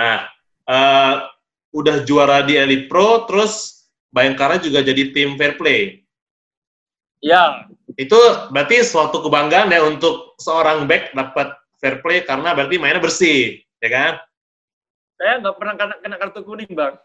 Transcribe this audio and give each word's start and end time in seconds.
Nah, 0.00 0.24
uh, 0.64 1.14
udah 1.76 2.08
juara 2.08 2.40
di 2.40 2.56
Elite 2.56 2.88
Pro, 2.88 3.28
terus 3.28 3.84
Bayangkara 4.10 4.58
juga 4.58 4.80
jadi 4.80 5.12
tim 5.12 5.36
fair 5.36 5.54
play. 5.60 6.02
Ya. 7.20 7.68
Itu 8.00 8.16
berarti 8.50 8.80
suatu 8.80 9.20
kebanggaan 9.20 9.70
ya 9.70 9.84
untuk 9.84 10.34
seorang 10.40 10.88
back 10.88 11.12
dapat 11.12 11.52
fair 11.78 12.00
play 12.00 12.24
karena 12.24 12.56
berarti 12.56 12.80
mainnya 12.80 12.98
bersih, 12.98 13.60
ya 13.78 13.88
kan? 13.92 14.12
Saya 15.20 15.38
nggak 15.44 15.56
pernah 15.60 15.74
kena, 15.76 15.94
kena 16.00 16.16
kartu 16.16 16.40
kuning, 16.42 16.72
Bang. 16.72 16.96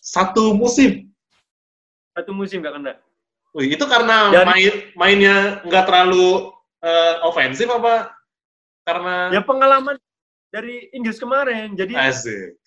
Satu 0.00 0.54
musim? 0.54 1.10
Satu 2.14 2.30
musim 2.30 2.62
nggak 2.62 2.78
kena. 2.78 2.92
Wih, 3.50 3.74
itu 3.74 3.84
karena 3.90 4.30
Dan, 4.30 4.46
main 4.46 4.74
mainnya 4.94 5.58
nggak 5.66 5.84
terlalu 5.90 6.54
uh, 6.86 7.14
ofensif 7.26 7.66
apa 7.66 8.14
karena 8.86 9.34
ya 9.34 9.42
pengalaman 9.42 9.98
dari 10.50 10.90
Inggris 10.92 11.18
kemarin. 11.22 11.78
Jadi 11.78 11.94
asik 11.94 12.58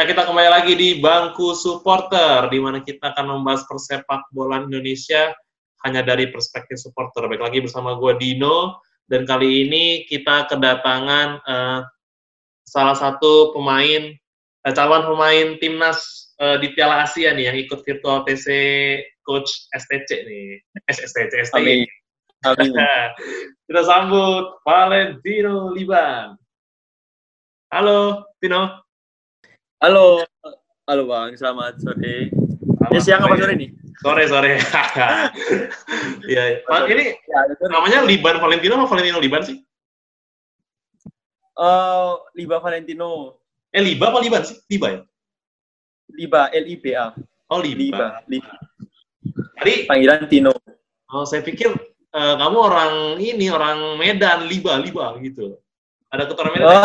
Ya, 0.00 0.08
kita 0.08 0.24
kembali 0.24 0.48
lagi 0.48 0.72
di 0.80 0.96
bangku 0.96 1.52
supporter, 1.52 2.48
di 2.48 2.56
mana 2.56 2.80
kita 2.80 3.12
akan 3.12 3.36
membahas 3.36 3.68
persepak 3.68 4.32
bola 4.32 4.64
Indonesia 4.64 5.28
hanya 5.84 6.00
dari 6.00 6.32
perspektif 6.32 6.80
supporter. 6.80 7.28
Baik 7.28 7.44
lagi 7.44 7.60
bersama 7.60 8.00
gue 8.00 8.16
Dino, 8.16 8.80
dan 9.12 9.28
kali 9.28 9.68
ini 9.68 10.08
kita 10.08 10.48
kedatangan 10.48 11.44
uh, 11.44 11.84
salah 12.64 12.96
satu 12.96 13.52
pemain, 13.52 14.16
uh, 14.64 14.72
calon 14.72 15.04
pemain 15.04 15.60
timnas 15.60 16.32
uh, 16.40 16.56
di 16.56 16.72
Piala 16.72 17.04
Asia 17.04 17.36
nih, 17.36 17.52
yang 17.52 17.60
ikut 17.60 17.84
virtual 17.84 18.24
TC 18.24 18.48
Coach 19.20 19.52
STC 19.76 20.08
nih, 20.16 20.64
STC, 20.88 21.28
STC. 21.28 21.52
Amin. 21.60 21.84
Kita 23.68 23.82
sambut 23.84 24.64
Valentino 24.64 25.76
Liban. 25.76 26.40
Halo, 27.68 28.24
Tino. 28.40 28.89
Halo, 29.80 30.20
halo 30.84 31.08
Bang, 31.08 31.32
selamat 31.40 31.80
sore. 31.80 32.28
Selamat 32.28 32.92
ya 32.92 33.00
siang 33.00 33.24
apa 33.24 33.32
sore 33.32 33.54
nih? 33.56 33.72
Sore 34.04 34.22
sore. 34.28 34.52
Iya. 36.28 36.60
Pak 36.68 36.84
ini 36.92 37.16
ya, 37.16 37.40
namanya 37.64 38.04
Liban 38.04 38.36
Valentino 38.44 38.76
atau 38.76 38.92
Valentino 38.92 39.16
Liban 39.16 39.40
sih? 39.40 39.56
Uh, 41.56 42.20
Liba 42.36 42.60
Valentino. 42.60 43.40
Eh 43.72 43.80
Liba 43.80 44.12
apa 44.12 44.20
Liban 44.20 44.44
sih? 44.44 44.60
Liba 44.68 44.86
ya? 44.92 45.00
Liba, 46.12 46.52
L 46.52 46.64
I 46.68 46.76
B 46.76 46.84
A. 46.92 47.16
Oh 47.48 47.64
Liba. 47.64 48.20
Liba. 48.28 48.52
Tadi 49.56 49.88
panggilan 49.88 50.28
Tino. 50.28 50.52
Oh 51.08 51.24
saya 51.24 51.40
pikir 51.40 51.72
uh, 52.12 52.34
kamu 52.36 52.58
orang 52.60 52.92
ini 53.16 53.48
orang 53.48 53.96
Medan, 53.96 54.44
Liba, 54.44 54.76
Liba 54.76 55.16
gitu. 55.24 55.56
Ada 56.12 56.28
keturunan 56.28 56.52
Medan? 56.52 56.68
Oh. 56.68 56.84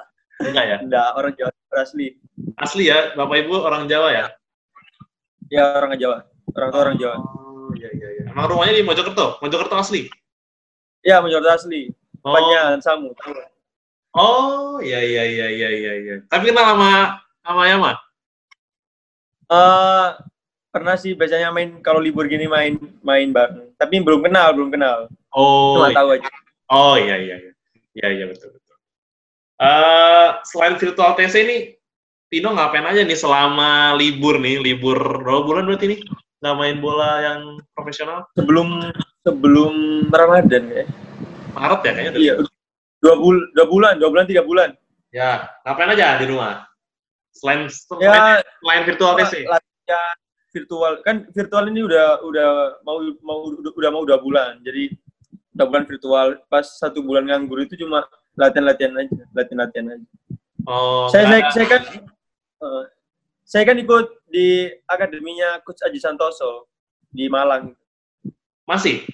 Enggak 0.42 0.64
ya? 0.68 0.76
Enggak, 0.84 1.08
orang 1.16 1.32
Jawa 1.36 1.50
asli. 1.76 2.06
Asli 2.60 2.84
ya, 2.92 3.16
Bapak 3.16 3.36
Ibu 3.44 3.56
orang 3.64 3.88
Jawa 3.88 4.08
ya? 4.12 4.26
Ya, 5.48 5.64
orang 5.78 5.96
Jawa. 5.96 6.28
Orang 6.52 6.68
tua 6.72 6.80
orang 6.84 6.96
Jawa. 7.00 7.16
Oh, 7.20 7.70
iya 7.76 7.90
iya 7.92 8.08
iya. 8.20 8.24
Emang 8.32 8.48
rumahnya 8.52 8.74
di 8.76 8.84
Mojokerto? 8.84 9.40
Mojokerto 9.40 9.76
asli? 9.76 10.08
Iya, 11.04 11.20
Mojokerto 11.24 11.52
asli. 11.52 11.92
Oh. 12.26 12.34
Samu. 12.82 13.14
Oh, 14.16 14.80
iya 14.80 14.98
iya 15.04 15.22
iya 15.28 15.46
iya 15.52 15.68
iya 15.70 15.92
iya. 16.00 16.14
Tapi 16.26 16.50
kenal 16.50 16.74
sama 16.74 17.20
sama 17.44 17.62
Yama? 17.68 17.92
Uh, 19.46 20.18
pernah 20.74 20.98
sih 20.98 21.14
biasanya 21.14 21.54
main 21.54 21.78
kalau 21.84 22.02
libur 22.02 22.26
gini 22.26 22.50
main 22.50 22.80
main 23.04 23.30
bareng. 23.30 23.70
Tapi 23.78 24.02
belum 24.02 24.26
kenal, 24.26 24.56
belum 24.56 24.72
kenal. 24.74 25.06
Oh. 25.30 25.78
Cuma 25.78 25.92
iya. 25.92 25.96
tahu 26.00 26.08
aja. 26.16 26.28
Oh 26.72 26.94
iya 26.98 27.16
iya 27.20 27.36
iya. 27.38 27.52
Iya 27.94 28.08
iya 28.10 28.24
betul. 28.26 28.50
Uh, 29.56 30.36
selain 30.44 30.76
virtual 30.76 31.16
TC 31.16 31.34
ini, 31.48 31.58
Tino 32.28 32.52
ngapain 32.52 32.84
aja 32.84 33.00
nih 33.06 33.16
selama 33.16 33.96
libur 33.96 34.36
nih, 34.36 34.60
libur 34.60 34.98
berapa 35.24 35.42
bulan 35.46 35.64
berarti 35.64 35.96
nih? 35.96 36.00
Nggak 36.44 36.56
main 36.60 36.76
bola 36.82 37.12
yang 37.24 37.40
profesional? 37.72 38.28
Sebelum 38.36 38.92
sebelum 39.24 39.74
Ramadan 40.12 40.64
ya. 40.68 40.84
Maret 41.56 41.80
ya 41.88 41.92
kayaknya? 41.96 42.12
Iya, 42.20 42.34
dua, 43.00 43.14
bul 43.16 43.36
dua 43.56 43.66
bulan, 43.70 43.96
dua 43.96 44.12
bulan, 44.12 44.26
tiga 44.28 44.44
bulan. 44.44 44.76
Ya, 45.08 45.48
ngapain 45.64 45.96
aja 45.96 46.20
di 46.20 46.28
rumah? 46.28 46.68
Selain, 47.32 47.72
ya, 48.02 48.44
selain 48.60 48.82
virtual 48.84 49.16
TC? 49.16 49.48
Ya, 49.88 50.02
virtual 50.56 50.92
kan 51.04 51.28
virtual 51.36 51.68
ini 51.68 51.84
udah 51.84 52.24
udah 52.24 52.48
mau 52.80 52.96
mau 53.20 53.52
udah 53.52 53.90
mau 53.92 54.02
dua 54.08 54.16
bulan 54.16 54.56
jadi 54.64 54.88
dua 55.52 55.66
bulan 55.68 55.84
virtual 55.84 56.26
pas 56.48 56.64
satu 56.64 57.04
bulan 57.04 57.28
nganggur 57.28 57.60
itu 57.60 57.76
cuma 57.84 58.08
latihan-latihan 58.36 58.92
aja, 59.00 59.22
latihan-latihan 59.32 59.86
aja. 59.96 60.08
Oh. 60.68 61.08
Saya 61.08 61.24
saya, 61.26 61.42
saya 61.50 61.66
kan 61.66 61.82
uh, 62.60 62.84
saya 63.46 63.64
kan 63.64 63.76
ikut 63.80 64.06
di 64.28 64.68
akademinya 64.84 65.62
Coach 65.64 65.82
Aji 65.86 65.98
Santoso 65.98 66.68
di 67.08 67.26
Malang. 67.32 67.72
Masih? 68.68 69.06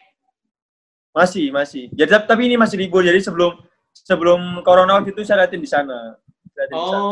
Masih, 1.13 1.53
masih. 1.53 1.93
Jadi 1.93 2.11
tapi 2.25 2.49
ini 2.51 2.57
masih 2.57 2.81
libur. 2.81 3.05
Jadi 3.05 3.21
sebelum 3.21 3.61
sebelum 3.93 4.65
corona 4.65 4.99
waktu 4.99 5.13
itu 5.13 5.23
saya 5.23 5.45
latihan 5.45 5.63
di 5.63 5.71
sana. 5.71 6.17
Latihan 6.57 6.81
oh, 6.81 6.83
di 6.83 6.89
sana. 6.89 7.05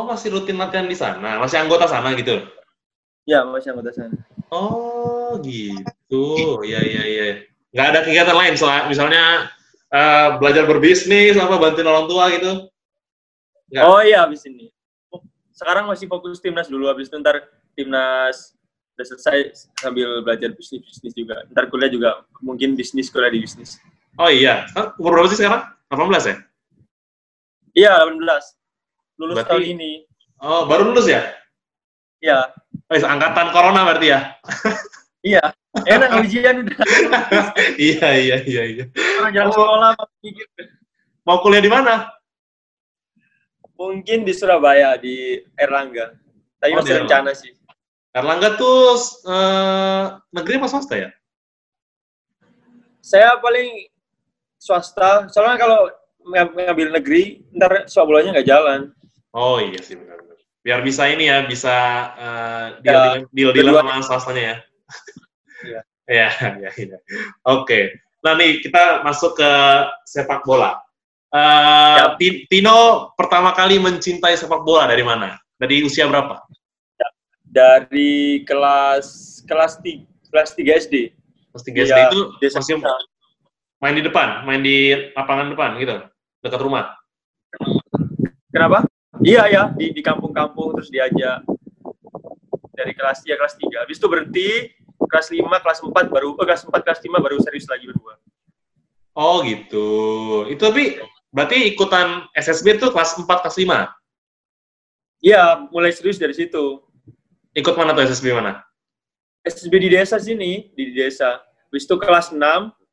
oh 0.00 0.04
masih 0.08 0.28
rutin 0.32 0.56
latihan 0.56 0.88
di 0.88 0.96
sana. 0.96 1.36
Masih 1.38 1.60
anggota 1.60 1.84
sana 1.84 2.16
gitu? 2.16 2.40
Ya, 3.28 3.44
masih 3.44 3.76
anggota 3.76 3.92
sana. 3.92 4.16
Oh, 4.48 5.36
gitu. 5.44 6.64
Ya, 6.64 6.80
ya, 6.80 7.04
ya. 7.04 7.44
Nggak 7.76 7.86
ada 7.92 8.00
kegiatan 8.00 8.32
lain, 8.32 8.56
soal 8.56 8.88
misalnya 8.88 9.52
uh, 9.92 10.36
belajar 10.40 10.64
berbisnis 10.64 11.36
apa 11.36 11.56
bantuin 11.56 11.88
orang 11.88 12.06
tua 12.08 12.24
gitu? 12.32 12.52
Enggak. 13.68 13.84
Oh 13.84 14.00
iya 14.00 14.24
habis 14.24 14.44
ini. 14.48 14.72
Sekarang 15.52 15.90
masih 15.90 16.06
fokus 16.06 16.40
timnas 16.40 16.70
dulu 16.70 16.88
habis 16.88 17.10
itu 17.10 17.16
ntar 17.20 17.44
timnas 17.76 18.54
udah 18.98 19.06
selesai 19.06 19.70
sambil 19.78 20.24
belajar 20.24 20.50
bisnis 20.56 20.82
bisnis 20.82 21.14
juga. 21.14 21.44
Ntar 21.52 21.68
kuliah 21.70 21.90
juga 21.92 22.10
mungkin 22.40 22.74
bisnis 22.74 23.12
kuliah 23.12 23.30
di 23.30 23.44
bisnis. 23.44 23.78
Oh 24.18 24.26
iya, 24.26 24.66
umur 24.98 25.14
berapa 25.14 25.30
sih 25.30 25.38
sekarang? 25.38 25.62
18 25.94 26.26
ya? 26.26 26.36
Iya, 27.78 27.92
18. 28.02 28.18
Lulus 29.22 29.36
berarti, 29.38 29.50
tahun 29.54 29.64
ini. 29.78 29.92
Oh, 30.42 30.66
baru 30.66 30.90
lulus 30.90 31.06
ya? 31.06 31.22
Iya. 32.18 32.50
Oh, 32.90 32.98
angkatan 32.98 33.54
corona 33.54 33.86
berarti 33.86 34.10
ya? 34.10 34.20
iya. 35.22 35.44
Enak 35.86 36.10
ujian 36.24 36.66
udah. 36.66 36.78
iya, 37.90 38.08
iya, 38.18 38.36
iya, 38.42 38.62
iya. 38.64 38.84
Orang 39.22 39.32
jalan 39.34 39.50
sekolah 39.52 39.90
Mau 41.28 41.38
kuliah 41.44 41.60
di 41.60 41.68
mana? 41.68 42.08
Mungkin 43.76 44.24
di 44.24 44.32
Surabaya, 44.32 44.96
di 44.96 45.38
Erlangga. 45.54 46.16
Tapi 46.58 46.72
oh, 46.74 46.76
masih 46.82 47.04
rencana 47.04 47.30
sih. 47.36 47.52
Erlangga 48.16 48.56
tuh 48.58 48.96
uh, 49.28 50.18
negeri 50.32 50.58
apa 50.58 50.66
swasta 50.72 50.94
ya? 50.96 51.10
Saya 53.04 53.36
paling 53.38 53.86
swasta. 54.58 55.30
Soalnya 55.30 55.60
kalau 55.60 55.80
ngambil 56.32 56.96
negeri, 56.96 57.44
ntar 57.54 57.86
sebulannya 57.86 58.40
nggak 58.40 58.48
jalan. 58.48 58.90
Oh 59.36 59.62
iya 59.62 59.78
sih 59.84 59.94
benar. 59.94 60.18
Biar 60.64 60.82
bisa 60.82 61.06
ini 61.08 61.30
ya, 61.30 61.46
bisa 61.46 61.76
uh, 62.18 62.66
deal, 62.82 62.92
ya, 62.92 63.12
deal, 63.30 63.50
deal, 63.54 63.68
deal 63.70 63.78
sama 63.78 64.02
swastanya 64.02 64.42
ya. 64.42 64.56
Iya. 65.64 65.80
Ya, 66.08 66.28
ya, 66.56 66.70
ya. 66.72 66.98
Oke. 67.44 67.92
Nah 68.24 68.32
nih 68.34 68.64
kita 68.64 69.04
masuk 69.04 69.36
ke 69.36 69.50
sepak 70.08 70.42
bola. 70.42 70.80
Uh, 71.28 72.16
ya. 72.16 72.40
Tino 72.48 73.12
pertama 73.12 73.52
kali 73.52 73.76
mencintai 73.76 74.32
sepak 74.34 74.64
bola 74.64 74.88
dari 74.88 75.04
mana? 75.04 75.36
Dari 75.60 75.84
usia 75.84 76.08
berapa? 76.08 76.40
Ya. 76.96 77.08
Dari 77.44 78.42
kelas 78.48 79.40
kelas 79.44 79.84
tiga 79.84 80.08
kelas 80.32 80.50
tiga 80.56 80.72
SD. 80.76 80.94
Kelas 81.52 81.64
tiga 81.64 81.80
SD 81.84 81.98
iya, 81.98 82.08
itu 82.08 82.20
masih 82.56 82.80
main 83.78 83.94
di 83.94 84.02
depan, 84.02 84.42
main 84.42 84.60
di 84.60 84.92
lapangan 85.14 85.54
depan 85.54 85.78
gitu, 85.78 85.96
dekat 86.42 86.60
rumah. 86.60 86.98
Kenapa? 88.50 88.84
Iya 89.22 89.46
ya, 89.50 89.62
di 89.74 89.94
di 89.94 90.02
kampung-kampung 90.02 90.78
terus 90.78 90.90
diajak 90.90 91.42
dari 92.74 92.92
kelas 92.94 93.22
tiga 93.22 93.36
kelas 93.38 93.54
tiga. 93.58 93.76
Habis 93.86 93.98
itu 93.98 94.06
berhenti, 94.06 94.48
kelas 95.06 95.30
5, 95.30 95.46
kelas 95.62 95.78
4 95.86 96.10
baru 96.10 96.34
oh, 96.34 96.44
kelas 96.44 96.66
4, 96.66 96.74
kelas 96.82 97.00
5 97.04 97.22
baru 97.22 97.36
serius 97.38 97.70
lagi 97.70 97.86
berdua. 97.86 98.18
Oh 99.14 99.42
gitu. 99.46 99.86
Itu 100.50 100.70
tapi 100.70 100.98
berarti 101.30 101.74
ikutan 101.74 102.26
SSB 102.34 102.82
itu 102.82 102.90
kelas 102.90 103.14
4, 103.18 103.26
kelas 103.26 103.56
5? 103.58 103.86
Iya, 105.22 105.66
mulai 105.74 105.90
serius 105.90 106.18
dari 106.18 106.34
situ. 106.34 106.82
Ikut 107.54 107.74
mana 107.74 107.90
tuh 107.94 108.06
SSB 108.06 108.30
mana? 108.30 108.62
SSB 109.42 109.74
di 109.82 109.88
desa 109.90 110.18
sini, 110.22 110.70
di 110.74 110.94
desa. 110.94 111.42
Habis 111.42 111.84
itu 111.86 111.94
kelas 111.98 112.30
6, 112.30 112.38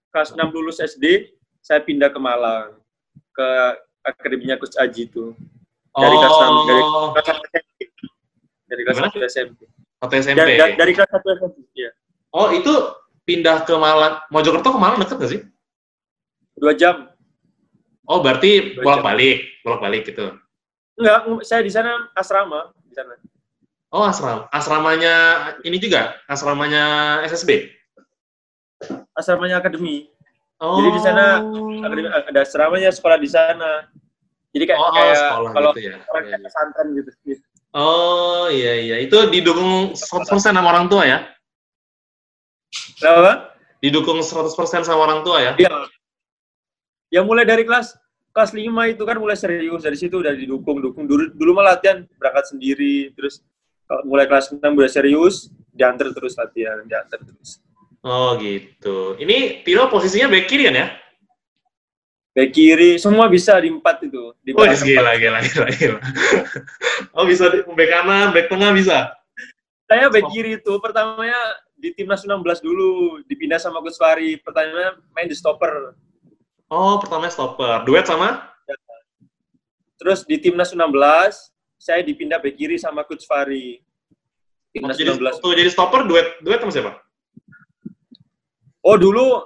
kelas 0.09 0.29
6 0.33 0.55
lulus 0.55 0.81
SD, 0.81 1.29
saya 1.61 1.81
pindah 1.85 2.09
ke 2.09 2.17
Malang. 2.17 2.81
Ke 3.35 3.77
akademinya 4.01 4.57
Coach 4.57 4.77
Aji 4.81 5.05
itu. 5.05 5.37
Dari 5.93 6.15
kelas 6.17 6.37
6, 6.41 6.69
dari 6.69 6.81
Oh, 6.81 7.09
kelas 7.13 7.27
1 7.29 7.45
SMP. 7.45 7.79
Dari 8.65 8.81
kelas 8.81 8.97
Gimana? 8.97 9.13
1 9.13 9.29
SMP. 9.29 9.59
Atau 10.05 10.15
SMP. 10.15 10.37
Dari, 10.37 10.53
dari, 10.57 10.73
dari 10.77 10.91
kelas 10.93 11.09
1 11.09 11.21
SMP, 11.41 11.57
ya. 11.75 11.91
Oh, 12.31 12.51
itu 12.51 12.71
pindah 13.25 13.65
ke 13.65 13.73
Malang. 13.75 14.21
Mojokerto 14.29 14.69
ke 14.75 14.79
Malang 14.79 15.01
deket 15.01 15.17
nggak 15.17 15.31
sih? 15.31 15.41
Dua 16.55 16.73
jam. 16.77 17.09
Oh, 18.05 18.21
berarti 18.21 18.77
Dua 18.77 18.81
jam. 18.81 18.83
bolak-balik, 18.85 19.37
bolak-balik 19.65 20.01
gitu. 20.07 20.37
Enggak, 20.95 21.19
saya 21.43 21.61
di 21.65 21.71
sana 21.73 22.07
asrama. 22.15 22.71
Di 22.87 22.93
sana. 22.95 23.17
Oh, 23.91 24.03
asram. 24.03 24.43
Asramanya 24.51 25.15
ini 25.63 25.79
juga, 25.79 26.19
asramanya 26.27 26.83
SSB. 27.27 27.71
Asramanya 29.15 29.63
akademi. 29.63 30.11
Oh. 30.59 30.79
Jadi 30.79 30.89
di 30.95 31.01
sana 31.03 31.43
Akademi, 31.83 32.07
ada 32.11 32.39
asramanya, 32.43 32.89
sekolah 32.91 33.19
di 33.19 33.29
sana. 33.31 33.87
Jadi 34.55 34.63
kayak, 34.71 34.79
Oh, 34.79 34.87
oh, 34.87 34.91
kayak 34.95 35.15
sekolah 35.19 35.49
kalau 35.51 35.71
gitu 35.75 35.81
ya. 35.91 35.95
orang 36.11 36.23
kayak 36.27 36.39
iya. 36.39 36.45
pesantren 36.47 36.87
gitu. 36.95 37.11
Oh, 37.75 38.47
iya 38.47 38.79
iya. 38.79 38.95
Itu 39.03 39.27
didukung 39.27 39.91
100% 39.91 40.39
sama 40.39 40.71
orang 40.71 40.87
tua 40.87 41.03
ya? 41.03 41.27
Kenapa? 42.95 43.51
Didukung 43.83 44.23
100% 44.23 44.87
sama 44.87 45.03
orang 45.03 45.27
tua 45.27 45.43
ya? 45.43 45.51
Iya. 45.59 45.91
Ya 47.11 47.21
mulai 47.21 47.43
dari 47.43 47.67
kelas 47.67 47.99
kelas 48.31 48.51
5 48.51 48.67
itu 48.91 49.03
kan 49.07 49.15
mulai 49.19 49.35
serius 49.39 49.83
dari 49.83 49.95
situ 49.95 50.19
udah 50.19 50.35
didukung 50.35 50.83
dukung 50.83 51.07
dulu 51.07 51.31
dulu 51.31 51.55
mah 51.55 51.75
latihan 51.75 52.03
berangkat 52.19 52.51
sendiri 52.51 53.15
terus 53.15 53.39
mulai 54.03 54.27
kelas 54.27 54.51
6 54.51 54.59
udah 54.59 54.91
serius 54.91 55.47
diantar 55.71 56.11
terus 56.11 56.35
latihan 56.35 56.83
diantar 56.83 57.23
terus 57.23 57.63
Oh, 58.05 58.37
gitu. 58.37 59.17
Ini 59.17 59.65
Tino 59.65 59.89
posisinya 59.89 60.29
back 60.29 60.45
kiri 60.45 60.69
kan 60.69 60.77
ya? 60.77 60.87
Back 62.35 62.51
kiri 62.51 62.99
semua 62.99 63.31
bisa 63.31 63.55
di 63.63 63.71
empat 63.71 64.03
itu 64.03 64.35
di 64.43 64.51
Oh, 64.51 64.67
gila, 64.67 65.15
gila, 65.15 65.39
gila, 65.39 65.67
gila. 65.71 65.99
oh, 67.15 67.23
bisa 67.23 67.47
di 67.47 67.63
back 67.63 67.89
kanan, 67.89 68.35
back 68.35 68.51
tengah 68.51 68.75
bisa? 68.75 69.15
saya 69.85 70.09
back 70.11 70.27
kiri 70.33 70.59
itu 70.59 70.73
pertamanya 70.81 71.37
di 71.77 71.93
timnas 71.95 72.25
16 72.25 72.59
dulu 72.59 73.21
dipindah 73.29 73.61
sama 73.61 73.79
Gus 73.79 73.95
Fari 73.95 74.35
pertamanya 74.41 74.99
main 75.15 75.29
di 75.29 75.37
stopper 75.37 75.95
Oh, 76.65 76.97
pertama 76.97 77.29
stopper. 77.29 77.85
Duet 77.85 78.09
sama? 78.09 78.55
terus 79.95 80.27
di 80.27 80.35
timnas 80.39 80.75
16 80.75 80.91
saya 81.79 82.03
dipindah 82.03 82.39
back 82.39 82.55
kiri 82.59 82.75
sama 82.75 83.07
Coach 83.07 83.23
Fari 83.23 83.79
timnas 84.75 84.99
jadi, 84.99 85.15
16 85.15 85.39
tuh, 85.39 85.55
jadi 85.55 85.69
stopper 85.71 86.03
duet 86.03 86.27
duet 86.43 86.59
sama 86.59 86.71
siapa? 86.73 86.91
Oh 88.83 88.99
dulu 88.99 89.39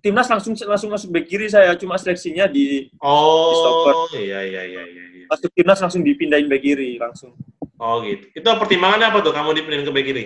timnas 0.00 0.28
langsung 0.28 0.56
langsung 0.56 0.90
masuk 0.90 1.08
back 1.12 1.28
kiri 1.28 1.46
saya 1.46 1.76
cuma 1.76 2.00
seleksinya 2.00 2.48
di 2.48 2.88
stopper. 2.96 3.94
Oh, 3.94 4.08
iya, 4.16 4.42
iya, 4.44 4.62
iya, 4.64 4.82
iya. 4.84 5.04
iya. 5.12 5.24
masuk 5.30 5.52
timnas 5.54 5.78
langsung 5.78 6.02
dipindahin 6.02 6.48
back 6.48 6.64
kiri 6.64 6.96
langsung. 6.96 7.36
Oh, 7.80 8.02
gitu. 8.04 8.28
Itu 8.34 8.48
pertimbangannya 8.60 9.08
apa 9.08 9.18
tuh 9.24 9.32
kamu 9.32 9.56
dipindahin 9.56 9.86
ke 9.86 9.92
back 9.92 10.06
kiri? 10.08 10.24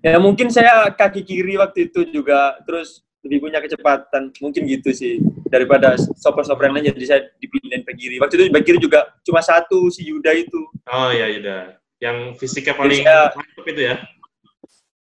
Ya 0.00 0.16
mungkin 0.16 0.48
saya 0.48 0.90
kaki 0.92 1.22
kiri 1.24 1.54
waktu 1.60 1.92
itu 1.92 2.08
juga 2.08 2.58
terus 2.64 3.04
lebih 3.20 3.44
punya 3.44 3.60
kecepatan 3.60 4.32
mungkin 4.40 4.64
gitu 4.64 4.96
sih 4.96 5.20
daripada 5.52 5.92
stopper-stopper 5.96 6.72
yang 6.72 6.74
lain 6.80 6.86
jadi 6.96 7.06
saya 7.06 7.20
dipindahin 7.38 7.82
back 7.86 7.96
kiri. 7.96 8.16
Waktu 8.18 8.34
itu 8.36 8.44
back 8.50 8.64
kiri 8.66 8.78
juga 8.82 9.00
cuma 9.22 9.40
satu 9.40 9.88
si 9.88 10.06
Yuda 10.08 10.32
itu. 10.34 10.60
Oh, 10.90 11.10
iya, 11.14 11.30
Yuda. 11.30 11.58
Yang 12.00 12.16
fisiknya 12.40 12.74
paling 12.74 13.02
Bisa. 13.04 13.36
mantap 13.36 13.66
itu 13.68 13.80
ya? 13.84 13.94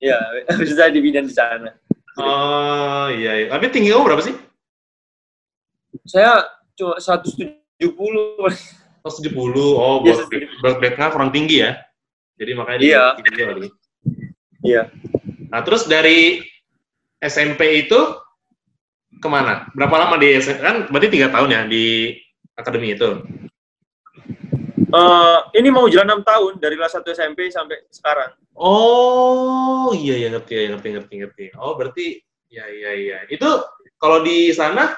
Ya 0.03 0.19
itu 0.51 0.75
saya 0.75 0.91
dipindahin 0.91 1.31
di 1.31 1.35
sana. 1.35 1.79
Oh, 2.13 3.07
iya, 3.09 3.31
iya. 3.41 3.47
Tapi 3.49 3.73
tinggi 3.73 3.89
kamu 3.89 4.05
berapa 4.05 4.21
sih? 4.21 4.35
Saya 6.05 6.45
cuma 6.77 6.97
170 6.97 7.57
Oh, 9.03 9.11
70. 9.11 9.35
Oh, 9.75 9.99
buat 9.99 10.31
back, 10.31 10.43
buat 10.63 10.75
backnya 10.79 11.11
kurang 11.11 11.35
tinggi 11.35 11.59
ya? 11.59 11.75
Jadi 12.39 12.51
makanya 12.55 12.79
dia 12.79 12.87
Iya. 12.87 13.03
tinggi 13.19 13.31
kali. 13.43 13.67
Iya. 14.63 14.81
Nah, 15.51 15.59
terus 15.67 15.83
dari 15.85 16.39
SMP 17.19 17.83
itu 17.83 17.99
ke 19.19 19.27
mana? 19.27 19.67
Berapa 19.75 20.07
lama 20.07 20.15
di 20.15 20.39
SMP? 20.39 20.63
Kan 20.63 20.87
berarti 20.87 21.11
tiga 21.11 21.27
tahun 21.35 21.49
ya 21.51 21.61
di 21.67 22.15
akademi 22.55 22.95
itu. 22.95 23.27
Eh, 24.93 25.37
ini 25.57 25.73
mau 25.73 25.89
jalan 25.89 26.21
6 26.21 26.29
tahun 26.29 26.53
dari 26.61 26.77
kelas 26.77 27.01
1 27.01 27.17
SMP 27.17 27.49
sampai 27.49 27.81
sekarang. 27.89 28.37
Oh, 28.53 29.89
iya 29.97 30.21
ya 30.21 30.29
ngerti 30.29 30.53
ya 30.53 30.69
ngerti 30.69 30.87
ngerti 30.93 31.13
ngerti. 31.25 31.45
Oh, 31.57 31.73
berarti 31.73 32.21
ya 32.53 32.69
iya 32.69 32.91
iya. 32.93 33.17
Itu 33.25 33.65
kalau 33.97 34.21
di 34.21 34.53
sana 34.53 34.93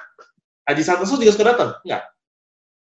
Aji 0.68 0.84
Santoso 0.84 1.16
juga 1.16 1.32
suka 1.32 1.56
datang? 1.56 1.80
Enggak? 1.88 2.12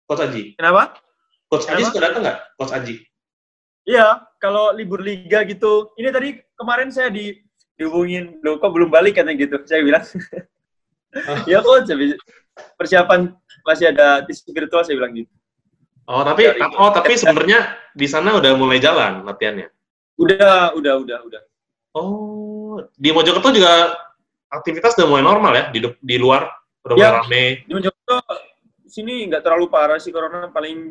Coach 0.07 0.23
Aji. 0.23 0.43
Kenapa? 0.55 1.03
Coach 1.51 1.67
Aji 1.67 1.83
Kenapa? 1.83 1.91
suka 1.91 2.01
datang 2.07 2.21
enggak? 2.23 2.39
Coach 2.55 2.75
Aji. 2.79 2.95
Iya, 3.91 4.07
kalau 4.39 4.71
libur 4.71 5.03
liga 5.03 5.43
gitu. 5.43 5.91
Ini 5.99 6.15
tadi 6.15 6.39
kemarin 6.55 6.95
saya 6.95 7.11
di 7.11 7.35
dihubungin, 7.75 8.39
loh 8.45 8.63
kok 8.63 8.71
belum 8.71 8.87
balik 8.87 9.19
katanya 9.19 9.35
gitu. 9.35 9.57
Saya 9.67 9.83
bilang, 9.83 10.05
ya 11.51 11.59
kok 11.59 11.91
tapi 11.91 12.15
persiapan 12.79 13.35
masih 13.67 13.91
ada 13.91 14.23
tes 14.23 14.47
virtual 14.47 14.87
saya 14.87 14.95
bilang 14.95 15.17
gitu. 15.19 15.33
Oh, 16.11 16.27
tapi 16.27 16.43
Dari- 16.51 16.59
oh 16.75 16.91
tapi 16.91 17.15
sebenarnya 17.23 17.61
di 17.95 18.07
sana 18.11 18.35
udah 18.35 18.51
mulai 18.59 18.83
jalan 18.83 19.23
latihannya. 19.23 19.71
Udah, 20.19 20.75
udah, 20.75 20.95
udah, 21.07 21.19
udah. 21.23 21.43
Oh, 21.95 22.83
di 22.99 23.15
Mojokerto 23.15 23.55
juga 23.55 23.95
aktivitas 24.51 24.99
udah 24.99 25.07
mulai 25.07 25.25
normal 25.25 25.53
ya 25.55 25.65
di 25.71 25.79
di 26.03 26.17
luar 26.19 26.51
udah 26.83 26.95
mulai 26.99 27.07
Ya. 27.07 27.19
rame. 27.23 27.45
Di 27.63 27.73
Mojokerto 27.73 28.17
sini 28.91 29.31
nggak 29.31 29.47
terlalu 29.47 29.71
parah 29.71 30.03
sih 30.03 30.11
corona 30.11 30.51
paling 30.51 30.91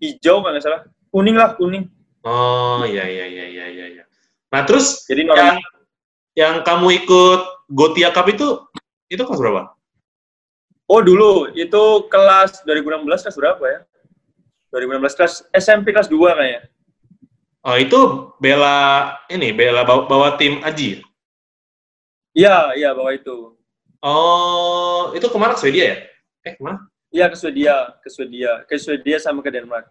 hijau 0.00 0.40
kalau 0.40 0.56
nggak 0.56 0.64
salah. 0.64 0.82
Kuning 1.12 1.36
lah, 1.36 1.52
kuning. 1.56 1.88
Oh, 2.24 2.80
iya 2.88 3.04
iya 3.06 3.24
iya 3.28 3.44
iya 3.46 3.66
iya. 3.70 3.86
iya. 4.00 4.04
Nah, 4.50 4.64
terus 4.64 5.04
Jadi 5.04 5.28
yang 5.28 5.60
yang 6.36 6.54
kamu 6.64 7.04
ikut 7.04 7.40
Gotia 7.72 8.08
Cup 8.12 8.28
itu 8.32 8.64
itu 9.12 9.20
kelas 9.20 9.38
berapa? 9.40 9.62
Oh 10.86 11.00
dulu 11.02 11.50
itu 11.52 11.82
kelas 12.08 12.62
2016 12.64 13.04
kelas 13.26 13.36
berapa 13.36 13.64
ya? 13.66 13.80
2016 14.70 15.16
kelas 15.18 15.34
SMP 15.54 15.94
kelas 15.94 16.10
2 16.10 16.16
kayaknya. 16.38 16.62
Oh, 17.66 17.74
itu 17.74 18.00
bela 18.38 19.10
ini 19.26 19.50
bela 19.50 19.82
bawa, 19.82 20.06
bawa 20.06 20.28
tim 20.38 20.62
Aji. 20.62 21.02
Iya, 22.36 22.78
iya 22.78 22.94
bawa 22.94 23.10
itu. 23.16 23.58
Oh, 23.98 25.10
itu 25.18 25.26
ke 25.26 25.36
mana 25.40 25.58
ke 25.58 25.60
Swedia 25.66 25.84
ya? 25.84 25.96
Eh, 26.46 26.54
ke 26.54 26.62
mana? 26.62 26.86
Iya 27.10 27.26
ke 27.26 27.36
Swedia, 27.38 27.74
ke 27.98 28.08
Swedia, 28.12 28.52
ke 28.68 28.74
Swedia 28.78 29.16
sama 29.18 29.42
ke 29.42 29.50
Denmark. 29.50 29.90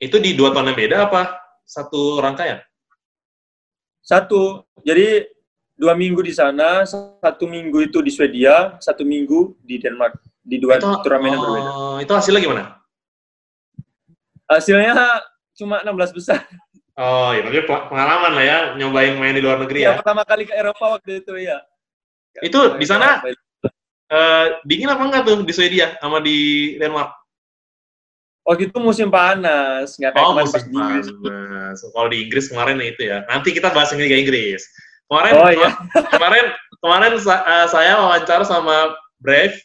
Itu 0.00 0.16
di 0.16 0.32
dua 0.32 0.50
tahun 0.56 0.72
yang 0.72 0.78
beda 0.78 0.96
apa 1.10 1.36
satu 1.68 2.18
rangkaian? 2.24 2.64
Satu, 4.02 4.66
jadi 4.82 5.30
dua 5.78 5.94
minggu 5.94 6.24
di 6.26 6.34
sana, 6.34 6.82
satu 6.88 7.44
minggu 7.46 7.86
itu 7.86 8.02
di 8.02 8.10
Swedia, 8.10 8.80
satu 8.82 9.06
minggu 9.06 9.60
di 9.62 9.78
Denmark. 9.78 10.18
Di 10.42 10.58
dua 10.58 10.78
turnamen 10.78 11.38
yang 11.38 11.42
berbeda. 11.42 11.70
oh, 11.70 11.96
itu 12.02 12.12
hasilnya 12.16 12.42
gimana? 12.42 12.81
Hasilnya 14.52 14.92
cuma 15.54 15.80
16 15.80 16.12
besar. 16.12 16.44
Oh, 16.92 17.32
ya, 17.32 17.40
tapi 17.40 17.64
pel- 17.64 17.88
pengalaman 17.88 18.32
lah 18.36 18.44
ya, 18.44 18.58
nyobain 18.76 19.16
main 19.16 19.32
di 19.32 19.40
luar 19.40 19.56
negeri 19.56 19.80
ya. 19.84 19.96
Ya, 19.96 19.98
pertama 19.98 20.28
kali 20.28 20.44
ke 20.44 20.52
Eropa 20.52 21.00
waktu 21.00 21.24
itu 21.24 21.32
ya. 21.40 21.64
Itu 22.40 22.76
di 22.76 22.84
sana 22.84 23.24
eh, 24.12 24.46
dingin 24.64 24.92
apa 24.92 25.00
enggak 25.08 25.24
tuh 25.24 25.40
di 25.40 25.52
Swedia 25.56 25.96
sama 25.98 26.20
di 26.20 26.72
Denmark? 26.76 27.16
Waktu 28.44 28.68
itu 28.68 28.78
musim 28.82 29.08
panas, 29.08 29.94
nggak 29.96 30.12
kayak 30.12 30.26
Oh, 30.26 30.34
musim 30.36 30.52
pas 30.52 30.64
di 30.66 30.74
Inggris. 30.74 31.06
panas. 31.16 31.76
Kalau 31.80 32.08
di 32.10 32.18
Inggris 32.26 32.46
kemarin 32.52 32.76
itu 32.82 33.02
ya. 33.08 33.24
Nanti 33.24 33.54
kita 33.54 33.70
bahas 33.72 33.88
Liga 33.94 34.18
Inggris. 34.18 34.60
Kemarin 35.08 35.32
Oh, 35.38 35.48
iya. 35.48 35.70
kemarin 36.18 36.44
kemarin 36.82 37.12
sa- 37.22 37.44
eh, 37.46 37.66
saya 37.70 37.96
wawancara 38.02 38.44
sama 38.44 38.92
Brave, 39.16 39.56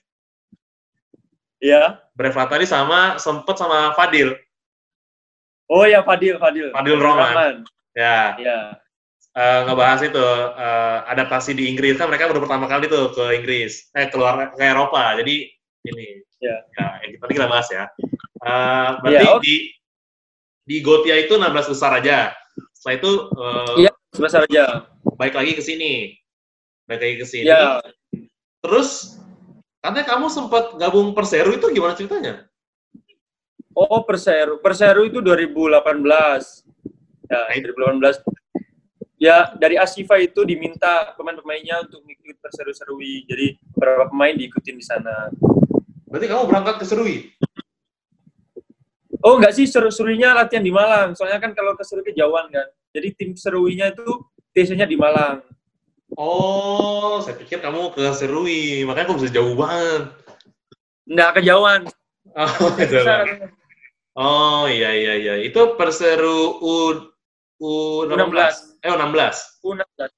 Iya. 1.58 1.98
Brave 2.14 2.38
tadi 2.48 2.66
sama 2.70 3.18
sempet 3.18 3.58
sama 3.58 3.92
Fadil. 3.98 4.38
Oh 5.68 5.84
ya 5.84 6.00
Fadil, 6.02 6.40
Fadil. 6.40 6.72
Fadil 6.72 6.98
Roman. 6.98 7.64
Ya, 7.92 8.38
Iya. 8.40 8.60
eh, 9.34 9.60
ngebahas 9.68 10.02
itu 10.02 10.26
eh, 10.56 10.98
adaptasi 11.12 11.52
di 11.54 11.68
Inggris 11.70 11.98
kan 11.98 12.08
mereka 12.08 12.30
baru 12.30 12.42
pertama 12.46 12.66
kali 12.66 12.88
tuh 12.88 13.12
ke 13.12 13.38
Inggris, 13.38 13.92
eh 13.92 14.08
keluar 14.08 14.54
ke 14.54 14.64
Eropa. 14.64 15.18
Jadi 15.20 15.52
ini 15.84 16.24
Ya. 16.38 16.62
ya 16.78 16.88
yang 17.04 17.18
tadi 17.20 17.32
kita 17.34 17.48
bahas 17.50 17.68
ya. 17.68 17.90
Eh, 18.38 18.90
berarti 19.02 19.26
Ya, 19.26 19.34
oke. 19.34 19.42
di 19.44 19.56
di 20.64 20.78
Gotia 20.84 21.16
itu 21.18 21.34
16 21.36 21.68
besar 21.68 21.96
aja. 21.96 22.32
Setelah 22.76 22.96
itu 22.96 23.12
Iya, 23.82 23.92
sebesar 24.14 24.46
aja. 24.46 24.88
baik 25.18 25.34
lagi 25.34 25.52
ke 25.54 25.64
sini. 25.64 26.14
Baik 26.86 27.02
lagi 27.02 27.16
ke 27.18 27.26
sini. 27.26 27.48
Ya, 27.50 27.82
Terus 28.58 29.16
katanya 29.80 30.06
kamu 30.12 30.28
sempat 30.28 30.76
gabung 30.76 31.12
Perseru 31.14 31.56
itu 31.56 31.68
gimana 31.72 31.94
ceritanya? 31.94 32.46
Oh 33.78 34.02
Perseru. 34.02 34.58
Perseru 34.58 35.06
itu 35.06 35.22
2018. 35.22 36.66
Ya, 37.30 37.42
2018. 37.54 38.26
Ya, 39.18 39.50
dari 39.58 39.78
Asifa 39.82 40.18
itu 40.22 40.46
diminta 40.46 41.14
pemain-pemainnya 41.18 41.86
untuk 41.90 42.06
ikut 42.06 42.38
perseru-serui. 42.38 43.26
Jadi, 43.26 43.58
beberapa 43.74 44.14
pemain 44.14 44.34
diikutin 44.38 44.78
di 44.78 44.86
sana. 44.86 45.34
Berarti 46.06 46.26
kamu 46.30 46.44
berangkat 46.46 46.76
ke 46.78 46.86
Serui? 46.86 47.18
Oh, 49.26 49.42
enggak 49.42 49.58
sih, 49.58 49.66
seru-seruinya 49.66 50.38
latihan 50.38 50.62
di 50.62 50.70
Malang. 50.70 51.18
Soalnya 51.18 51.42
kan 51.42 51.58
kalau 51.58 51.74
ke 51.74 51.82
Serui 51.82 52.06
kejauhan 52.06 52.46
kan. 52.54 52.70
Jadi, 52.94 53.08
tim 53.18 53.34
seruinya 53.34 53.90
itu 53.90 54.06
TC-nya 54.54 54.86
di 54.86 55.02
Malang. 55.02 55.42
Oh, 56.14 57.18
saya 57.26 57.42
pikir 57.42 57.58
kamu 57.58 57.98
ke 57.98 58.14
Serui, 58.14 58.86
makanya 58.86 59.10
kamu 59.10 59.18
bisa 59.18 59.34
jauh 59.34 59.58
banget. 59.58 60.14
Enggak, 61.10 61.42
kejauhan. 61.42 61.82
Oh. 62.38 62.70
Oh 64.18 64.66
iya 64.66 64.92
iya 64.98 65.14
iya. 65.16 65.36
Itu 65.46 65.78
perseru 65.78 66.58
U 66.60 66.76
U16. 67.62 68.82
Eh 68.84 68.90
U16. 68.90 69.62
U16. 69.64 70.10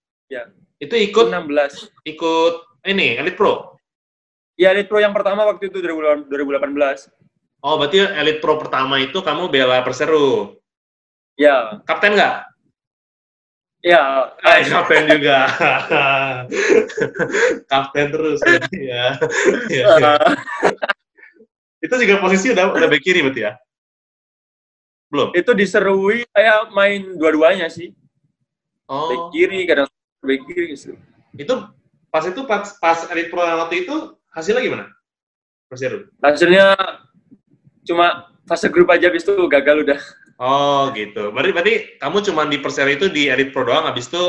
Itu 0.80 0.96
ikut 0.96 1.28
U16. 1.32 1.92
ikut 2.08 2.54
ini 2.88 3.20
Elite 3.20 3.36
Pro. 3.36 3.76
Ya, 4.60 4.72
Elite 4.76 4.92
Pro 4.92 5.00
yang 5.00 5.16
pertama 5.16 5.48
waktu 5.48 5.72
itu 5.72 5.80
2018. 5.80 6.28
Oh, 7.60 7.76
berarti 7.76 8.00
Elite 8.00 8.40
Pro 8.40 8.56
pertama 8.60 9.00
itu 9.04 9.20
kamu 9.20 9.52
bela 9.52 9.84
perseru. 9.84 10.56
Ya, 11.40 11.80
Kapten 11.88 12.16
nggak? 12.16 12.50
ya. 13.80 14.36
Eh, 14.44 14.68
kapten 14.68 15.08
juga. 15.08 15.48
kapten 17.72 18.06
terus 18.12 18.40
ya. 18.44 18.60
ya. 19.72 19.86
ya. 20.04 20.14
Itu 21.80 21.96
juga 21.96 22.20
posisi 22.20 22.52
udah 22.52 22.76
udah 22.76 22.88
back 22.92 23.04
kiri 23.04 23.24
berarti 23.24 23.48
ya? 23.48 23.56
Belum. 25.10 25.34
itu 25.34 25.52
diserui 25.58 26.22
saya 26.30 26.70
main 26.70 27.18
dua-duanya 27.18 27.66
sih. 27.66 27.98
Oh. 28.86 29.10
Back 29.10 29.24
kiri, 29.34 29.66
kadang 29.66 29.90
back 30.22 30.42
kiri 30.46 30.74
gitu. 30.74 30.94
Itu 31.34 31.54
pas 32.10 32.26
itu 32.26 32.42
pas 32.46 32.66
pas 32.78 33.10
Elite 33.10 33.30
Pro 33.30 33.42
waktu 33.42 33.86
itu 33.86 33.96
hasilnya 34.30 34.62
gimana? 34.62 34.86
Perseru. 35.66 36.10
Hasilnya 36.22 36.74
cuma 37.86 38.30
fase 38.46 38.70
grup 38.70 38.90
aja 38.90 39.10
habis 39.10 39.26
itu 39.26 39.34
gagal 39.50 39.82
udah. 39.86 40.00
Oh 40.40 40.90
gitu. 40.94 41.30
Berarti 41.34 41.52
berarti 41.54 41.74
kamu 41.98 42.18
cuma 42.26 42.42
di 42.46 42.58
Persero 42.58 42.90
itu 42.90 43.10
di 43.10 43.30
Elite 43.30 43.50
Pro 43.50 43.66
doang, 43.66 43.90
habis 43.90 44.10
itu 44.10 44.24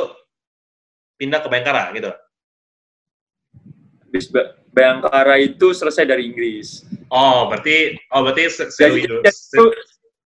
pindah 1.17 1.41
ke 1.41 1.49
Bayangkara 1.49 1.93
gitu. 1.93 2.11
Habis 4.09 4.27
Ba- 4.29 4.57
Bayangkara 4.73 5.37
itu 5.39 5.73
selesai 5.73 6.05
dari 6.05 6.29
Inggris. 6.29 6.85
Oh 7.09 7.49
berarti 7.49 7.97
oh 8.13 8.21
berarti 8.25 8.43
se- 8.49 8.71
Jadi, 8.73 9.07
dulu. 9.09 9.21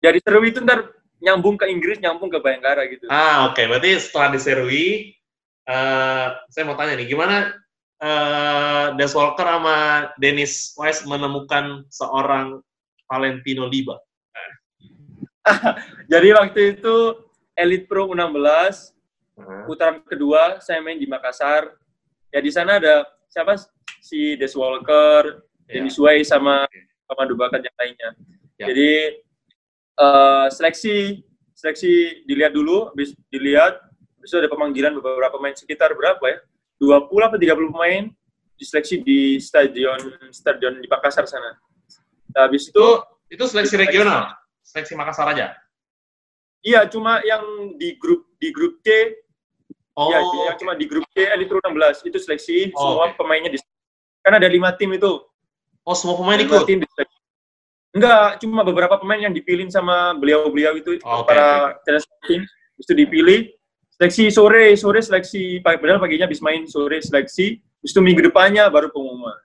Dari 0.02 0.20
Serui 0.20 0.50
itu 0.50 0.60
ntar 0.66 0.92
nyambung 1.22 1.56
ke 1.56 1.70
Inggris, 1.70 2.02
nyambung 2.02 2.34
ke 2.34 2.42
Bayangkara 2.42 2.90
gitu. 2.90 3.06
Ah 3.08 3.54
oke. 3.54 3.62
Berarti 3.70 4.02
setelah 4.02 4.34
di 4.34 4.40
Serui, 4.42 4.88
eh 5.70 6.28
saya 6.50 6.64
mau 6.66 6.74
tanya 6.74 6.98
nih, 6.98 7.08
gimana 7.08 7.54
eh 8.02 8.86
Des 8.98 9.14
Walker 9.14 9.46
sama 9.46 10.10
Dennis 10.18 10.74
Wise 10.76 11.06
menemukan 11.06 11.86
seorang 11.94 12.60
Valentino 13.06 13.70
Liba? 13.70 14.02
Jadi 16.12 16.28
waktu 16.34 16.62
itu 16.78 16.96
Elite 17.58 17.86
Pro 17.86 18.10
16, 18.10 18.18
Heeh. 18.18 19.64
putaran 19.70 20.02
kedua 20.06 20.58
saya 20.62 20.82
main 20.82 20.98
di 20.98 21.06
Makassar. 21.06 21.78
Ya 22.34 22.40
di 22.42 22.50
sana 22.50 22.82
ada 22.82 23.06
siapa 23.30 23.58
si 24.02 24.34
Des 24.36 24.58
Walker, 24.58 25.46
Ya. 25.72 25.80
Dennis 25.80 25.96
Way 25.96 26.28
sama 26.28 26.68
pemadu 27.08 27.40
bakat 27.40 27.64
yang 27.64 27.78
lainnya. 27.80 28.10
Ya. 28.60 28.66
Jadi 28.68 29.24
eh, 30.02 30.48
seleksi 30.50 31.22
seleksi 31.54 32.26
dilihat 32.26 32.58
dulu, 32.58 32.90
habis 32.90 33.14
dilihat, 33.30 33.78
habis 34.18 34.30
itu 34.34 34.38
ada 34.42 34.50
pemanggilan 34.50 34.98
beberapa 34.98 35.38
pemain 35.38 35.54
sekitar 35.54 35.94
berapa 35.94 36.26
ya? 36.26 36.38
20 36.82 37.06
apa 37.22 37.38
30 37.38 37.70
pemain 37.70 38.04
diseleksi 38.58 39.06
di 39.06 39.38
stadion 39.38 40.02
stadion 40.34 40.82
di 40.82 40.90
Makassar 40.90 41.30
sana. 41.30 41.54
Nah, 42.34 42.50
habis 42.50 42.66
itu 42.70 42.82
Itu 43.30 43.38
itu 43.38 43.44
seleksi 43.46 43.78
regional, 43.78 44.34
seleksi 44.66 44.98
Makassar 44.98 45.30
aja. 45.30 45.54
iya 46.62 46.86
cuma 46.90 47.22
yang 47.26 47.42
di 47.78 47.98
grup 47.98 48.26
di 48.42 48.50
grup 48.54 48.82
C 48.86 49.18
Oh, 49.92 50.08
ya 50.08 50.24
yang 50.24 50.56
cuma 50.56 50.72
di 50.74 50.88
grup 50.88 51.04
C 51.12 51.28
Elite 51.28 51.52
Pro 51.52 51.60
16 51.62 52.08
itu 52.08 52.18
seleksi 52.18 52.58
Oh, 52.74 52.96
semua 52.96 53.12
oke. 53.12 53.20
pemainnya 53.20 53.52
di 53.52 53.60
kan 54.24 54.38
ada 54.40 54.48
lima 54.48 54.72
tim 54.78 54.94
itu. 54.96 55.20
oh 55.82 55.96
semua 55.98 56.16
pemain 56.16 56.40
ikut. 56.40 56.64
tim 56.70 56.80
diseleksi. 56.80 57.11
Enggak, 57.92 58.40
cuma 58.40 58.64
beberapa 58.64 58.96
pemain 58.96 59.20
yang 59.20 59.36
dipilih 59.36 59.68
sama 59.68 60.16
beliau-beliau 60.16 60.80
itu. 60.80 60.96
Oh, 61.04 61.28
oke, 61.28 61.28
para 61.28 61.76
tim 62.24 62.48
itu 62.80 62.92
dipilih. 62.96 63.52
Seleksi 64.00 64.32
sore 64.34 64.74
sore 64.80 65.04
seleksi 65.04 65.60
padahal 65.62 66.00
paginya 66.02 66.26
habis 66.26 66.42
main 66.42 66.66
sore 66.66 66.98
seleksi 67.04 67.60
terus 67.62 67.92
itu 67.94 68.02
minggu 68.02 68.24
depannya 68.26 68.66
baru 68.72 68.90
pengumuman. 68.90 69.36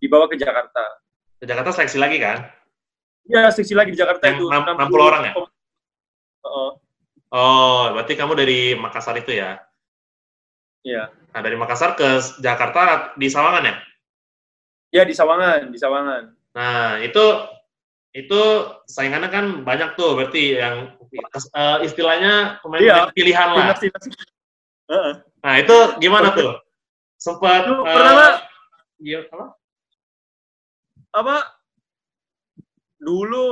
Dibawa 0.00 0.26
ke 0.26 0.34
Jakarta. 0.40 0.82
Ke 1.38 1.44
Jakarta 1.46 1.70
seleksi 1.70 1.98
lagi 2.00 2.18
kan? 2.18 2.48
ya 3.24 3.48
seleksi 3.48 3.72
lagi 3.72 3.92
di 3.92 3.98
Jakarta 4.00 4.28
Yang 4.28 4.36
itu. 4.36 4.46
enam- 4.52 4.76
60 4.84 5.04
orang 5.04 5.22
ya? 5.24 5.32
Heeh, 6.44 6.70
Oh, 7.34 7.84
berarti 7.96 8.14
kamu 8.14 8.32
dari 8.36 8.76
Makassar 8.76 9.16
itu 9.18 9.32
ya? 9.32 9.60
iya. 10.84 11.08
Nah, 11.32 11.40
dari 11.40 11.56
Makassar 11.56 11.96
ke 11.96 12.04
Jakarta 12.38 13.12
di 13.16 13.26
Sawangan 13.26 13.64
ya? 13.64 13.74
ya 14.94 15.02
di 15.02 15.14
Sawangan 15.16 15.72
di 15.72 15.78
Sawangan. 15.80 16.22
Nah, 16.54 17.00
itu 17.02 17.24
itu 18.14 18.40
saingannya 18.86 19.26
kan 19.26 19.44
banyak 19.66 19.98
tuh, 19.98 20.14
berarti 20.14 20.54
yang 20.54 20.94
eh, 21.10 21.78
istilahnya 21.82 22.62
pemain 22.62 22.78
Iya. 22.80 23.10
pilihan 23.10 23.48
lah. 23.50 23.74
Timnas- 23.74 23.82
timnas. 23.82 24.04
Heeh. 24.86 25.12
Nah, 25.42 25.54
itu 25.58 25.76
gimana 25.98 26.30
tuh? 26.30 26.54
Sempat 27.18 27.66
Lu 27.66 27.82
eh, 27.82 27.90
pertama 27.90 28.24
iya, 29.02 29.18
apa? 29.26 29.46
apa 31.14 31.36
dulu 32.98 33.44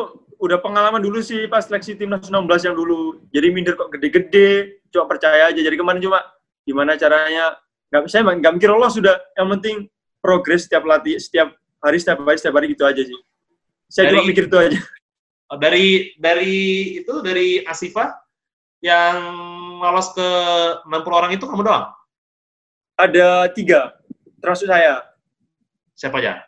udah 0.42 0.58
pengalaman 0.58 0.98
dulu 0.98 1.22
sih 1.22 1.46
pas 1.46 1.62
seleksi 1.62 1.94
timnas 1.94 2.26
19 2.26 2.42
yang 2.66 2.74
dulu 2.74 3.22
jadi 3.30 3.48
minder 3.54 3.78
kok 3.78 3.94
gede-gede 3.94 4.82
cuma 4.90 5.06
percaya 5.06 5.46
aja 5.46 5.60
jadi 5.60 5.76
kemarin 5.78 6.02
cuma 6.02 6.18
gimana 6.66 6.98
caranya 6.98 7.54
nggak 7.88 8.10
saya 8.10 8.26
nggak 8.26 8.52
mikir 8.58 8.66
lolos 8.66 8.98
sudah 8.98 9.14
yang 9.38 9.46
penting 9.54 9.86
progres 10.18 10.66
setiap 10.66 10.82
latih 10.82 11.22
setiap 11.22 11.54
hari 11.78 12.02
setiap 12.02 12.18
hari 12.26 12.38
setiap 12.42 12.54
hari 12.58 12.66
gitu 12.74 12.82
aja 12.82 13.02
sih 13.06 13.18
saya 13.92 14.08
cuma 14.08 14.24
Dari- 14.24 14.30
mikir 14.30 14.44
itu 14.48 14.56
aja 14.56 14.80
Dari 15.52 15.86
dari 16.16 16.54
itu 16.96 17.12
dari 17.20 17.60
Asifa 17.62 18.08
yang 18.80 19.20
lolos 19.78 20.08
ke 20.10 20.28
60 20.82 20.88
orang 21.12 21.28
itu 21.30 21.44
kamu 21.44 21.60
doang? 21.60 21.92
ada 22.94 23.52
tiga 23.52 23.92
termasuk 24.38 24.64
saya 24.64 25.04
Siapa 25.92 26.18
aja? 26.18 26.40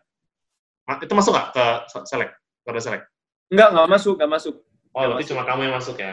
Itu 0.99 1.13
masuk 1.13 1.31
nggak 1.31 1.49
ke 1.53 1.65
selek? 2.03 2.33
Ke 2.65 2.81
selek? 2.81 3.03
nggak 3.49 3.69
nggak 3.71 3.89
masuk 3.89 4.17
nggak 4.17 4.33
masuk 4.33 4.55
Oh, 4.91 4.99
Nggak 4.99 5.09
berarti 5.11 5.21
masuk. 5.21 5.31
cuma 5.31 5.43
kamu 5.45 5.61
yang 5.63 5.75
masuk 5.75 5.97
ya? 5.99 6.13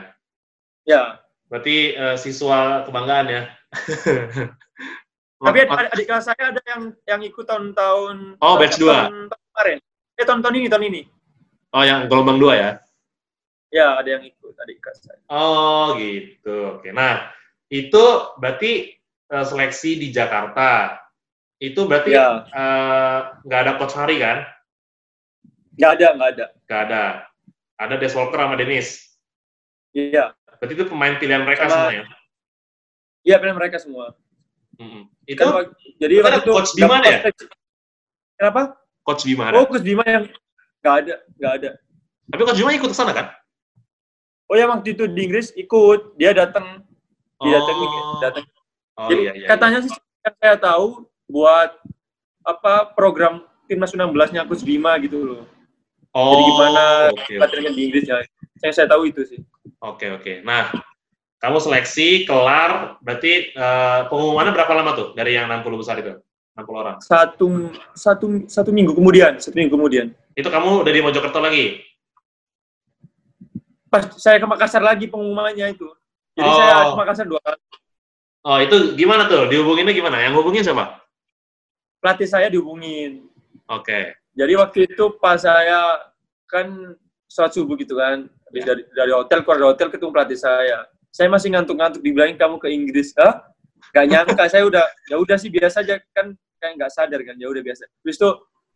ya 0.83 1.01
Berarti 1.47 1.75
eh, 1.93 2.15
siswa 2.17 2.59
kebanggaan 2.83 3.27
ya? 3.29 3.41
tapi 5.41 5.57
adik, 5.59 5.89
adik 5.89 6.05
kelas 6.05 6.25
saya 6.27 6.43
ada 6.49 6.61
yang 6.67 6.81
yang 7.07 7.21
ikut 7.23 7.43
tahun-tahun 7.43 8.35
Oh, 8.37 8.59
batch 8.59 8.75
tahun- 8.75 8.81
dua. 8.81 8.95
tahun, 9.01 9.15
tahun 9.27 9.41
kemarin 9.47 9.77
eh 10.13 10.25
tahun-tahun 10.27 10.55
ini 10.55 10.67
tahun 10.67 10.85
ini 10.85 11.01
Oh, 11.71 11.81
yang 11.81 12.07
gelombang 12.07 12.37
dua 12.37 12.53
ya? 12.53 12.71
ya 13.71 13.95
ada 13.95 14.09
yang 14.09 14.23
ikut 14.27 14.51
adik 14.53 14.83
kelas 14.83 14.99
saya 14.99 15.15
Oh, 15.31 15.95
gitu. 15.95 16.75
Oke. 16.75 16.91
Nah, 16.91 17.31
itu 17.67 18.03
berarti 18.35 18.99
eh, 19.25 19.45
seleksi 19.47 19.95
di 19.95 20.11
Jakarta. 20.11 20.99
Itu 21.55 21.87
berarti 21.87 22.11
Ya. 22.11 22.43
eh, 22.45 23.19
nggak 23.41 23.59
ada 23.61 23.73
coach 23.77 23.95
Hari 23.95 24.19
kan? 24.19 24.43
nggak 25.71 25.91
ada 25.95 26.07
nggak 26.13 26.29
ada 26.29 26.45
Nggak 26.61 26.81
ada. 26.83 27.03
Ada 27.79 27.95
Des 27.95 28.11
Walker 28.11 28.37
sama 28.37 28.55
Dennis. 28.55 29.07
iya 29.91 30.35
Berarti 30.59 30.73
itu 30.75 30.85
pemain 30.85 31.15
pilihan 31.15 31.41
mereka 31.41 31.65
Sama- 31.65 31.87
semua 31.87 31.93
ya? 31.95 32.03
Iya, 33.23 33.35
pilihan 33.39 33.57
mereka 33.57 33.77
semua. 33.79 34.05
Mm-mm. 34.77 35.07
Itu 35.23 35.41
Kan 35.41 35.71
jadi 35.97 36.13
itu 36.13 36.21
waktu 36.21 36.39
itu 36.39 36.51
Coach 36.51 36.71
Bima 36.75 36.95
ya? 36.99 37.23
seleksi- 37.23 37.49
Kenapa? 38.35 38.61
Coach 39.01 39.23
Bima 39.23 39.43
ada. 39.47 39.55
Oh, 39.57 39.65
Coach 39.65 39.81
Bima 39.81 40.03
yang 40.03 40.27
nggak 40.81 40.95
ada, 41.05 41.15
nggak 41.37 41.53
ada. 41.61 41.69
Tapi 42.31 42.41
Coach 42.41 42.59
Bima 42.59 42.73
ikut 42.73 42.89
ke 42.89 42.97
sana 42.97 43.13
kan? 43.13 43.27
Oh 44.49 44.57
ya 44.57 44.67
waktu 44.67 44.97
itu 44.97 45.07
di 45.07 45.21
Inggris 45.23 45.53
ikut, 45.55 46.17
dia 46.19 46.35
datang, 46.35 46.83
dia 47.39 47.55
datang, 47.55 47.77
Oh. 47.79 48.19
datang. 48.19 48.45
Oh, 48.99 49.07
Jadi 49.07 49.21
iya, 49.23 49.31
iya, 49.37 49.47
katanya 49.47 49.79
sih 49.81 49.93
yang 49.95 50.35
saya 50.37 50.55
tahu 50.59 51.07
buat 51.31 51.71
apa 52.43 52.91
program 52.93 53.47
timnas 53.65 53.95
16-nya 53.95 54.43
Coach 54.43 54.67
Bima 54.67 54.97
gitu 54.99 55.23
loh. 55.23 55.41
Oh, 56.11 56.35
Jadi 56.35 56.43
gimana 56.43 56.83
oke. 57.15 57.33
latihannya 57.39 57.71
di 57.71 57.81
Inggris 57.87 58.03
ya. 58.03 58.19
Yang 58.59 58.73
saya 58.75 58.87
tahu 58.91 59.07
itu 59.07 59.23
sih. 59.23 59.39
Oke, 59.79 60.11
oke. 60.11 60.43
Nah, 60.43 60.67
kamu 61.39 61.57
seleksi, 61.57 62.27
kelar, 62.27 62.99
berarti 62.99 63.55
eh, 63.55 63.99
pengumumannya 64.11 64.51
berapa 64.51 64.73
lama 64.75 64.91
tuh 64.93 65.07
dari 65.15 65.39
yang 65.39 65.47
60 65.47 65.81
besar 65.81 65.95
itu? 65.97 66.19
60 66.51 66.67
orang. 66.75 66.95
Satu 66.99 67.71
satu 67.95 68.25
satu 68.51 68.69
minggu 68.75 68.91
kemudian, 68.91 69.39
satu 69.39 69.55
minggu 69.55 69.71
kemudian. 69.71 70.11
Itu 70.33 70.47
kamu 70.47 70.83
udah 70.85 70.91
di 70.93 71.01
Mojokerto 71.03 71.39
lagi? 71.39 71.81
Pas 73.91 74.07
saya 74.15 74.39
ke 74.39 74.47
Makassar 74.47 74.79
lagi 74.79 75.05
pengumumannya 75.11 75.75
itu. 75.75 75.87
Jadi 76.31 76.47
Oh. 76.47 76.55
saya 76.55 76.73
cuma 76.95 77.03
kasar 77.03 77.27
dua 77.27 77.41
kali. 77.43 77.59
Oh, 78.41 78.57
itu 78.57 78.95
gimana 78.95 79.27
tuh? 79.27 79.51
Dihubunginnya 79.51 79.91
gimana? 79.91 80.23
Yang 80.23 80.39
hubungin 80.39 80.63
siapa? 80.63 81.03
Pelatih 81.99 82.25
saya 82.25 82.47
dihubungin. 82.47 83.27
Oke. 83.67 84.15
Jadi 84.31 84.53
waktu 84.55 84.87
itu 84.87 85.19
pas 85.19 85.43
saya 85.43 86.07
kan 86.47 86.95
sholat 87.27 87.51
subuh 87.51 87.75
gitu 87.75 87.99
kan, 87.99 88.31
habis 88.47 88.63
Ya. 88.63 88.67
dari 88.73 88.81
dari 88.95 89.11
hotel 89.11 89.43
keluar 89.43 89.59
dari 89.59 89.69
hotel 89.75 89.87
ketemu 89.91 90.11
pelatih 90.15 90.39
saya. 90.39 90.87
Saya 91.11 91.27
masih 91.27 91.51
ngantuk-ngantuk 91.51 91.99
dibilangin 91.99 92.39
kamu 92.39 92.55
ke 92.57 92.71
Inggris, 92.71 93.11
Hah? 93.19 93.43
Gak 93.91 94.07
nyangka 94.07 94.47
saya 94.47 94.63
udah 94.63 94.87
ya 95.11 95.19
udah 95.19 95.35
sih 95.35 95.51
biasa 95.51 95.83
aja 95.83 95.99
kan 96.15 96.31
kayak 96.63 96.73
nggak 96.79 96.91
sadar 96.95 97.19
kan 97.27 97.35
ya 97.35 97.51
udah 97.51 97.59
biasa. 97.59 97.83
Terus 98.07 98.15
itu 98.15 98.29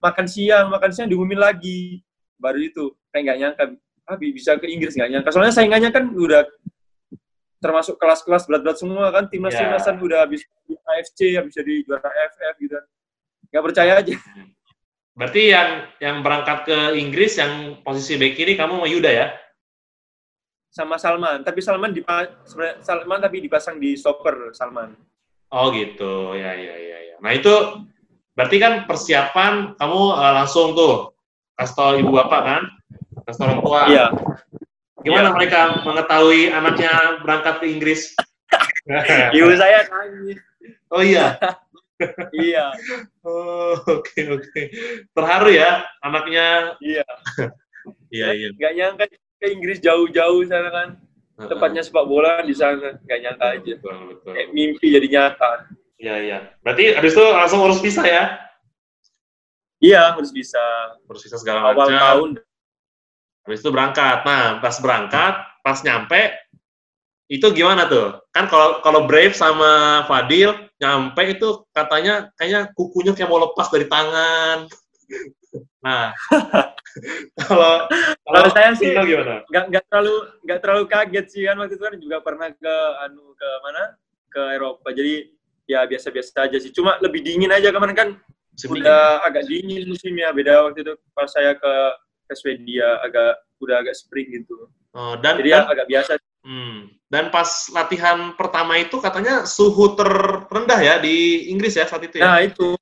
makan 0.06 0.26
siang, 0.30 0.70
makan 0.70 0.92
siang 0.94 1.10
diumumin 1.10 1.42
lagi. 1.42 2.06
Baru 2.38 2.62
itu 2.62 2.94
kayak 3.10 3.24
nggak 3.26 3.40
nyangka 3.42 3.64
ah 4.06 4.16
bi- 4.16 4.30
bisa 4.30 4.54
ke 4.62 4.70
Inggris 4.70 4.94
nggak 4.94 5.10
nyangka. 5.10 5.30
Soalnya 5.34 5.50
saingannya 5.50 5.90
kan 5.90 6.06
udah 6.14 6.46
termasuk 7.58 7.98
kelas-kelas 7.98 8.46
berat-berat 8.46 8.78
semua 8.78 9.10
kan 9.10 9.26
timnas 9.26 9.58
Ya. 9.58 9.66
timnasan 9.66 9.98
udah 9.98 10.22
habis 10.22 10.46
di 10.70 10.78
AFC 10.78 11.20
habis 11.34 11.54
jadi 11.58 11.82
juara 11.82 12.06
AFF 12.06 12.56
gitu. 12.62 12.78
Nggak 13.50 13.64
percaya 13.66 13.94
aja. 13.98 14.16
Berarti 15.16 15.42
yang 15.50 15.70
yang 15.98 16.16
berangkat 16.22 16.68
ke 16.68 16.78
Inggris 17.00 17.40
yang 17.40 17.80
posisi 17.82 18.20
back 18.20 18.36
kiri 18.36 18.54
kamu 18.54 18.78
sama 18.78 18.88
Yuda 18.88 19.12
ya? 19.12 19.28
sama 20.70 21.00
Salman. 21.00 21.40
Tapi 21.40 21.64
Salman 21.64 21.96
dipa 21.96 22.28
sebenarnya 22.44 22.84
Salman 22.84 23.24
tapi 23.24 23.40
dipasang 23.40 23.80
di 23.80 23.96
stopper 23.96 24.52
Salman. 24.52 24.92
Oh 25.48 25.72
gitu, 25.72 26.36
ya 26.36 26.52
ya 26.52 26.76
ya 26.76 27.00
ya. 27.00 27.16
Nah 27.24 27.32
itu 27.32 27.48
berarti 28.36 28.58
kan 28.60 28.84
persiapan 28.86 29.80
kamu 29.80 30.02
eh, 30.14 30.34
langsung 30.44 30.76
tuh 30.76 31.16
kasih 31.56 31.76
tau 31.76 31.92
ibu 31.96 32.12
bapak 32.12 32.42
kan, 32.44 32.62
kasih 33.24 33.40
tau 33.40 33.48
orang 33.48 33.62
tua. 33.64 33.82
Iya. 33.88 34.06
Gimana 35.06 35.30
Iya. 35.32 35.36
mereka 35.38 35.60
mengetahui 35.86 36.42
anaknya 36.52 36.94
berangkat 37.24 37.56
ke 37.64 37.66
Inggris? 37.72 38.02
Ibu 39.38 39.54
saya 39.58 39.86
nangis. 39.88 40.38
oh 40.94 41.02
iya. 41.02 41.38
iya. 42.46 42.74
Oh 43.24 43.78
oke 43.88 44.20
oke. 44.36 44.62
Terharu 45.16 45.50
ya 45.54 45.86
anaknya. 46.04 46.76
Iya. 46.84 47.06
Iya 48.10 48.34
iya. 48.34 48.50
Gak 48.58 48.74
nyangka 48.74 49.06
ke 49.14 49.46
Inggris 49.54 49.78
jauh-jauh 49.78 50.42
sana 50.50 50.74
kan. 50.74 50.90
Tempatnya 51.38 51.86
sepak 51.86 52.10
bola 52.10 52.42
di 52.42 52.58
sana. 52.58 52.98
Gak 53.06 53.20
nyangka 53.22 53.46
aja. 53.62 53.74
Betul 53.78 54.10
betul. 54.10 54.32
Kayak 54.34 54.50
mimpi 54.58 54.88
jadi 54.90 55.06
nyata. 55.06 55.70
Iya 55.96 56.16
iya. 56.20 56.38
Berarti 56.60 56.92
habis 56.92 57.16
itu 57.16 57.24
langsung 57.24 57.64
urus 57.64 57.80
visa 57.80 58.04
ya? 58.04 58.36
Iya, 59.80 60.16
harus 60.16 60.32
bisa. 60.32 60.60
Urus 61.06 61.24
visa 61.24 61.38
segala 61.38 61.72
Awal 61.72 61.88
macam. 61.88 62.00
tahun. 62.00 62.30
Habis 63.46 63.60
itu 63.62 63.70
berangkat. 63.70 64.18
Nah, 64.26 64.60
pas 64.60 64.76
berangkat, 64.82 65.34
pas 65.62 65.78
nyampe, 65.86 66.22
itu 67.28 67.46
gimana 67.54 67.86
tuh? 67.86 68.20
Kan 68.32 68.50
kalau 68.50 68.82
kalau 68.82 69.06
Brave 69.06 69.34
sama 69.34 70.04
Fadil 70.06 70.52
nyampe 70.78 71.22
itu 71.32 71.64
katanya 71.72 72.30
kayaknya 72.36 72.70
kukunya 72.74 73.16
kayak 73.16 73.30
mau 73.30 73.42
lepas 73.42 73.68
dari 73.70 73.88
tangan. 73.88 74.66
Nah, 75.80 76.12
kalau 77.40 77.88
Kalau 78.26 78.48
saya 78.52 78.74
sih- 78.76 78.90
Tino 78.92 79.06
gimana? 79.06 79.46
Gak, 79.48 79.70
gak 79.70 79.84
terlalu 79.88 80.16
gak 80.44 80.60
terlalu 80.60 80.84
kaget 80.90 81.26
sih 81.30 81.42
kan 81.46 81.56
waktu 81.56 81.78
itu 81.78 81.84
kan 81.86 81.96
juga 81.96 82.18
pernah 82.20 82.50
ke 82.50 82.76
anu 83.06 83.32
ke 83.38 83.50
mana 83.62 83.84
ke 84.28 84.42
Eropa 84.52 84.92
jadi 84.92 85.30
ya 85.66 85.86
biasa-biasa 85.86 86.46
aja 86.46 86.58
sih. 86.62 86.72
Cuma 86.72 86.98
lebih 87.02 87.22
dingin 87.26 87.52
aja 87.52 87.70
kemarin 87.74 87.98
kan 87.98 88.10
Musim 88.56 88.72
dingin. 88.72 88.88
udah 88.88 89.04
agak 89.26 89.44
dingin 89.50 89.84
musimnya 89.90 90.30
beda 90.32 90.70
waktu 90.70 90.86
itu. 90.86 90.94
Pas 91.12 91.30
saya 91.30 91.54
ke 91.58 91.74
ke 92.26 92.34
Swedia 92.34 93.02
agak 93.06 93.38
udah 93.62 93.76
agak 93.82 93.96
spring 93.98 94.32
gitu. 94.34 94.70
Oh, 94.96 95.20
dan 95.20 95.38
jadi 95.38 95.50
ya 95.50 95.60
dan, 95.66 95.74
agak 95.76 95.88
biasa. 95.92 96.12
Hmm, 96.46 96.78
dan 97.10 97.34
pas 97.34 97.50
latihan 97.74 98.38
pertama 98.38 98.78
itu 98.78 99.02
katanya 99.02 99.44
suhu 99.44 99.98
terendah 99.98 100.80
ya 100.80 100.96
di 101.02 101.50
Inggris 101.50 101.76
ya 101.76 101.90
saat 101.90 102.06
itu 102.06 102.22
ya. 102.22 102.26
nah 102.26 102.40
itu. 102.42 102.78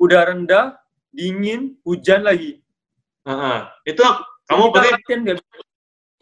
Udah 0.00 0.32
rendah 0.32 0.78
dingin 1.12 1.76
hujan 1.84 2.24
lagi. 2.24 2.62
Heeh. 3.22 3.58
Itu 3.86 4.02
kamu 4.48 4.70
berarti 4.74 4.90
latihan 4.96 5.20
nggak? 5.22 5.38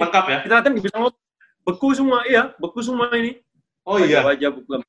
lengkap 0.00 0.24
ya? 0.32 0.38
kita 0.40 0.54
latihan 0.56 0.74
bisa 0.80 0.88
ngomong 0.96 1.14
beku 1.60 1.88
semua 1.92 2.18
iya 2.24 2.42
beku 2.56 2.80
semua 2.80 3.12
ini. 3.12 3.44
Oh 3.84 4.00
iya. 4.00 4.24
wajah 4.24 4.48
beku 4.48 4.80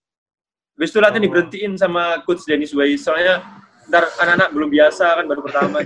Habis 0.81 0.89
itu 0.89 0.97
latihan 0.97 1.21
Oh. 1.21 1.25
diberhentiin 1.29 1.71
sama 1.77 2.25
coach 2.25 2.41
Dennis 2.41 2.73
Wais 2.73 3.05
soalnya 3.05 3.45
ntar 3.85 4.09
anak-anak 4.17 4.49
belum 4.49 4.69
biasa 4.73 5.13
kan 5.13 5.29
baru 5.29 5.45
pertama 5.45 5.77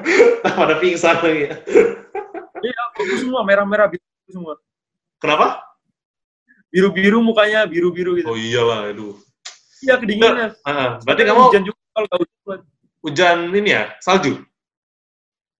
Pada 0.62 0.78
pingsan 0.78 1.18
lagi 1.18 1.50
ya. 1.50 1.54
iya 2.62 2.80
beku 2.94 3.18
semua 3.18 3.42
merah-merah 3.42 3.90
biru 3.90 4.04
semua 4.30 4.54
Kenapa? 5.18 5.58
biru-biru 6.70 7.18
mukanya 7.18 7.66
biru-biru 7.66 8.14
gitu 8.14 8.30
Oh 8.30 8.38
iyalah, 8.38 8.94
aduh. 8.94 9.18
iya 9.82 9.98
kedinginan 9.98 10.54
Heeh. 10.54 10.88
Berarti 11.02 11.22
Soalnya 11.22 11.24
kamu 11.26 11.40
hujan 11.50 11.62
juga 11.66 11.80
kalau 11.90 12.06
nggak 12.06 12.20
hujan 12.22 12.58
hujan 13.02 13.38
ini 13.52 13.70
ya, 13.74 13.84
salju? 13.98 14.32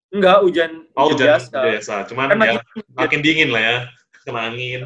enggak 0.09 0.37
hujan 0.39 0.71
Oh, 0.95 1.11
hujan 1.11 1.27
biasa 1.35 1.57
biasa. 1.59 1.93
Cuman 2.07 2.25
kan 2.31 2.37
ya, 2.39 2.39
makin 2.55 2.83
makin 2.95 3.19
dingin 3.19 3.49
lah 3.51 3.59
ya, 3.59 3.77
kena 4.23 4.47
angin. 4.47 4.81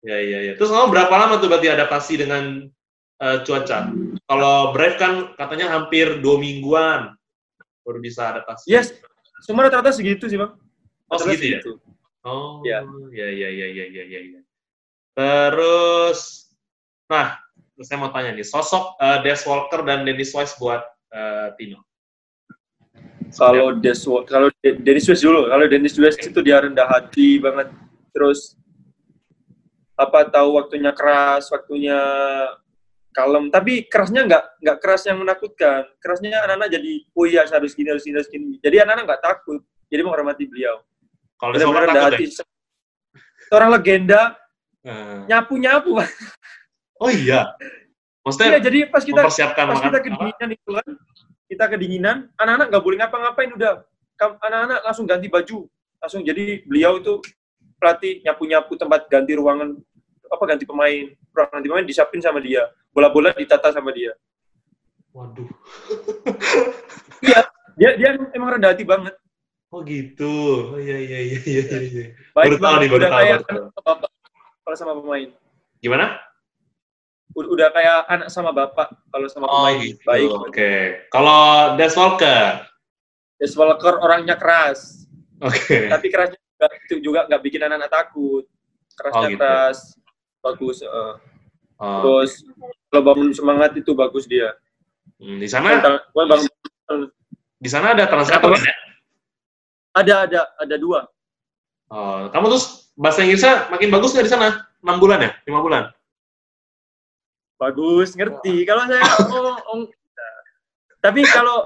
Ya, 0.00 0.16
ya, 0.16 0.38
ya. 0.40 0.52
Terus 0.56 0.72
kamu 0.72 0.88
berapa 0.88 1.12
lama 1.12 1.36
tuh 1.36 1.52
berarti 1.52 1.68
adaptasi 1.68 2.24
dengan 2.24 2.64
eh, 3.16 3.38
cuaca? 3.42 3.78
Kalau 4.26 4.56
Brave 4.74 4.96
kan 4.98 5.12
katanya 5.34 5.72
hampir 5.72 6.18
dua 6.18 6.36
mingguan 6.36 7.14
baru 7.86 7.98
bisa 8.02 8.34
adaptasi. 8.34 8.66
yes 8.66 8.90
semua 9.44 9.70
rata-rata 9.70 9.94
segitu 9.94 10.26
sih 10.26 10.34
bang 10.34 10.52
Oh, 11.06 11.14
Rata-rata 11.14 11.38
segitu 11.38 11.46
ya? 11.46 11.60
segitu. 11.62 11.72
Oh, 12.26 12.58
Iya. 12.66 12.82
ya, 13.14 13.28
ya, 13.30 13.48
ya, 13.54 13.66
ya, 13.70 13.84
ya, 13.86 14.04
ya, 14.10 14.20
ya. 14.34 14.40
Terus, 15.14 16.50
nah, 17.06 17.38
terus 17.72 17.86
saya 17.86 18.02
mau 18.02 18.10
tanya 18.10 18.34
nih, 18.34 18.42
sosok 18.42 18.98
eh, 18.98 19.18
Des 19.22 19.38
Walker 19.46 19.86
dan 19.86 20.02
Dennis 20.02 20.34
Wise 20.34 20.58
buat 20.58 20.82
eh, 21.14 21.54
Tino. 21.54 21.86
Kalau 23.30 23.78
Des 23.78 24.00
kalau 24.26 24.48
De- 24.58 24.78
Dennis 24.82 25.06
West 25.06 25.22
dulu, 25.22 25.46
kalau 25.46 25.64
Dennis 25.70 25.94
West 25.94 26.18
itu 26.18 26.40
dia 26.42 26.58
rendah 26.58 26.90
hati 26.90 27.38
banget. 27.38 27.70
Terus 28.10 28.58
apa 29.94 30.26
tahu 30.26 30.58
waktunya 30.58 30.90
keras, 30.90 31.46
waktunya 31.54 31.96
kalem. 33.16 33.48
Tapi 33.48 33.88
kerasnya 33.88 34.28
nggak 34.28 34.44
nggak 34.60 34.76
keras 34.84 35.08
yang 35.08 35.24
menakutkan. 35.24 35.88
Kerasnya 36.04 36.44
anak-anak 36.44 36.68
jadi, 36.76 36.92
oh 37.16 37.24
iya 37.24 37.48
harus 37.48 37.72
gini 37.72 37.88
harus 37.88 38.04
gini 38.04 38.20
harus 38.20 38.28
gini. 38.28 38.60
Jadi 38.60 38.76
anak-anak 38.84 39.04
nggak 39.08 39.22
takut. 39.24 39.64
Jadi 39.88 40.00
menghormati 40.04 40.44
beliau. 40.44 40.84
Kalau 41.40 41.56
Benar-benar 41.56 42.12
ya? 42.20 42.44
Seorang 43.48 43.70
legenda 43.72 44.36
Eh, 44.86 45.18
nyapu 45.26 45.58
nyapu. 45.58 45.98
Oh 46.96 47.10
iya. 47.10 47.50
Iya 47.50 48.22
Maksudnya 48.22 48.58
jadi 48.58 48.90
pas 48.90 49.02
kita 49.06 49.22
pas 49.22 49.34
makan 49.38 49.66
kita 49.86 49.98
apa? 49.98 50.02
kedinginan 50.02 50.48
itu 50.50 50.70
kan, 50.74 50.88
kita 51.46 51.64
kedinginan, 51.70 52.16
anak-anak 52.34 52.66
nggak 52.74 52.82
boleh 52.82 52.96
ngapa-ngapain 52.98 53.50
udah. 53.54 53.74
Anak-anak 54.18 54.80
langsung 54.82 55.06
ganti 55.06 55.30
baju, 55.30 55.70
langsung 56.02 56.26
jadi 56.26 56.64
beliau 56.66 56.98
itu 56.98 57.22
pelatih 57.78 58.24
nyapu-nyapu 58.26 58.74
tempat 58.74 59.06
ganti 59.06 59.36
ruangan 59.38 59.78
apa 60.28 60.42
ganti 60.46 60.64
pemain, 60.64 61.04
ruangan 61.32 61.52
ganti 61.58 61.68
pemain 61.70 61.86
disiapin 61.86 62.20
sama 62.20 62.38
dia, 62.38 62.66
bola-bola 62.90 63.32
ditata 63.32 63.70
sama 63.70 63.90
dia. 63.90 64.12
Waduh. 65.10 65.48
Iya, 67.24 67.40
dia 67.76 67.90
dia 67.96 68.10
emang 68.36 68.56
rendah 68.56 68.72
hati 68.76 68.84
banget, 68.84 69.14
Oh 69.72 69.80
gitu. 69.82 70.72
Oh 70.72 70.78
iya 70.78 70.96
iya 71.00 71.18
iya 71.34 71.38
iya. 71.42 71.62
iya. 71.82 72.04
baik 72.32 72.54
Baru 72.54 72.56
tahu 72.60 72.74
nih, 72.80 72.88
baru 72.88 72.98
udah 73.00 73.08
tahu, 73.10 73.18
kayak 73.18 73.36
baru 73.36 73.44
tahu. 73.44 73.56
anak 73.56 73.72
sama 73.72 73.82
bapak 73.86 74.10
kalau 74.62 74.76
sama 74.76 74.92
pemain, 75.00 75.28
Gimana? 75.80 76.06
udah, 77.36 77.68
kayak 77.68 77.98
anak 78.08 78.28
sama 78.32 78.50
bapak 78.50 78.88
kalau 79.12 79.28
sama 79.28 79.44
Oh 79.44 79.52
pemain, 79.60 79.76
gitu. 79.84 80.00
baik. 80.08 80.28
Oke. 80.48 80.72
Kalau 81.12 81.40
Des 81.76 81.92
Walker. 81.92 82.44
Des 83.36 83.52
Walker 83.52 83.94
orangnya 84.00 84.36
keras, 84.40 85.04
Oke. 85.44 85.92
tapi 85.92 86.08
kerasnya 86.08 86.40
juga 87.04 87.28
nggak 87.28 87.42
bikin 87.44 87.60
anak-anak 87.68 87.92
takut 87.92 88.44
kerasnya 88.96 89.20
Oh, 89.20 89.28
gitu. 89.28 89.36
keras 89.36 89.78
bagus 90.46 90.80
eh. 90.80 91.14
Oh, 91.76 92.00
terus 92.22 92.40
kalau 92.88 93.02
bangun 93.04 93.30
semangat 93.30 93.74
itu 93.74 93.92
bagus 93.92 94.24
dia 94.24 94.54
hmm, 95.18 95.36
di 95.36 95.44
sana 95.44 95.76
bangun 96.14 96.48
di 97.56 97.68
sana 97.68 97.92
ada 97.92 98.06
translator 98.06 98.56
ya? 98.56 98.74
ada 99.92 100.14
ada 100.24 100.40
ada 100.56 100.76
dua 100.78 101.04
Oh, 101.86 102.26
kamu 102.34 102.50
terus 102.50 102.90
bahasa 102.98 103.22
Inggrisnya 103.22 103.70
makin 103.70 103.94
bagus 103.94 104.10
nggak 104.10 104.26
di 104.26 104.32
sana? 104.32 104.66
6 104.82 104.98
bulan 104.98 105.22
ya? 105.22 105.30
5 105.46 105.54
bulan? 105.62 105.84
bagus 107.56 108.12
ngerti 108.12 108.66
kalau 108.68 108.84
saya 108.84 109.00
ngomong 109.00 109.56
ong- 109.64 109.92
tapi 111.04 111.24
kalau 111.24 111.64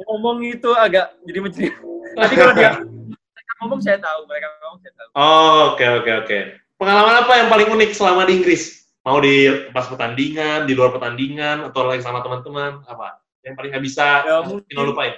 ngomong 0.00 0.42
itu 0.42 0.70
agak 0.72 1.14
jadi 1.22 1.38
mencuri 1.38 1.68
tapi 2.16 2.34
kalau 2.34 2.52
dia 2.54 2.74
mereka 2.82 3.52
ngomong 3.62 3.78
saya 3.78 3.98
tahu 4.00 4.26
mereka 4.26 4.46
ngomong 4.58 4.78
saya 4.80 4.92
tahu 4.96 5.08
Oh, 5.14 5.74
oke 5.74 5.86
oke 6.02 6.12
oke. 6.24 6.38
Pengalaman 6.78 7.26
apa 7.26 7.32
yang 7.42 7.48
paling 7.50 7.68
unik 7.74 7.90
selama 7.90 8.22
di 8.22 8.38
Inggris? 8.38 8.86
Mau 9.02 9.18
di 9.18 9.50
pas 9.74 9.90
pertandingan, 9.90 10.62
di 10.62 10.78
luar 10.78 10.94
pertandingan, 10.94 11.66
atau 11.66 11.82
lagi 11.82 12.06
sama 12.06 12.22
teman-teman? 12.22 12.86
Apa? 12.86 13.18
Yang 13.42 13.54
paling 13.58 13.70
nggak 13.74 13.84
bisa 13.84 14.06
Ya, 14.22 14.36
mungkin- 14.46 14.86
lupain? 14.86 15.14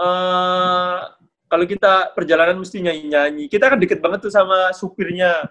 eh 0.00 0.98
kalau 1.44 1.64
kita 1.66 2.14
perjalanan 2.14 2.56
mesti 2.56 2.80
nyanyi 2.80 3.04
nyanyi 3.10 3.44
kita 3.50 3.68
kan 3.68 3.76
deket 3.76 4.00
banget 4.00 4.24
tuh 4.24 4.32
sama 4.32 4.72
supirnya 4.72 5.44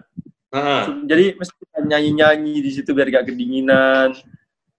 Heeh. 0.50 1.06
Jadi 1.06 1.24
mesti 1.38 1.54
nyanyi-nyanyi 1.86 2.58
di 2.58 2.70
situ 2.74 2.90
biar 2.90 3.06
gak 3.06 3.30
kedinginan. 3.30 4.10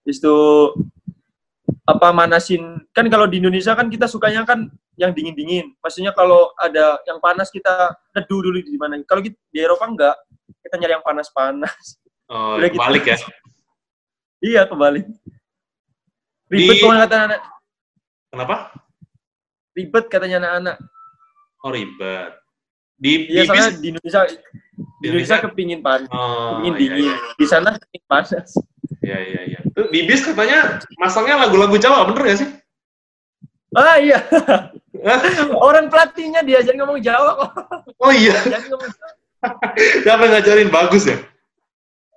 Habis 0.03 0.17
itu 0.19 0.35
apa 1.81 2.13
manasin 2.13 2.61
kan 2.93 3.09
kalau 3.09 3.25
di 3.25 3.41
Indonesia 3.41 3.73
kan 3.73 3.89
kita 3.89 4.05
sukanya 4.05 4.45
kan 4.45 4.69
yang 4.95 5.11
dingin-dingin. 5.11 5.73
Maksudnya 5.81 6.13
kalau 6.13 6.53
ada 6.55 7.01
yang 7.09 7.17
panas 7.17 7.49
kita 7.49 7.91
neduh 8.13 8.39
dulu 8.43 8.61
di 8.61 8.77
mana. 8.77 9.01
Kalau 9.03 9.21
gitu, 9.25 9.33
di 9.49 9.59
Eropa 9.59 9.89
enggak. 9.89 10.15
Kita 10.61 10.77
nyari 10.77 10.93
yang 10.93 11.05
panas-panas. 11.05 11.97
Oh, 12.29 12.55
Udah 12.55 12.69
gitu. 12.69 12.79
balik 12.79 13.03
ya. 13.09 13.17
Iya, 14.39 14.61
kebalik. 14.69 15.03
Ribet 16.47 16.75
Di- 16.77 16.83
kata 16.83 17.17
anak 17.27 17.41
Kenapa? 18.31 18.55
ribet 19.71 20.05
katanya 20.07 20.37
anak-anak. 20.43 20.77
Oh, 21.63 21.71
ribet. 21.71 22.31
Di, 22.95 23.27
Iya, 23.27 23.41
di 23.43 23.47
soalnya 23.47 23.67
di 23.73 23.87
Indonesia 23.91 24.21
di 24.23 24.35
Indonesia 25.09 25.35
Indonesia? 25.35 25.37
kepingin 25.49 25.79
panas, 25.81 26.09
Oh, 26.11 26.61
kepingin 26.61 26.71
iya, 26.71 26.79
dingin. 26.79 27.03
iya. 27.03 27.15
Di 27.35 27.45
sana 27.49 27.69
kepingin 27.75 28.07
panas. 28.07 28.49
Iya, 29.01 29.17
iya, 29.17 29.41
iya. 29.49 29.60
Tuh, 29.71 29.87
Di 29.87 30.03
bis 30.03 30.21
katanya 30.23 30.79
masangnya 30.99 31.47
lagu-lagu 31.47 31.75
Jawa, 31.79 32.03
bener 32.09 32.23
gak 32.27 32.39
sih? 32.43 32.49
Ah 33.71 33.95
iya. 33.95 34.19
Orang 35.55 35.87
pelatihnya 35.87 36.43
diajarin 36.43 36.79
ngomong 36.83 36.99
Jawa 36.99 37.39
kok. 37.39 37.51
Oh 38.03 38.11
iya, 38.11 38.35
ngomong 38.67 38.91
Jawa. 38.91 39.11
siapa 40.05 40.21
yang 40.27 40.33
ngajarin? 40.37 40.69
Bagus 40.69 41.03
ya? 41.07 41.17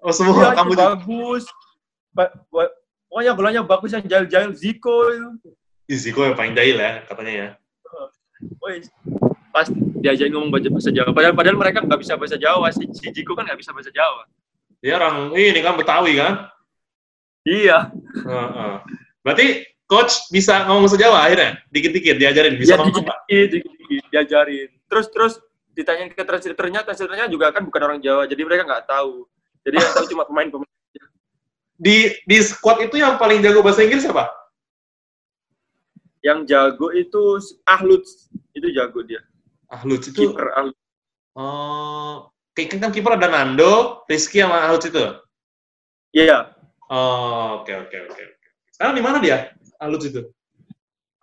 Oh, 0.04 0.12
semua 0.12 0.36
Iya, 0.36 0.58
kamu 0.58 0.72
bagus. 0.76 1.44
Ba- 2.12 2.34
ba- 2.52 2.74
pokoknya 3.08 3.32
bolanya 3.32 3.60
bagus 3.64 3.94
yang 3.94 4.04
jahil-jahil 4.04 4.52
Ziko 4.52 5.08
itu. 5.14 5.28
Ziko 5.88 6.26
yang 6.26 6.36
paling 6.36 6.52
jahil 6.52 6.76
ya, 6.76 7.00
katanya 7.08 7.32
ya. 7.32 7.48
Woi, 8.60 8.84
pas 9.48 9.70
diajarin 10.02 10.34
ngomong 10.36 10.50
bahasa 10.52 10.90
Jawa. 10.92 11.14
Padahal, 11.16 11.32
padahal 11.32 11.56
mereka 11.56 11.78
nggak 11.80 12.00
bisa 12.02 12.18
bahasa 12.18 12.36
Jawa. 12.36 12.68
Si, 12.74 12.84
si 12.92 13.08
Ziko 13.14 13.32
kan 13.32 13.46
nggak 13.48 13.62
bisa 13.62 13.72
bahasa 13.72 13.88
Jawa. 13.94 14.26
Dia 14.84 15.00
orang, 15.00 15.32
ini 15.32 15.60
kan 15.64 15.80
Betawi 15.80 16.18
kan? 16.20 16.50
Iya. 17.44 17.92
Heeh. 18.24 18.74
Berarti 19.20 19.46
coach 19.84 20.32
bisa 20.32 20.64
ngomong 20.64 20.88
bahasa 20.88 20.98
Jawa 21.00 21.18
akhirnya? 21.28 21.60
Dikit-dikit 21.68 22.16
diajarin, 22.16 22.56
bisa 22.56 22.74
Iya, 22.74 22.78
ngomong 22.80 22.96
dikit, 22.96 23.48
dikit, 23.52 23.72
dikit, 23.78 24.04
diajarin. 24.10 24.68
Terus 24.88 25.06
terus 25.12 25.34
ditanyain 25.76 26.08
ke 26.08 26.24
translatornya, 26.24 26.80
translatornya 26.86 27.26
juga 27.28 27.52
kan 27.52 27.62
bukan 27.68 27.80
orang 27.84 28.00
Jawa, 28.00 28.24
jadi 28.24 28.42
mereka 28.46 28.64
nggak 28.64 28.86
tahu. 28.88 29.28
Jadi 29.64 29.76
yang 29.80 29.92
tahu 29.92 30.06
cuma 30.12 30.24
pemain-pemain. 30.28 30.72
Di, 31.74 32.14
di 32.22 32.36
squad 32.40 32.86
itu 32.86 32.96
yang 33.02 33.18
paling 33.18 33.42
jago 33.42 33.60
bahasa 33.60 33.82
Inggris 33.82 34.06
siapa? 34.06 34.30
Yang 36.22 36.40
jago 36.48 36.88
itu 36.94 37.22
Ahlut, 37.66 38.04
itu 38.56 38.68
jago 38.72 39.04
dia. 39.04 39.20
Ah, 39.68 39.82
Lutz 39.82 40.08
itu, 40.08 40.30
Kiper 40.30 40.54
Ahlut. 40.54 40.76
oh, 41.34 42.30
kayak 42.54 42.78
kan 42.78 42.94
kiper 42.94 43.18
ada 43.18 43.26
Nando, 43.26 44.06
Rizky 44.06 44.38
sama 44.38 44.70
Lutz 44.70 44.86
itu? 44.86 45.02
Iya, 46.14 46.53
Oh, 46.90 47.62
oke, 47.62 47.72
oke, 47.88 47.96
oke. 48.10 48.22
oke. 48.22 48.48
Sekarang 48.74 48.94
di 48.98 49.02
mana 49.04 49.18
dia? 49.22 49.54
Ah, 49.80 49.88
Lutz 49.88 50.04
itu? 50.04 50.28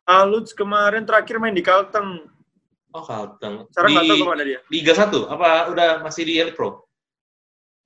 Ahlut 0.07 0.49
kemarin 0.57 1.05
terakhir 1.05 1.37
main 1.37 1.53
di 1.53 1.61
Kalteng. 1.61 2.25
Oh, 2.91 3.03
Kalteng. 3.05 3.69
Sekarang 3.71 3.89
nggak 3.95 4.05
tahu 4.09 4.17
ke 4.17 4.27
mana 4.27 4.43
dia. 4.43 4.59
Liga 4.67 4.93
1? 4.97 5.29
Apa 5.29 5.69
udah 5.71 5.89
masih 6.01 6.25
di 6.25 6.41
Elite 6.41 6.57
Pro? 6.57 6.83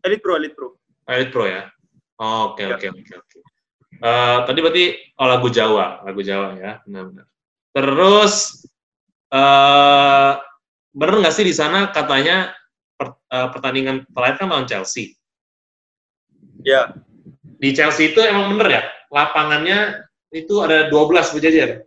Elite 0.01 0.23
Pro, 0.23 0.33
Elite 0.39 0.55
Pro. 0.55 0.67
Elite 1.05 1.31
Pro 1.33 1.43
ya? 1.45 1.67
Oh, 2.17 2.55
Oke, 2.55 2.63
Ya. 2.63 2.79
oke, 2.79 2.87
oke, 2.95 3.13
oke. 3.19 3.37
Eh, 3.95 4.37
tadi 4.43 4.59
berarti 4.59 4.85
oh, 5.19 5.27
lagu 5.27 5.47
Jawa, 5.51 6.03
lagu 6.03 6.19
Jawa 6.19 6.55
ya, 6.59 6.79
benar-benar. 6.83 7.25
Terus 7.75 8.63
eh 9.31 10.31
bener 10.95 11.15
nggak 11.19 11.35
sih 11.35 11.43
di 11.43 11.51
sana 11.55 11.91
katanya 11.91 12.51
per- 12.95 13.19
eh, 13.31 13.47
pertandingan 13.51 14.07
terakhir 14.11 14.35
kan 14.39 14.47
lawan 14.51 14.67
Chelsea. 14.67 15.15
Ya, 16.63 16.91
Di 17.65 17.73
Chelsea 17.73 18.13
itu 18.13 18.21
emang 18.21 18.53
bener 18.53 18.67
ya, 18.69 18.81
lapangannya 19.09 20.05
itu 20.29 20.61
ada 20.61 20.85
12 20.93 21.33
berjajar. 21.33 21.81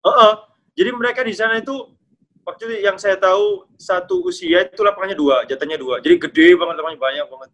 Heeh. 0.00 0.32
Jadi 0.80 0.90
mereka 0.96 1.20
di 1.20 1.36
sana 1.36 1.60
itu 1.60 1.92
waktu 2.40 2.72
itu 2.72 2.74
yang 2.88 2.96
saya 2.96 3.20
tahu 3.20 3.68
satu 3.76 4.24
usia 4.24 4.64
itu 4.64 4.80
lapangannya 4.80 5.12
dua, 5.12 5.44
jatahnya 5.44 5.76
dua. 5.76 6.00
Jadi 6.00 6.16
gede 6.16 6.56
banget 6.56 6.80
lapangannya 6.80 7.02
banyak 7.04 7.26
banget. 7.28 7.50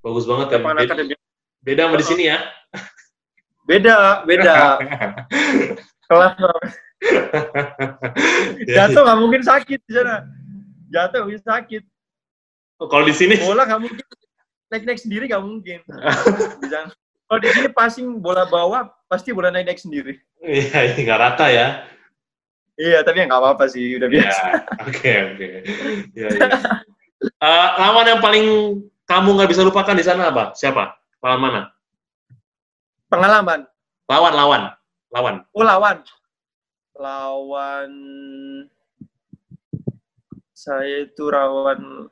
Bagus 0.00 0.24
banget 0.24 0.46
ya. 0.48 0.56
Lapangan 0.56 0.76
Beda, 0.80 0.88
akademi. 0.88 1.14
beda 1.60 1.82
sama 1.84 1.96
di 2.00 2.06
sini 2.08 2.24
ya. 2.32 2.38
Beda, 3.68 3.96
beda. 4.24 4.54
Kelas 6.08 6.32
Jatuh 8.72 9.02
nggak 9.04 9.20
mungkin 9.20 9.42
sakit 9.44 9.80
di 9.84 9.92
sana. 9.92 10.24
Jatuh 10.88 11.28
mungkin 11.28 11.44
sakit. 11.44 11.82
Kalau 12.80 13.04
di 13.04 13.12
sini 13.12 13.36
Bola 13.36 13.68
nggak 13.68 13.82
mungkin 13.84 14.00
naik-naik 14.68 15.00
sendiri 15.00 15.24
nggak 15.28 15.44
mungkin. 15.44 15.80
Di 16.62 16.68
sana. 16.68 16.92
Kalau 17.28 17.44
di 17.44 17.48
sini 17.52 17.68
passing 17.68 18.08
bola 18.24 18.48
bawah 18.48 18.88
pasti 19.04 19.36
bola 19.36 19.52
naik-naik 19.52 19.76
sendiri. 19.76 20.16
Iya, 20.40 20.96
ini 20.96 21.04
nggak 21.04 21.20
rata 21.20 21.52
ya. 21.52 21.84
Iya, 22.78 23.04
tapi 23.04 23.20
ya 23.20 23.28
nggak 23.28 23.42
apa-apa 23.42 23.68
sih, 23.68 24.00
udah 24.00 24.08
Ya, 24.08 24.14
biasa. 24.16 24.44
oke 24.88 25.12
oke. 25.34 25.48
Ya, 26.16 26.28
ya. 26.32 26.48
Eh, 27.20 27.68
lawan 27.84 28.06
yang 28.08 28.22
paling 28.24 28.46
kamu 29.04 29.28
nggak 29.36 29.50
bisa 29.50 29.60
lupakan 29.60 29.92
di 29.92 30.04
sana 30.06 30.32
apa? 30.32 30.56
Siapa? 30.56 30.96
Lawan 31.20 31.40
mana? 31.42 31.60
Pengalaman. 33.12 33.68
Lawan, 34.08 34.32
lawan, 34.32 34.62
lawan. 35.12 35.34
Oh 35.52 35.64
lawan. 35.66 36.00
Lawan 36.96 37.90
saya 40.56 41.04
itu 41.04 41.28
lawan 41.28 42.08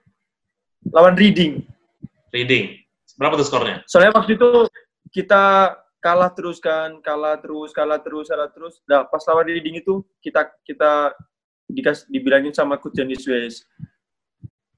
lawan 0.93 1.15
reading. 1.17 1.65
Reading. 2.35 2.79
Berapa 3.17 3.39
tuh 3.41 3.47
skornya? 3.47 3.83
Soalnya 3.89 4.13
waktu 4.13 4.37
itu 4.37 4.69
kita 5.15 5.75
kalah 6.03 6.31
terus 6.31 6.63
kan, 6.63 7.01
kalah 7.01 7.39
terus, 7.41 7.71
kalah 7.75 7.99
terus, 7.99 8.27
kalah 8.29 8.51
terus. 8.53 8.79
Nah, 8.87 9.07
pas 9.09 9.23
lawan 9.27 9.47
reading 9.49 9.81
itu 9.81 10.05
kita 10.23 10.47
kita 10.67 11.17
dikas 11.67 12.07
dibilangin 12.07 12.55
sama 12.55 12.79
coach 12.79 12.95
Janis 12.95 13.27
Wes. 13.27 13.67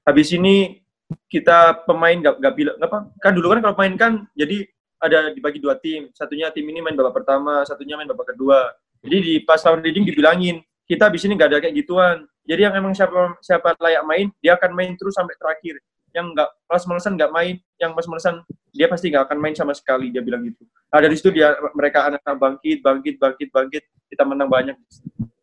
Habis 0.05 0.33
ini 0.33 0.81
kita 1.29 1.85
pemain 1.89 2.13
nggak 2.13 2.37
nggak 2.37 2.53
bilang 2.53 2.77
apa 2.85 3.09
kan 3.17 3.33
dulu 3.33 3.49
kan 3.49 3.59
kalau 3.65 3.75
main 3.81 3.93
kan 3.97 4.13
jadi 4.37 4.61
ada 5.01 5.33
dibagi 5.33 5.57
dua 5.57 5.73
tim 5.81 6.13
satunya 6.13 6.53
tim 6.53 6.65
ini 6.69 6.85
main 6.85 6.93
babak 6.93 7.23
pertama 7.23 7.65
satunya 7.65 7.97
main 7.97 8.05
babak 8.05 8.29
kedua 8.29 8.77
jadi 9.01 9.17
di 9.17 9.33
pas 9.41 9.57
lawan 9.65 9.81
reading 9.81 10.05
dibilangin 10.05 10.61
kita 10.85 11.09
habis 11.09 11.25
ini 11.25 11.33
nggak 11.33 11.49
ada 11.49 11.59
kayak 11.65 11.75
gituan 11.81 12.29
jadi 12.45 12.69
yang 12.69 12.77
emang 12.77 12.93
siapa 12.93 13.41
siapa 13.41 13.73
layak 13.81 14.05
main 14.05 14.27
dia 14.37 14.53
akan 14.53 14.71
main 14.77 14.93
terus 15.01 15.17
sampai 15.17 15.33
terakhir 15.41 15.81
yang 16.11 16.33
nggak 16.33 16.49
malas-malasan 16.65 17.13
nggak 17.15 17.31
main 17.31 17.55
yang 17.77 17.91
malas-malasan 17.93 18.41
dia 18.69 18.85
pasti 18.85 19.09
nggak 19.09 19.29
akan 19.29 19.37
main 19.37 19.53
sama 19.53 19.73
sekali 19.73 20.09
dia 20.09 20.21
bilang 20.21 20.41
gitu 20.43 20.61
nah 20.89 20.99
dari 20.99 21.13
situ 21.13 21.29
dia 21.29 21.53
mereka 21.73 22.09
anak-anak 22.09 22.37
bangkit 22.37 22.77
bangkit 22.81 23.15
bangkit 23.17 23.49
bangkit 23.49 23.83
kita 24.09 24.23
menang 24.25 24.49
banyak 24.49 24.75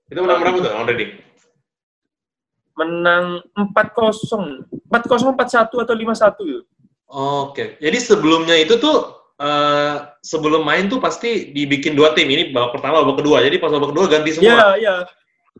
Itu 0.06 0.22
menang 0.22 0.38
berapa 0.38 0.58
tuh 0.58 0.70
lawan 0.70 0.86
Reading? 0.86 1.12
menang 2.76 3.24
4-0 3.56 4.68
4-0 4.92 5.32
4-1 5.32 5.82
atau 5.82 5.94
5-1 5.96 6.44
gitu. 6.44 6.62
Oke. 7.08 7.80
Jadi 7.80 7.98
sebelumnya 7.98 8.52
itu 8.52 8.76
tuh 8.76 8.96
eh, 9.40 9.94
sebelum 10.20 10.60
main 10.60 10.84
tuh 10.86 11.00
pasti 11.00 11.56
dibikin 11.56 11.96
dua 11.96 12.12
tim. 12.12 12.28
Ini 12.28 12.52
babak 12.52 12.76
pertama, 12.76 13.00
babak 13.00 13.24
kedua. 13.24 13.40
Jadi 13.40 13.56
pas 13.56 13.72
babak 13.72 13.96
kedua 13.96 14.06
ganti 14.06 14.30
Iya, 14.30 14.36
semua. 14.36 14.76
iya. 14.76 14.94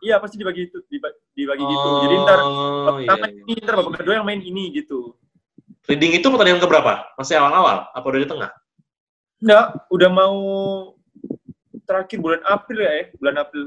Iya, 0.04 0.20
pasti 0.20 0.37
dibagi 0.37 0.68
itu, 0.68 0.78
diba- 0.92 1.16
dibagi 1.32 1.64
gitu. 1.64 1.88
Jadi 2.04 2.14
ntar 2.20 2.40
Oh, 2.44 3.00
iya, 3.00 3.09
pertama 3.09 3.26
iya. 3.28 3.40
ini, 3.42 3.52
ntar 3.64 3.74
babak 3.80 3.92
kedua 4.00 4.14
yang 4.20 4.26
main 4.28 4.42
ini 4.44 4.70
gitu. 4.76 5.16
Reading 5.87 6.18
itu 6.18 6.26
pertandingan 6.28 6.61
keberapa? 6.61 7.14
Masih 7.16 7.38
awal-awal? 7.38 7.88
Apa 7.94 8.06
udah 8.06 8.20
di 8.20 8.28
tengah? 8.28 8.50
Enggak, 9.40 9.66
udah 9.88 10.11
mau 10.11 10.37
terakhir 11.87 12.18
bulan 12.18 12.42
April 12.44 12.78
ya, 12.82 12.92
eh. 13.00 13.06
bulan 13.16 13.37
April. 13.40 13.64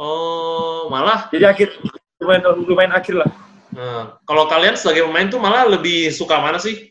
Oh, 0.00 0.88
malah 0.88 1.28
Jadi 1.28 1.44
akhir 1.44 1.68
lumayan 2.22 2.42
lumayan 2.64 2.92
akhir 2.96 3.14
lah. 3.20 3.30
Nah, 3.70 4.16
kalau 4.26 4.48
kalian 4.50 4.74
sebagai 4.74 5.06
pemain 5.06 5.28
tuh 5.28 5.38
malah 5.38 5.68
lebih 5.68 6.10
suka 6.10 6.40
mana 6.40 6.58
sih? 6.58 6.90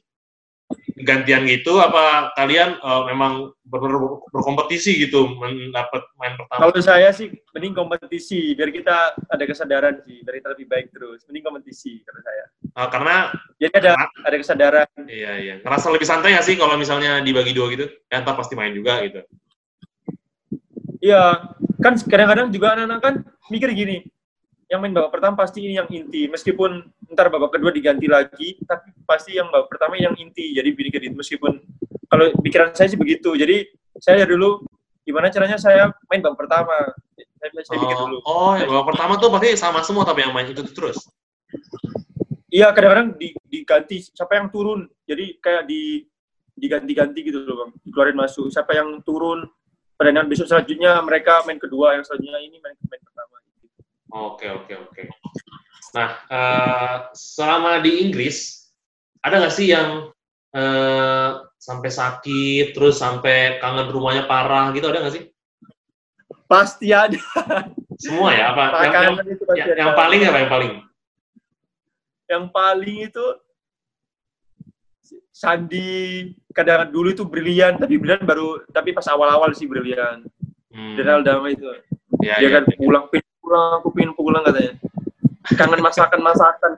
Gantian 1.09 1.49
gitu 1.49 1.81
apa 1.81 2.29
kalian 2.37 2.77
eh, 2.77 3.01
memang 3.09 3.49
benar 3.65 3.97
berkompetisi 4.29 5.01
gitu 5.01 5.25
mendapat 5.25 6.05
main 6.21 6.37
pertama? 6.37 6.69
Kalau 6.69 6.77
saya 6.85 7.09
sih 7.09 7.33
mending 7.57 7.73
kompetisi 7.73 8.53
biar 8.53 8.69
kita 8.69 9.17
ada 9.25 9.43
kesadaran 9.49 10.05
sih, 10.05 10.21
biar 10.21 10.37
kita 10.37 10.49
lebih 10.53 10.67
baik 10.69 10.93
terus. 10.93 11.25
Mending 11.25 11.45
kompetisi 11.49 12.05
kalau 12.05 12.21
saya. 12.21 12.45
Eh, 12.61 12.87
karena 12.93 13.15
Jadi 13.57 13.73
ada 13.81 13.91
ada 14.05 14.37
kesadaran. 14.37 14.87
iya 15.09 15.33
iya, 15.41 15.55
ngerasa 15.65 15.89
lebih 15.89 16.05
santai 16.05 16.37
nggak 16.37 16.45
sih 16.45 16.55
kalau 16.61 16.77
misalnya 16.77 17.17
dibagi 17.25 17.57
dua 17.57 17.73
gitu? 17.73 17.89
Ya 18.13 18.21
ntar 18.21 18.37
pasti 18.37 18.53
main 18.53 18.71
juga 18.77 19.01
gitu. 19.01 19.25
Iya, 20.99 21.55
kan 21.79 21.95
kadang-kadang 21.95 22.51
juga 22.51 22.75
anak-anak 22.75 22.99
kan 22.99 23.13
mikir 23.47 23.71
gini, 23.71 24.03
yang 24.69 24.85
main 24.85 24.93
babak 24.93 25.17
pertama 25.17 25.33
pasti 25.33 25.65
ini 25.65 25.81
yang 25.81 25.89
inti, 25.89 26.29
meskipun 26.29 26.85
ntar 27.09 27.33
babak 27.33 27.57
kedua 27.57 27.73
diganti 27.73 28.05
lagi, 28.05 28.53
tapi 28.69 28.93
pasti 29.01 29.33
yang 29.33 29.49
babak 29.49 29.73
pertama 29.73 29.97
yang 29.97 30.13
inti, 30.13 30.53
jadi 30.53 30.69
pikir 30.69 31.09
itu 31.09 31.17
meskipun 31.17 31.57
kalau 32.05 32.29
pikiran 32.45 32.69
saya 32.77 32.93
sih 32.93 32.99
begitu, 33.01 33.33
jadi 33.33 33.65
saya 33.97 34.29
dulu 34.29 34.61
gimana 35.01 35.33
caranya 35.33 35.57
saya 35.57 35.89
main 36.05 36.21
babak 36.21 36.45
pertama, 36.45 36.93
saya, 37.17 37.49
saya 37.65 37.77
pikir 37.81 37.97
dulu. 37.97 38.21
Oh, 38.21 38.53
oh, 38.53 38.53
yang 38.61 38.69
babak 38.69 38.93
pertama 38.93 39.17
tuh 39.17 39.29
pasti 39.33 39.49
sama 39.57 39.81
semua 39.81 40.05
tapi 40.05 40.21
yang 40.21 40.37
main 40.37 40.45
itu 40.45 40.61
terus. 40.69 41.09
iya 42.53 42.69
kadang-kadang 42.69 43.17
di, 43.17 43.33
diganti 43.49 44.05
siapa 44.05 44.37
yang 44.37 44.53
turun. 44.53 44.85
Jadi 45.09 45.41
kayak 45.41 45.65
di 45.65 46.05
diganti-ganti 46.53 47.19
gitu 47.25 47.41
loh 47.41 47.65
bang, 47.65 47.71
dikeluarin 47.89 48.17
masuk. 48.21 48.53
Siapa 48.53 48.77
yang 48.77 49.01
turun 49.01 49.49
pertandingan 49.97 50.29
besok 50.29 50.45
selanjutnya 50.45 51.01
mereka 51.01 51.41
main 51.49 51.57
kedua, 51.57 51.97
yang 51.97 52.05
selanjutnya 52.05 52.37
ini 52.37 52.61
main 52.61 52.77
main. 52.85 53.01
Oke 54.09 54.49
oke 54.49 54.73
oke. 54.73 55.03
Nah 55.93 56.09
uh, 56.29 56.95
selama 57.13 57.81
di 57.81 58.01
Inggris 58.05 58.69
ada 59.21 59.41
nggak 59.41 59.55
sih 59.55 59.69
yang 59.69 60.09
uh, 60.57 61.29
sampai 61.59 61.89
sakit 61.91 62.73
terus 62.73 62.97
sampai 62.97 63.61
kangen 63.61 63.91
rumahnya 63.91 64.25
parah 64.25 64.73
gitu 64.73 64.89
ada 64.89 65.05
nggak 65.05 65.15
sih? 65.15 65.23
Pasti 66.49 66.89
ada. 66.89 67.19
Semua 68.03 68.31
ya 68.33 68.55
apa? 68.55 68.63
Yang, 68.87 68.93
yang, 68.95 69.15
yang, 69.53 69.67
yang 69.77 69.91
paling 69.93 70.19
apa 70.25 70.37
yang 70.39 70.51
paling? 70.51 70.71
Yang 72.29 72.45
paling 72.53 72.97
itu 73.05 73.25
Sandi 75.39 75.87
kadang 76.51 76.91
dulu 76.91 77.15
itu 77.15 77.23
brilian 77.23 77.79
tapi 77.79 77.95
brilian 77.95 78.27
baru 78.27 78.59
tapi 78.75 78.91
pas 78.91 79.07
awal-awal 79.07 79.55
sih 79.55 79.69
brilian. 79.69 80.25
Hmm. 80.73 80.95
Damai 81.23 81.55
itu. 81.55 81.65
Ya, 82.19 82.35
dia 82.39 82.49
ya, 82.49 82.49
kan 82.59 82.63
ya. 82.67 82.75
pulang 82.75 83.05
pulang 83.49 83.81
aku 83.81 83.89
pingin 83.89 84.13
pulang 84.13 84.45
katanya. 84.45 84.77
Kangen 85.57 85.81
masakan 85.81 86.21
masakan. 86.21 86.71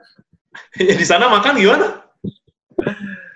ya 0.80 0.94
di 0.96 1.04
sana 1.04 1.28
makan 1.28 1.60
gimana? 1.60 2.00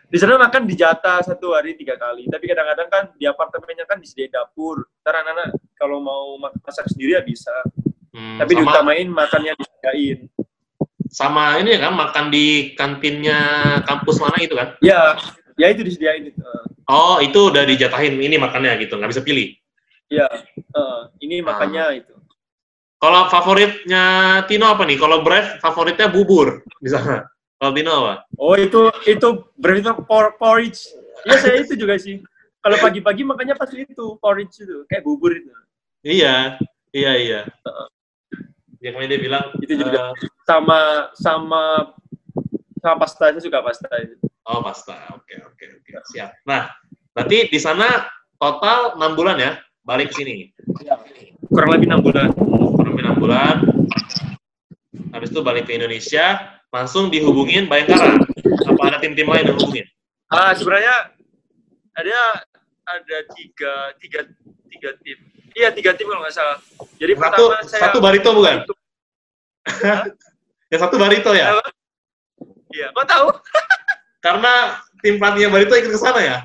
di 0.07 0.16
sana 0.16 0.40
makan 0.40 0.64
di 0.64 0.72
jatah 0.72 1.20
satu 1.20 1.53
hari 1.53 1.77
tiga 1.77 2.01
kali. 2.01 2.25
Tapi 2.33 2.44
kadang-kadang 2.49 2.88
kan 2.88 3.05
di 3.20 3.29
apartemennya 3.29 3.85
kan 3.85 4.01
disediain 4.01 4.33
dapur. 4.33 4.88
Ntar 5.05 5.20
anak-anak 5.20 5.53
kalau 5.77 6.01
mau 6.01 6.40
masak 6.40 6.88
sendiri 6.88 7.20
ya 7.20 7.22
bisa. 7.22 7.53
Hmm, 8.16 8.40
Tapi 8.40 8.57
sama, 8.57 8.61
diutamain 8.64 9.09
makannya 9.12 9.53
disediain 9.61 10.33
sama 11.16 11.57
ini 11.62 11.72
ya 11.77 11.81
kan 11.87 11.94
makan 11.94 12.25
di 12.29 12.77
kantinnya 12.77 13.38
kampus 13.87 14.20
mana 14.20 14.37
gitu 14.42 14.59
kan? 14.59 14.75
Ya, 14.83 15.16
ya 15.57 15.70
itu 15.70 15.87
disediain 15.87 16.29
itu. 16.29 16.40
Oh, 16.87 17.18
itu 17.25 17.51
udah 17.51 17.64
dijatahin 17.66 18.20
ini 18.20 18.37
makannya 18.38 18.77
gitu, 18.85 19.01
nggak 19.01 19.11
bisa 19.16 19.22
pilih? 19.25 19.57
Iya, 20.07 20.29
uh, 20.77 21.11
ini 21.18 21.42
ah. 21.42 21.57
makannya 21.57 22.05
itu. 22.05 22.14
Kalau 23.07 23.31
favoritnya 23.31 24.05
Tino 24.51 24.66
apa 24.66 24.83
nih? 24.83 24.99
Kalau 24.99 25.23
Brave 25.23 25.62
favoritnya 25.62 26.11
bubur 26.11 26.66
di 26.83 26.90
sana. 26.90 27.23
Kalau 27.55 27.71
Tino 27.71 28.03
apa? 28.03 28.27
Oh 28.35 28.59
itu 28.59 28.90
itu 29.07 29.47
Brave 29.55 29.79
itu 29.79 29.95
por 30.11 30.35
porridge. 30.35 30.90
Iya 31.23 31.38
saya 31.38 31.62
itu 31.62 31.79
juga 31.79 31.95
sih. 32.03 32.19
Kalau 32.59 32.75
pagi-pagi 32.83 33.23
makannya 33.23 33.55
pasti 33.55 33.87
itu 33.87 34.19
porridge 34.19 34.59
itu 34.59 34.83
kayak 34.90 35.07
bubur 35.07 35.38
itu. 35.38 35.55
Iya, 36.03 36.59
iya 36.90 37.12
iya. 37.14 37.40
Yang 38.83 38.99
kemarin 38.99 39.11
dia 39.14 39.21
bilang 39.23 39.45
itu 39.62 39.79
juga 39.79 40.11
uh, 40.11 40.12
sama 40.42 40.81
sama 41.14 41.62
sama 42.83 42.97
pasta 43.07 43.31
saya 43.31 43.38
suka 43.38 43.62
pasta 43.62 43.87
itu. 44.03 44.19
Oh 44.51 44.66
pasta, 44.66 44.99
oke 45.14 45.31
okay, 45.31 45.38
oke 45.47 45.55
okay, 45.55 45.69
oke 45.79 45.90
okay. 45.95 46.11
siap. 46.11 46.35
Nah 46.42 46.75
berarti 47.14 47.55
di 47.55 47.59
sana 47.62 48.03
total 48.35 48.99
enam 48.99 49.14
bulan 49.14 49.38
ya 49.38 49.62
balik 49.87 50.11
sini. 50.12 50.51
Ya. 50.83 50.99
Kurang 51.46 51.70
lebih 51.79 51.87
enam 51.88 52.03
bulan. 52.03 52.35
Kurang 52.35 52.92
lebih 52.92 53.05
enam 53.07 53.16
bulan. 53.22 53.57
Habis 55.14 55.33
itu 55.33 55.40
balik 55.40 55.70
ke 55.70 55.79
Indonesia, 55.79 56.59
langsung 56.75 57.09
dihubungin 57.09 57.70
Bayangkara. 57.70 58.20
Apa 58.66 58.83
ada 58.92 58.99
tim-tim 59.01 59.31
lain 59.31 59.49
yang 59.49 59.57
hubungin? 59.57 59.87
Ah 60.29 60.53
sebenarnya 60.53 61.14
ada 61.94 62.20
ada 62.85 63.16
tiga 63.33 63.94
tiga 64.03 64.20
tiga 64.68 64.90
tim 65.01 65.18
Iya 65.57 65.72
tiga 65.72 65.96
tim 65.96 66.05
kalau 66.05 66.20
nggak 66.20 66.37
salah. 66.37 66.61
Jadi 67.01 67.12
satu, 67.16 67.49
pertama 67.49 67.64
saya 67.64 67.83
satu 67.88 67.99
barito 68.05 68.31
bukan? 68.37 68.57
yang 70.68 70.81
satu 70.85 70.96
barito 71.01 71.33
ya? 71.33 71.57
Iya, 72.68 72.92
kok 72.92 73.09
tahu? 73.09 73.33
Karena 74.20 74.77
tim 75.01 75.16
pelatihnya 75.16 75.49
barito 75.49 75.72
ikut 75.81 75.96
ke 75.96 76.01
sana 76.01 76.20
ya? 76.20 76.38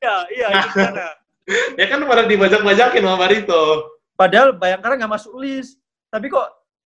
iya, 0.00 0.14
iya 0.32 0.46
ikut 0.48 0.72
ke 0.72 0.80
sana. 0.80 1.06
ya 1.80 1.86
kan 1.88 2.04
pada 2.04 2.28
dibajak-bajakin 2.28 3.02
sama 3.02 3.16
barito. 3.16 3.62
Padahal 4.18 4.52
Bayangkara 4.54 5.00
nggak 5.00 5.14
masuk 5.16 5.40
list. 5.40 5.80
Tapi 6.12 6.28
kok 6.28 6.48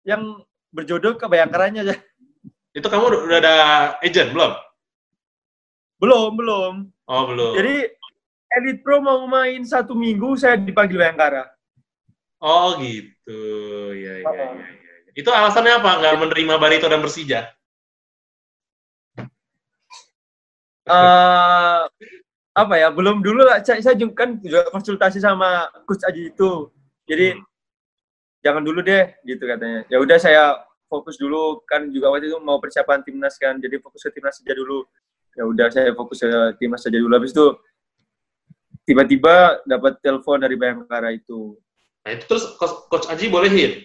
yang 0.06 0.42
berjodoh 0.74 1.18
ke 1.18 1.26
Bayangkaranya 1.26 1.86
aja. 1.86 1.96
Itu 2.74 2.86
kamu 2.90 3.30
udah 3.30 3.38
ada 3.38 3.54
agent 4.02 4.34
belum? 4.34 4.52
Belum, 6.02 6.30
belum. 6.34 6.72
Oh, 7.06 7.22
belum. 7.30 7.54
Jadi 7.54 7.76
Elite 8.54 8.82
Pro 8.82 8.98
mau 9.02 9.22
main 9.26 9.62
satu 9.62 9.94
minggu, 9.94 10.38
saya 10.38 10.58
dipanggil 10.58 10.98
Bayangkara. 10.98 11.50
Oh 12.44 12.76
gitu, 12.76 13.40
ya 13.96 14.20
ya, 14.20 14.30
ya, 14.30 14.30
ya, 14.36 14.46
ya. 14.52 14.84
Itu 15.16 15.30
alasannya 15.30 15.80
apa? 15.80 15.90
Nggak 16.02 16.14
menerima 16.20 16.54
Barito 16.60 16.86
dan 16.90 17.00
Persija? 17.00 17.54
Uh, 20.84 21.88
apa 22.54 22.74
ya? 22.78 22.88
Belum 22.94 23.18
dulu 23.20 23.42
lah. 23.42 23.60
Saya, 23.60 23.82
saya 23.82 23.98
juga 23.98 24.24
kan 24.24 24.38
juga 24.38 24.70
konsultasi 24.70 25.18
sama 25.18 25.68
Coach 25.84 26.06
Aji 26.06 26.30
itu. 26.30 26.70
Jadi 27.04 27.34
hmm. 27.34 27.44
jangan 28.40 28.62
dulu 28.62 28.80
deh, 28.80 29.12
gitu 29.26 29.44
katanya. 29.44 29.82
Ya 29.90 29.98
udah 29.98 30.16
saya 30.16 30.62
fokus 30.86 31.18
dulu 31.18 31.60
kan 31.66 31.90
juga 31.90 32.14
waktu 32.14 32.30
itu 32.30 32.38
mau 32.38 32.62
persiapan 32.62 33.02
timnas 33.02 33.34
kan. 33.36 33.58
Jadi 33.58 33.82
fokus 33.82 34.06
ke 34.06 34.14
timnas 34.14 34.38
saja 34.38 34.54
dulu. 34.54 34.86
Ya 35.34 35.44
udah 35.44 35.66
saya 35.68 35.90
fokus 35.92 36.22
ke 36.22 36.30
timnas 36.62 36.80
saja 36.80 36.96
dulu. 36.96 37.12
Habis 37.18 37.34
itu 37.34 37.46
tiba-tiba 38.86 39.60
dapat 39.66 39.98
telepon 39.98 40.38
dari 40.38 40.54
Bayangkara 40.54 41.10
itu. 41.10 41.58
Nah 42.06 42.10
itu 42.14 42.24
terus 42.30 42.54
Coach 42.60 43.10
Aji 43.10 43.26
bolehin? 43.28 43.82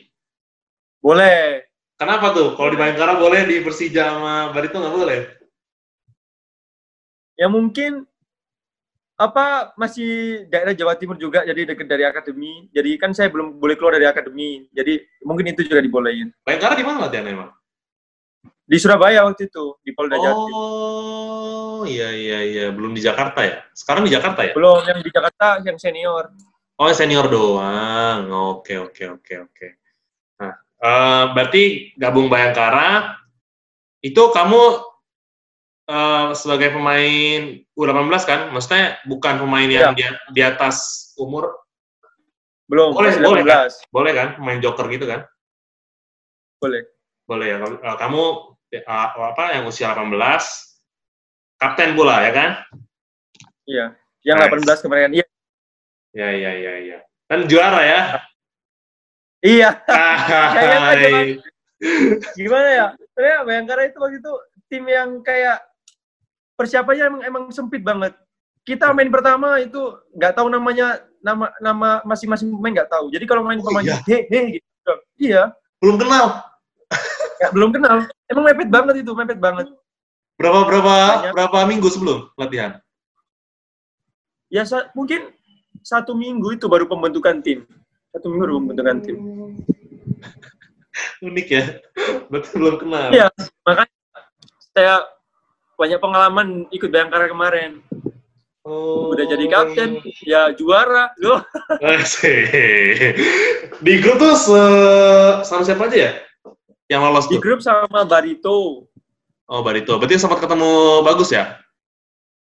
Boleh. 1.00 1.66
Kenapa 2.00 2.32
tuh? 2.32 2.56
Kalau 2.56 2.70
di 2.72 2.80
Bayangkara 2.80 3.20
boleh, 3.20 3.44
di 3.44 3.60
Persija 3.60 4.16
sama 4.16 4.56
Barito 4.56 4.80
nggak 4.80 4.96
boleh? 4.96 5.20
Ya 7.40 7.48
mungkin 7.48 8.04
apa 9.20 9.76
masih 9.76 10.48
daerah 10.48 10.72
Jawa 10.72 10.96
Timur 10.96 11.20
juga 11.20 11.44
jadi 11.44 11.68
dekat 11.68 11.92
dari 11.92 12.08
akademi. 12.08 12.72
Jadi 12.72 12.96
kan 12.96 13.12
saya 13.12 13.28
belum 13.28 13.60
boleh 13.60 13.76
keluar 13.76 14.00
dari 14.00 14.08
akademi. 14.08 14.72
Jadi 14.72 15.04
mungkin 15.28 15.52
itu 15.52 15.68
juga 15.68 15.84
dibolehin. 15.84 16.32
Bayangkara 16.48 16.80
di 16.80 16.88
mana 16.88 17.04
latihan 17.04 17.28
emang? 17.28 17.52
Di 18.70 18.78
Surabaya 18.78 19.26
waktu 19.26 19.50
itu, 19.50 19.82
di 19.82 19.92
Polda 19.98 20.16
Jatim. 20.22 20.54
Oh, 20.54 21.82
iya 21.90 22.14
iya 22.14 22.40
iya, 22.46 22.66
belum 22.70 22.94
di 22.94 23.02
Jakarta 23.02 23.42
ya? 23.42 23.66
Sekarang 23.74 24.06
di 24.06 24.14
Jakarta 24.14 24.46
ya? 24.46 24.54
Belum, 24.54 24.86
yang 24.86 25.02
di 25.02 25.10
Jakarta 25.10 25.58
yang 25.66 25.76
senior. 25.82 26.30
Oh, 26.78 26.88
senior 26.94 27.28
doang. 27.28 28.30
Oke 28.30 28.78
oke 28.78 29.20
oke 29.20 29.34
oke. 29.52 29.68
Nah, 30.38 30.54
uh, 30.86 31.24
berarti 31.34 31.92
gabung 31.98 32.30
Bayangkara 32.30 33.20
itu 34.00 34.22
kamu 34.32 34.89
uh, 35.90 36.32
sebagai 36.38 36.72
pemain 36.72 37.58
U18 37.74 38.22
kan? 38.24 38.40
Maksudnya 38.54 39.02
bukan 39.10 39.42
pemain 39.42 39.66
yang 39.66 39.98
ya. 39.98 39.98
di, 39.98 40.06
di 40.38 40.42
atas 40.46 41.10
umur? 41.18 41.58
Belum, 42.70 42.94
boleh, 42.94 43.18
boleh 43.18 43.44
kan? 43.44 43.66
Boleh 43.90 44.12
kan? 44.14 44.28
Pemain 44.38 44.62
joker 44.62 44.86
gitu 44.94 45.10
kan? 45.10 45.26
Boleh. 46.62 46.86
Boleh 47.26 47.46
ya. 47.50 47.58
Eh, 47.58 47.98
kamu 47.98 48.24
uh, 48.86 49.08
apa 49.34 49.58
yang 49.58 49.66
usia 49.66 49.90
18 49.98 50.06
kapten 51.58 51.98
pula 51.98 52.22
ya 52.24 52.32
kan? 52.32 52.50
Iya, 53.70 53.86
yang 54.26 54.38
nice. 54.42 54.82
18 54.82 54.86
kemarin 54.86 55.12
iya. 55.14 55.26
Ya 56.10 56.30
ya 56.34 56.52
ya 56.58 56.74
ya. 56.82 57.00
Dan 57.30 57.46
juara 57.46 57.82
ya? 57.86 58.02
Iya. 59.46 59.70
Kayaknya 60.58 61.42
gimana 62.34 62.70
ya? 62.70 62.88
Saya 63.14 63.46
Bayangkara 63.46 63.88
itu 63.88 63.98
waktu 64.02 64.18
itu 64.18 64.34
tim 64.70 64.84
yang 64.90 65.22
kayak 65.22 65.69
persiapannya 66.60 67.04
emang 67.08 67.22
emang 67.24 67.44
sempit 67.56 67.80
banget. 67.80 68.12
Kita 68.68 68.92
main 68.92 69.08
pertama 69.08 69.56
itu 69.64 69.80
nggak 70.20 70.36
tahu 70.36 70.52
namanya 70.52 71.00
nama 71.24 71.48
nama 71.64 72.04
masing-masing 72.04 72.52
pemain 72.52 72.84
nggak 72.84 72.92
tahu. 72.92 73.08
Jadi 73.16 73.24
kalau 73.24 73.48
main 73.48 73.64
pemain 73.64 73.88
oh, 73.88 73.88
iya. 73.88 74.04
he 74.04 74.28
he 74.28 74.60
gitu. 74.60 74.94
Iya. 75.16 75.56
Belum 75.80 75.96
kenal 75.96 76.50
ya, 77.40 77.48
belum 77.56 77.70
kenal. 77.72 78.06
Emang 78.28 78.44
mepet 78.46 78.70
banget 78.70 78.96
itu, 79.02 79.12
mepet 79.16 79.40
banget. 79.40 79.68
Berapa 80.36 80.68
berapa 80.68 80.94
Banyak. 80.94 81.34
berapa 81.36 81.58
minggu 81.68 81.88
sebelum 81.92 82.32
latihan? 82.36 82.80
Ya 84.52 84.64
sa 84.68 84.92
mungkin 84.96 85.32
satu 85.84 86.16
minggu 86.16 86.60
itu 86.60 86.66
baru 86.68 86.88
pembentukan 86.88 87.40
tim. 87.44 87.68
Satu 88.12 88.32
minggu 88.32 88.44
baru 88.44 88.54
pembentukan 88.64 88.98
tim. 89.04 89.18
Unik 91.28 91.48
ya, 91.48 91.64
betul 92.28 92.60
belum 92.60 92.76
kenal. 92.80 93.08
Iya, 93.12 93.28
makanya 93.64 93.96
saya 94.76 94.96
banyak 95.80 96.04
pengalaman 96.04 96.68
ikut 96.76 96.92
Bayangkara 96.92 97.32
kemarin. 97.32 97.80
Oh. 98.68 99.16
Udah 99.16 99.24
jadi 99.24 99.46
kapten, 99.48 100.04
ya 100.28 100.52
juara. 100.52 101.16
Loh. 101.24 101.40
Di 103.86 103.94
grup 104.04 104.20
tuh 104.20 104.36
sama 105.48 105.64
siapa 105.64 105.88
aja 105.88 105.98
ya? 105.98 106.12
Yang 106.92 107.02
lolos 107.08 107.26
Di 107.32 107.40
grup 107.40 107.64
sama 107.64 108.04
Barito. 108.04 108.84
Oh, 109.48 109.64
Barito. 109.64 109.96
Berarti 109.96 110.20
sempat 110.20 110.44
ketemu 110.44 111.02
bagus 111.08 111.32
ya? 111.32 111.58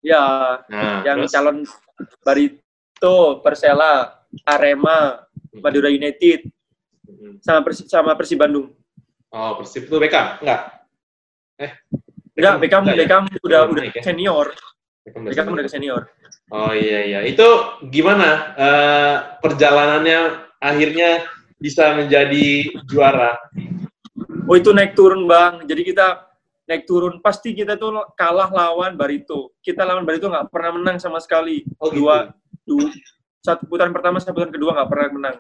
Ya, 0.06 0.62
nah, 0.70 1.02
yang 1.02 1.26
terus? 1.26 1.34
calon 1.34 1.58
Barito, 2.22 3.42
Persela, 3.42 4.22
Arema, 4.46 5.26
hmm. 5.50 5.66
Madura 5.66 5.90
United, 5.90 6.46
hmm. 7.10 7.42
sama 7.42 7.66
Persi, 7.66 7.90
sama 7.90 8.14
Persib 8.14 8.38
Bandung. 8.38 8.70
Oh, 9.34 9.58
Persib 9.58 9.90
itu 9.90 9.98
BK? 9.98 10.46
Enggak? 10.46 10.62
Enggak, 12.36 12.56
Beckham? 12.60 12.84
Beckham 12.84 13.24
udah 13.42 13.60
udah 13.72 13.84
ya? 13.96 14.02
senior. 14.04 14.48
Beckham 15.08 15.24
Beckham 15.24 15.54
udah 15.56 15.72
senior. 15.72 16.02
Oh 16.52 16.76
iya 16.76 17.00
iya. 17.08 17.20
Itu 17.24 17.80
gimana 17.88 18.54
eh, 18.60 19.16
perjalanannya 19.40 20.20
akhirnya 20.60 21.24
bisa 21.56 21.96
menjadi 21.96 22.76
juara? 22.92 23.40
Oh 24.46 24.56
itu 24.60 24.76
naik 24.76 24.94
turun 24.94 25.26
bang. 25.26 25.64
Jadi 25.64 25.82
kita 25.88 26.28
naik 26.68 26.84
turun 26.84 27.24
pasti 27.24 27.56
kita 27.56 27.80
tuh 27.80 28.14
kalah 28.20 28.52
lawan 28.52 29.00
Barito. 29.00 29.56
Kita 29.64 29.88
lawan 29.88 30.04
Barito 30.04 30.28
nggak 30.28 30.52
pernah 30.52 30.76
menang 30.76 30.98
sama 31.00 31.24
sekali. 31.24 31.64
Oh 31.80 31.88
gitu. 31.88 32.04
Dua, 32.04 32.30
dua 32.68 32.92
satu 33.46 33.64
putaran 33.70 33.94
pertama 33.94 34.18
satu 34.20 34.36
putaran 34.36 34.54
kedua 34.54 34.76
nggak 34.76 34.90
pernah 34.92 35.10
menang. 35.14 35.38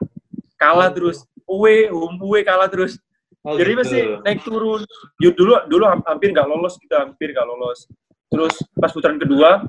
Kalah 0.55 0.89
terus. 0.95 1.27
Uwe, 1.45 1.91
home 1.91 2.41
kalah 2.41 2.71
terus. 2.71 2.97
Oh, 3.45 3.53
Jadi 3.53 3.71
gitu. 3.71 3.81
pasti 3.85 3.99
naik 4.25 4.39
turun. 4.41 4.81
Yuk, 5.21 5.33
dulu 5.37 5.53
dulu 5.69 5.83
ham- 5.85 6.01
hampir 6.09 6.33
nggak 6.33 6.49
lolos 6.49 6.81
kita 6.81 7.05
hampir 7.05 7.29
nggak 7.29 7.45
lolos. 7.45 7.85
Terus 8.25 8.57
pas 8.73 8.89
putaran 8.89 9.21
kedua, 9.21 9.61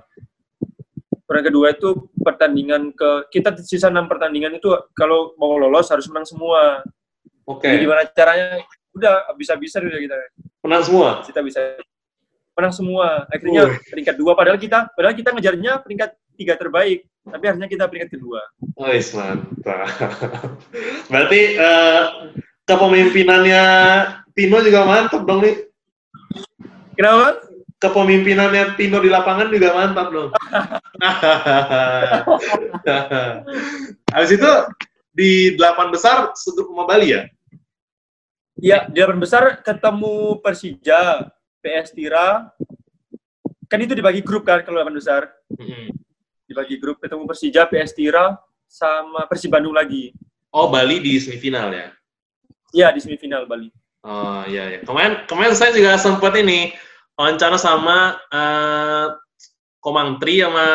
putaran 1.22 1.44
kedua 1.44 1.76
itu 1.76 2.08
pertandingan 2.16 2.96
ke 2.96 3.28
kita 3.28 3.52
sisa 3.60 3.92
enam 3.92 4.08
pertandingan 4.08 4.56
itu 4.56 4.72
kalau 4.96 5.36
mau 5.36 5.60
lolos 5.60 5.92
harus 5.92 6.08
menang 6.08 6.24
semua. 6.24 6.80
Oke. 7.44 7.68
Jadi 7.68 7.84
gimana 7.84 8.02
caranya? 8.08 8.64
Udah 8.96 9.28
bisa-bisa 9.36 9.76
udah 9.76 10.00
kita 10.00 10.16
Menang 10.64 10.82
semua. 10.82 11.08
kita 11.20 11.44
bisa 11.44 11.60
menang 12.56 12.72
semua. 12.72 13.28
Akhirnya 13.28 13.68
Uh. 13.68 13.76
peringkat 13.92 14.16
dua. 14.16 14.32
Padahal 14.32 14.56
kita 14.56 14.88
padahal 14.96 15.12
kita 15.12 15.30
ngejarnya 15.36 15.84
peringkat 15.84 16.10
tiga 16.32 16.56
terbaik. 16.56 17.04
Tapi 17.26 17.44
akhirnya 17.44 17.68
kita 17.68 17.84
peringkat 17.90 18.10
kedua. 18.16 18.40
Oh, 18.78 18.88
mantap. 18.88 19.84
Berarti 21.12 21.40
eh, 21.58 22.02
kepemimpinannya 22.66 23.62
Tino 24.36 24.60
juga 24.60 24.84
mantap 24.84 25.24
dong 25.24 25.40
nih. 25.40 25.64
Kenapa? 26.98 27.40
Kepemimpinannya 27.80 28.76
Tino 28.76 29.00
di 29.00 29.08
lapangan 29.08 29.48
juga 29.48 29.72
mantap 29.72 30.12
dong. 30.12 30.30
Habis 34.12 34.30
itu 34.36 34.52
di 35.16 35.56
delapan 35.56 35.88
besar 35.88 36.36
segrup 36.36 36.68
sama 36.68 36.84
Bali 36.84 37.16
ya? 37.16 37.24
Ya, 38.60 38.84
di 38.88 39.00
delapan 39.00 39.20
besar 39.20 39.62
ketemu 39.64 40.40
Persija, 40.44 41.32
PS 41.64 41.96
Tira. 41.96 42.52
Kan 43.66 43.82
itu 43.82 43.96
dibagi 43.96 44.20
grup 44.20 44.44
kan 44.44 44.60
kalau 44.66 44.82
delapan 44.82 45.00
besar. 45.00 45.22
Dibagi 46.44 46.76
grup 46.76 47.00
ketemu 47.00 47.24
Persija, 47.24 47.64
PS 47.68 47.96
Tira, 47.96 48.36
sama 48.68 49.24
Persib 49.30 49.52
Bandung 49.52 49.72
lagi. 49.72 50.12
Oh 50.52 50.68
Bali 50.68 51.00
di 51.00 51.16
semifinal 51.20 51.72
ya? 51.72 51.95
Ya, 52.76 52.92
di 52.92 53.00
semifinal 53.00 53.48
Bali. 53.48 53.72
Oh 54.04 54.44
iya 54.44 54.76
iya. 54.76 54.78
Kemarin 54.84 55.24
kemarin 55.24 55.56
saya 55.56 55.72
juga 55.72 55.96
sempat 55.96 56.36
ini 56.36 56.76
wawancara 57.16 57.56
sama 57.56 58.20
eh, 58.28 59.06
Komang 59.80 60.20
Tri 60.20 60.44
sama 60.44 60.68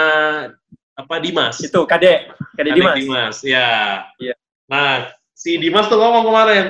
apa 0.98 1.16
Dimas. 1.22 1.62
Itu 1.62 1.86
Kade, 1.86 2.34
Kade 2.58 2.74
Dimas. 2.74 2.96
Dimas, 2.98 3.38
ya. 3.46 4.02
Iya. 4.18 4.34
Nah, 4.66 5.14
si 5.38 5.62
Dimas 5.62 5.88
tuh 5.88 6.02
ngomong 6.02 6.26
kemarin, 6.26 6.66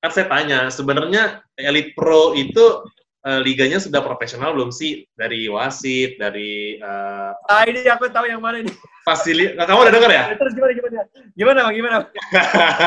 kan 0.00 0.10
saya 0.10 0.26
tanya, 0.30 0.58
sebenarnya 0.72 1.42
Elite 1.58 1.92
Pro 1.92 2.32
itu 2.38 2.86
eh, 3.26 3.40
liganya 3.42 3.82
sudah 3.82 4.00
profesional 4.06 4.54
belum 4.54 4.70
sih? 4.70 5.02
Dari 5.18 5.50
wasit, 5.50 6.16
dari 6.22 6.78
eh, 6.78 7.30
Ah, 7.50 7.66
ini 7.66 7.82
aku 7.90 8.06
tahu 8.08 8.30
yang 8.30 8.38
mana 8.38 8.62
ini. 8.62 8.70
fasili... 9.02 9.54
Kamu 9.54 9.86
udah 9.86 9.94
dengar 9.94 10.10
ya? 10.10 10.24
Terus 10.34 10.54
gimana 10.54 10.72
gimana? 10.74 11.00
Gimana, 11.34 11.58
Bang? 11.66 11.74
Gimana? 11.74 11.96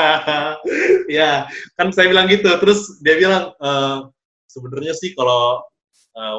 ya, 1.20 1.32
kan 1.80 1.92
saya 1.96 2.12
bilang 2.12 2.28
gitu. 2.28 2.48
Terus 2.60 3.00
dia 3.04 3.16
bilang, 3.20 3.56
eh, 3.56 3.98
sebenarnya 4.48 4.96
sih 4.96 5.12
kalau 5.16 5.64
eh, 6.16 6.38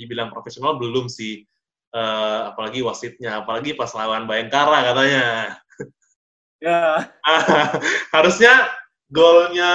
dibilang 0.00 0.32
profesional 0.32 0.76
belum 0.80 1.08
sih. 1.08 1.44
Eh, 1.88 2.40
apalagi 2.52 2.84
wasitnya, 2.84 3.40
apalagi 3.40 3.72
pas 3.72 3.88
lawan 3.96 4.28
Bayangkara 4.28 4.92
katanya. 4.92 5.56
Ya, 6.58 7.06
harusnya 8.14 8.66
golnya 9.08 9.72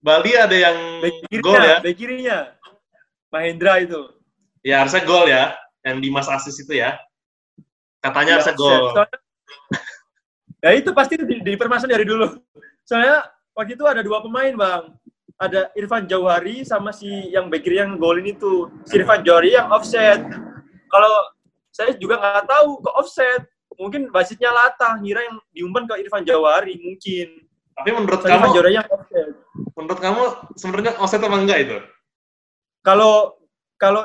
Bali 0.00 0.32
ada 0.32 0.56
yang 0.56 0.76
back 1.04 1.16
gol 1.44 1.60
ya. 1.60 1.78
back 1.84 1.96
kirinya. 1.96 2.38
Mahendra 3.30 3.84
itu. 3.84 4.00
Ya 4.64 4.80
harusnya 4.82 5.04
gol 5.04 5.28
ya, 5.28 5.54
yang 5.84 6.00
Dimas 6.00 6.26
Asis 6.26 6.56
itu 6.60 6.76
ya. 6.76 6.96
Katanya 8.00 8.40
harusnya 8.40 8.56
Nggak 8.56 8.64
gol. 8.64 8.84
Soalnya- 8.96 9.20
Ya 10.60 10.76
itu 10.76 10.92
pasti 10.92 11.16
di, 11.16 11.40
di 11.40 11.56
permasalahan 11.56 11.96
dari 11.96 12.04
dulu. 12.04 12.36
Soalnya 12.84 13.24
waktu 13.56 13.80
itu 13.80 13.84
ada 13.88 14.04
dua 14.04 14.20
pemain 14.20 14.52
bang. 14.52 14.84
Ada 15.40 15.72
Irfan 15.72 16.04
Jauhari 16.04 16.68
sama 16.68 16.92
si 16.92 17.08
yang 17.32 17.48
back 17.48 17.64
kiri 17.64 17.80
yang 17.80 17.96
golin 17.96 18.28
itu. 18.28 18.68
Si 18.84 19.00
Irfan 19.00 19.24
Jauhari 19.24 19.56
yang 19.56 19.72
offset. 19.72 20.20
Kalau 20.92 21.12
saya 21.72 21.96
juga 21.96 22.20
nggak 22.20 22.44
tahu 22.44 22.84
ke 22.84 22.90
offset. 22.92 23.40
Mungkin 23.80 24.12
wasitnya 24.12 24.52
latah, 24.52 25.00
ngira 25.00 25.24
yang 25.24 25.40
diumpan 25.56 25.88
ke 25.88 25.96
Irfan 26.04 26.28
Jauhari 26.28 26.76
mungkin. 26.76 27.40
Tapi 27.80 27.88
menurut 27.96 28.20
Soalnya 28.20 28.36
Irfan 28.36 28.44
kamu, 28.44 28.56
Jauhari 28.60 28.72
yang 28.76 28.88
offset. 28.92 29.28
Menurut 29.80 30.00
kamu 30.00 30.22
sebenarnya 30.56 30.92
offset 31.00 31.22
apa 31.24 31.36
enggak 31.36 31.58
itu? 31.64 31.76
Kalau 32.80 33.36
kalau 33.76 34.04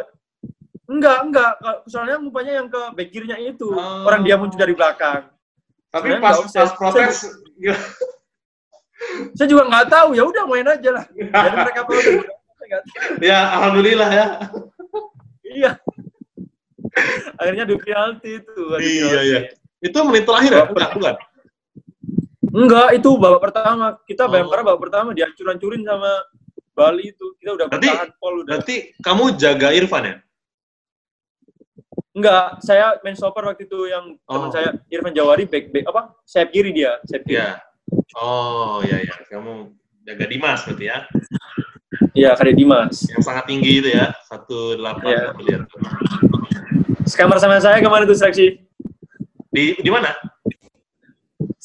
enggak 0.87 1.17
enggak 1.25 1.51
soalnya 1.87 2.17
umpannya 2.19 2.53
yang 2.63 2.67
ke 2.69 2.81
back 2.93 3.09
kirinya 3.11 3.37
itu 3.39 3.67
Oh. 3.71 4.05
orang 4.07 4.21
dia 4.23 4.35
muncul 4.39 4.57
dari 4.59 4.73
belakang. 4.75 5.27
Tapi 5.91 6.11
Sebenarnya 6.11 6.23
pas 6.23 6.37
pas 6.51 6.71
protes, 6.75 7.15
Saya 9.35 9.47
juga 9.47 9.63
nggak 9.71 9.87
tahu 9.87 10.09
ya 10.15 10.23
udah 10.27 10.43
main 10.47 10.67
aja 10.67 10.89
lah. 10.91 11.05
Jadi 11.11 11.55
mereka 11.67 11.81
protes. 11.87 12.23
Ya 13.21 13.39
alhamdulillah 13.59 14.09
ya. 14.11 14.25
Iya. 15.45 15.71
Akhirnya 17.39 17.63
adu 17.67 17.75
penalti 17.79 18.39
itu. 18.39 18.61
Iya, 18.79 19.19
iya. 19.23 19.39
Itu 19.83 19.99
menit 20.07 20.23
terakhir 20.27 20.51
ya? 20.51 20.63
Bukan. 20.71 21.15
Enggak, 22.55 22.95
itu 22.95 23.09
babak 23.19 23.41
pertama. 23.43 23.99
Kita 24.07 24.25
Oh. 24.25 24.31
Babak 24.31 24.79
pertama 24.79 25.11
dihancur-hancurin 25.11 25.83
sama 25.83 26.11
Bali 26.71 27.11
itu. 27.11 27.35
Kita 27.35 27.51
udah 27.53 27.65
Berarti- 27.67 27.89
bertahan 27.91 28.09
pol 28.15 28.33
udah. 28.39 28.51
Berarti 28.55 28.75
kamu 29.03 29.23
jaga 29.35 29.69
Irfan 29.71 30.03
ya? 30.07 30.15
Enggak, 32.15 32.63
saya 32.63 32.95
main 33.03 33.11
stopper 33.11 33.43
waktu 33.43 33.67
itu 33.67 33.91
yang 33.91 34.15
teman 34.23 34.47
Oh. 34.47 34.51
saya 34.51 34.71
Irfan 34.87 35.11
Jawari 35.11 35.43
back 35.43 35.67
back 35.69 35.85
apa? 35.85 36.15
Sayap 36.23 36.49
kiri 36.49 36.71
dia, 36.71 36.95
sayap 37.03 37.27
kiri. 37.27 37.43
Iya. 37.43 37.59
Oh, 38.15 38.79
iya 38.81 39.03
iya. 39.03 39.15
Kamu 39.27 39.75
jaga 40.07 40.25
Dimas 40.25 40.63
berarti 40.63 40.85
ya? 40.87 40.97
Iya, 42.15 42.31
Kade 42.33 42.55
Dimas. 42.55 43.03
Yang 43.11 43.23
sangat 43.23 43.43
tinggi 43.45 43.83
itu 43.83 43.89
ya, 43.91 44.15
18 44.31 44.95
Iya. 45.03 45.21
aku 45.35 45.41
lihat. 45.43 45.61
Sekamar 47.03 47.37
sama 47.37 47.59
saya 47.59 47.83
kemarin 47.83 48.07
tuh 48.07 48.15
seleksi. 48.15 48.63
Di 49.51 49.75
di 49.75 49.91
mana? 49.91 50.15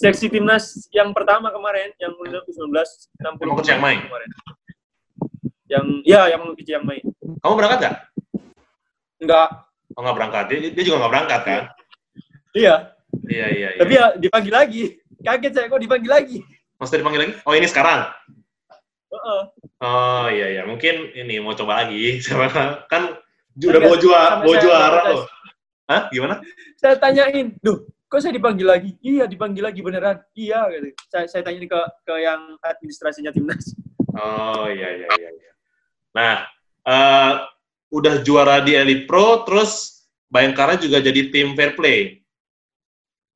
Seleksi 0.00 0.32
timnas 0.32 0.88
yang 0.96 1.12
pertama 1.12 1.52
kemarin, 1.52 1.92
yang 2.00 2.16
U19 2.16 2.72
60 2.72 3.20
Yang 3.20 3.48
mau 3.52 3.56
ke 3.60 3.64
Chiang 3.68 3.84
Mai? 3.84 4.00
kemarin. 4.00 4.28
Yang 5.68 5.84
ya 6.08 6.20
yang 6.32 6.40
mau 6.40 6.56
ke 6.56 6.64
Chiang 6.64 6.88
Mai. 6.88 7.04
Kamu 7.44 7.52
berangkat 7.52 7.78
nggak? 7.84 7.96
Enggak. 9.20 9.48
Oh 9.92 10.00
nggak 10.00 10.16
berangkat. 10.16 10.44
Dia, 10.48 10.58
dia 10.72 10.84
juga 10.88 10.96
nggak 11.04 11.12
berangkat 11.12 11.40
kan? 11.44 11.62
Iya. 12.56 12.74
Iya 13.28 13.46
iya. 13.52 13.68
iya. 13.76 13.80
Tapi 13.84 13.92
ya 13.92 14.06
dipanggil 14.16 14.54
lagi. 14.56 14.82
Kaget 15.20 15.52
saya 15.52 15.68
kok 15.68 15.82
dipanggil 15.84 16.08
lagi. 16.16 16.38
Maksudnya 16.80 17.00
dipanggil 17.04 17.20
lagi? 17.20 17.32
Oh 17.44 17.52
ini 17.52 17.66
sekarang? 17.68 18.00
Heeh. 19.12 19.42
Oh 19.84 20.26
iya 20.32 20.46
iya. 20.48 20.62
Mungkin 20.64 21.12
ini 21.12 21.44
mau 21.44 21.52
coba 21.52 21.84
lagi. 21.84 22.16
Sama 22.24 22.48
kan 22.88 23.20
udah 23.60 23.68
Enggak, 23.68 23.84
bawa 23.84 23.96
juara, 24.00 24.34
saya 24.48 24.60
juara 24.64 25.00
loh. 25.12 25.24
Hah? 25.92 26.02
Gimana? 26.08 26.40
Saya 26.80 26.96
tanyain, 26.96 27.52
"Duh, 27.60 27.84
kok 28.10 28.20
saya 28.20 28.34
dipanggil 28.34 28.66
lagi?" 28.66 28.90
Iya, 28.98 29.30
dipanggil 29.30 29.62
lagi 29.62 29.80
beneran. 29.80 30.18
Iya 30.34 30.66
gitu. 30.74 30.90
Saya 31.06 31.30
saya 31.30 31.42
tanyain 31.46 31.70
ke 31.70 31.80
ke 32.02 32.14
yang 32.18 32.58
administrasinya 32.60 33.30
timnas. 33.30 33.72
Oh 34.18 34.66
iya 34.66 35.06
iya 35.06 35.08
iya. 35.14 35.30
iya. 35.30 35.52
Nah, 36.10 36.34
eh, 36.84 37.32
udah 37.94 38.26
juara 38.26 38.58
di 38.66 38.74
Elite 38.74 39.06
Pro, 39.06 39.46
terus 39.46 40.02
Bayangkara 40.30 40.78
juga 40.78 41.02
jadi 41.02 41.30
tim 41.34 41.58
fair 41.58 41.74
play. 41.74 42.22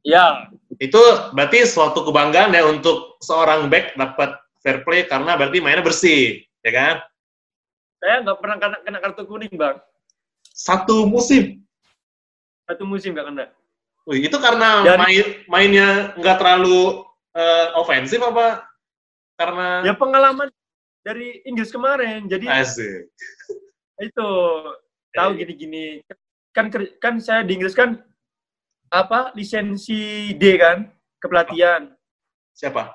Ya, 0.06 0.46
Itu 0.78 1.00
berarti 1.32 1.64
suatu 1.64 2.04
kebanggaan 2.06 2.54
ya 2.54 2.66
untuk 2.66 3.18
seorang 3.24 3.66
back 3.66 3.98
dapat 3.98 4.36
fair 4.62 4.84
play 4.86 5.06
karena 5.08 5.34
berarti 5.34 5.58
mainnya 5.64 5.82
bersih, 5.82 6.44
ya 6.60 6.70
kan? 6.70 6.96
saya 8.04 8.20
nggak 8.20 8.36
pernah 8.36 8.56
kena, 8.60 8.76
kena 8.84 8.98
kartu 9.00 9.24
kuning, 9.24 9.54
Bang. 9.56 9.80
Satu 10.52 11.08
musim. 11.08 11.64
Satu 12.68 12.84
musim 12.84 13.16
nggak 13.16 13.32
kena. 13.32 13.44
Wih, 14.04 14.28
itu 14.28 14.36
karena 14.36 14.84
Dan- 14.84 15.00
main 15.00 15.26
mainnya 15.48 15.88
nggak 16.20 16.36
terlalu 16.36 17.00
eh, 17.34 17.68
ofensif 17.74 18.20
apa 18.20 18.62
karena 19.34 19.82
Ya 19.82 19.94
pengalaman 19.96 20.46
dari 21.02 21.42
Inggris 21.42 21.72
kemarin. 21.72 22.28
Jadi 22.28 22.46
asik. 22.46 23.10
itu 23.98 24.28
tahu 25.10 25.30
Iya. 25.34 25.38
gini-gini. 25.42 25.84
Kan 26.54 26.70
kan 27.00 27.14
saya 27.18 27.42
di 27.42 27.56
Inggris 27.58 27.74
kan 27.74 27.98
apa 28.92 29.32
lisensi 29.34 30.30
D 30.36 30.42
kan 30.60 30.86
kepelatihan. 31.18 31.90
Siapa? 32.54 32.94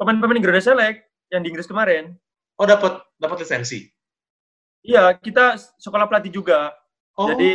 Pemain-pemain 0.00 0.40
Garuda 0.40 0.64
Select 0.64 1.04
yang 1.28 1.44
di 1.44 1.52
Inggris 1.52 1.68
kemarin. 1.68 2.16
Oh, 2.56 2.64
dapat 2.64 3.04
dapat 3.20 3.44
lisensi. 3.44 3.88
Iya, 4.80 5.12
kita 5.20 5.60
sekolah 5.76 6.08
pelatih 6.08 6.32
juga. 6.32 6.72
Oh. 7.12 7.28
Jadi, 7.28 7.52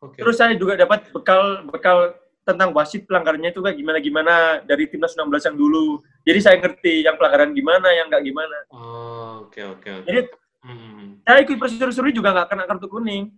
oke. 0.00 0.16
Terus 0.18 0.36
saya 0.36 0.52
juga 0.56 0.74
dapat 0.76 1.08
bekal 1.12 1.64
bekal 1.68 2.16
tentang 2.40 2.72
wasit 2.74 3.04
pelanggarannya 3.06 3.52
itu 3.52 3.60
kayak 3.62 3.76
gimana 3.78 3.98
gimana 4.00 4.34
dari 4.64 4.88
timnas 4.90 5.14
16 5.14 5.46
yang 5.52 5.56
dulu. 5.56 6.00
Jadi 6.26 6.38
saya 6.40 6.56
ngerti 6.58 7.04
yang 7.06 7.14
pelanggaran 7.14 7.52
gimana, 7.54 7.88
yang 7.94 8.08
nggak 8.10 8.24
gimana. 8.24 8.58
Oh, 8.72 9.46
oke 9.46 9.60
oke 9.78 9.88
oke. 10.02 10.06
Jadi 10.08 10.20
Hmm. 10.60 11.24
saya 11.24 11.40
ikut 11.40 11.56
prosedur 11.56 11.88
juga 12.12 12.36
nggak 12.36 12.48
kena 12.52 12.68
kartu 12.68 12.84
kuning. 12.84 13.32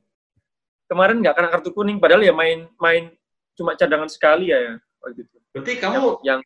Kemarin 0.91 1.23
nggak 1.23 1.35
kena 1.39 1.49
kartu 1.55 1.71
kuning, 1.71 2.03
padahal 2.03 2.19
ya 2.19 2.35
main 2.35 2.67
main 2.83 3.15
cuma 3.55 3.79
cadangan 3.79 4.11
sekali 4.11 4.51
ya, 4.51 4.59
ya 4.59 4.75
waktu 4.99 5.23
itu. 5.23 5.37
Berarti 5.55 5.73
kamu 5.79 6.19
Yang 6.27 6.41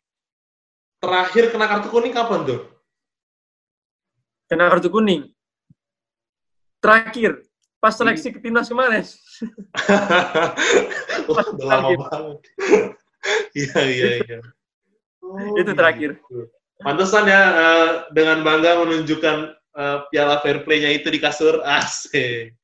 terakhir 1.01 1.43
kena 1.49 1.65
kartu 1.65 1.87
kuning 1.89 2.13
kapan 2.13 2.41
tuh? 2.45 2.61
kena 4.45 4.69
kartu 4.69 4.87
kuning. 4.93 5.33
Terakhir 6.77 7.41
pas 7.77 7.93
seleksi 7.93 8.33
ke 8.33 8.39
timnas 8.41 8.69
kemarin. 8.69 9.05
Wah, 11.29 11.45
udah 11.53 11.65
lama 11.65 11.89
banget. 12.09 12.37
Iya 13.57 13.81
iya 13.83 14.09
iya. 14.23 14.39
Oh, 15.27 15.59
Itu 15.59 15.75
terakhir. 15.75 16.15
gitu. 16.23 16.47
Pantesan 16.79 17.27
ya 17.27 17.41
eh, 17.51 17.89
dengan 18.15 18.47
bangga 18.47 18.79
menunjukkan 18.79 19.37
eh, 19.51 19.97
piala 20.07 20.39
fair 20.39 20.63
play-nya 20.63 20.95
itu 20.95 21.11
di 21.11 21.19
kasur 21.19 21.59
asik. 21.67 22.55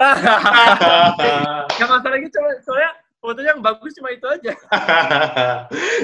Gak 0.00 1.88
masalah 1.90 2.16
gitu, 2.22 2.38
soalnya 2.64 2.96
fotonya 3.20 3.52
yang 3.52 3.60
bagus 3.60 3.92
cuma 3.98 4.08
itu 4.14 4.24
aja. 4.24 4.52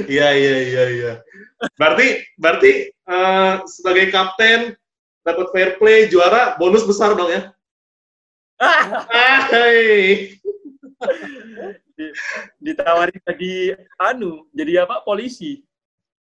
Iya 0.04 0.28
iya 0.36 0.56
iya 0.68 0.84
iya. 0.92 1.12
Berarti 1.80 2.20
berarti 2.36 2.92
eh, 2.92 3.54
sebagai 3.64 4.12
kapten 4.12 4.76
dapat 5.24 5.46
fair 5.56 5.70
play 5.80 6.10
juara 6.12 6.58
bonus 6.60 6.84
besar 6.84 7.16
dong 7.16 7.32
ya. 7.32 7.48
Ditawarin 12.62 13.18
jadi 13.26 13.52
anu, 13.98 14.46
jadi 14.54 14.86
apa? 14.86 15.02
Polisi. 15.02 15.62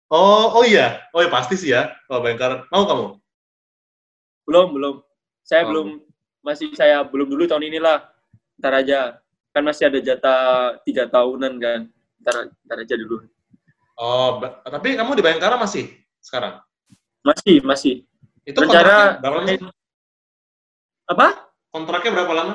Oh 0.08 0.56
oh 0.56 0.64
iya, 0.64 1.04
oh 1.12 1.20
iya 1.20 1.30
pasti 1.30 1.54
sih 1.58 1.70
ya. 1.74 1.92
Oh 2.08 2.22
Bengkar, 2.24 2.64
mau 2.72 2.88
kamu? 2.88 3.06
Belum, 4.48 4.68
belum. 4.72 4.94
Saya 5.44 5.66
Oh. 5.66 5.74
belum 5.74 5.88
masih 6.40 6.72
saya 6.72 7.04
belum 7.04 7.28
dulu 7.28 7.44
tahun 7.44 7.68
inilah. 7.68 8.08
Ntar 8.58 8.72
aja. 8.82 9.20
Kan 9.52 9.66
masih 9.66 9.90
ada 9.90 9.98
jatah 10.00 10.42
tiga 10.86 11.04
tahunan 11.10 11.60
kan. 11.60 11.80
Ntar, 12.24 12.34
ntar 12.64 12.76
aja 12.80 12.94
dulu. 12.96 13.26
Oh, 13.98 14.38
tapi 14.62 14.94
kamu 14.94 15.18
di 15.18 15.22
Bayangkara 15.26 15.58
masih 15.58 15.90
sekarang? 16.22 16.62
Masih, 17.26 17.58
masih. 17.66 17.94
Itu 18.46 18.62
Rencana 18.62 19.18
berapa 19.18 19.42
lama? 19.42 19.74
apa? 21.08 21.47
Kontraknya 21.78 22.10
berapa 22.10 22.32
lama? 22.34 22.54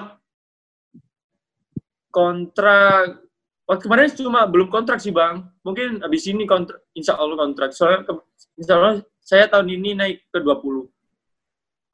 Kontrak 2.12 3.24
waktu 3.64 3.82
kemarin 3.88 4.12
cuma 4.20 4.44
belum 4.44 4.68
kontrak 4.68 5.00
sih 5.00 5.16
bang. 5.16 5.48
Mungkin 5.64 6.04
abis 6.04 6.28
ini 6.28 6.44
kontrak, 6.44 6.84
insya 6.92 7.16
Allah 7.16 7.40
kontrak. 7.40 7.72
Soalnya 7.72 8.04
ke- 8.04 8.28
insya 8.60 8.76
Allah 8.76 9.00
saya 9.24 9.48
tahun 9.48 9.72
ini 9.72 9.96
naik 9.96 10.28
ke 10.28 10.44
20. 10.44 10.92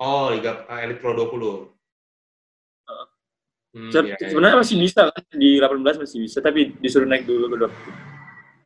Oh, 0.01 0.33
Liga 0.33 0.65
ah, 0.65 0.81
Elite 0.81 0.97
Pro 0.97 1.13
20. 1.13 1.69
Heeh. 2.89 3.07
Hmm, 3.77 3.91
Se- 3.93 4.01
iya, 4.09 4.17
iya. 4.17 4.27
Sebenarnya 4.33 4.57
masih 4.65 4.75
bisa 4.81 5.01
kan? 5.13 5.23
di 5.29 5.61
18 5.61 6.01
masih 6.01 6.17
bisa, 6.25 6.41
tapi 6.41 6.73
disuruh 6.81 7.05
naik 7.05 7.29
dulu 7.29 7.45
ke 7.45 7.57
20. 7.61 7.93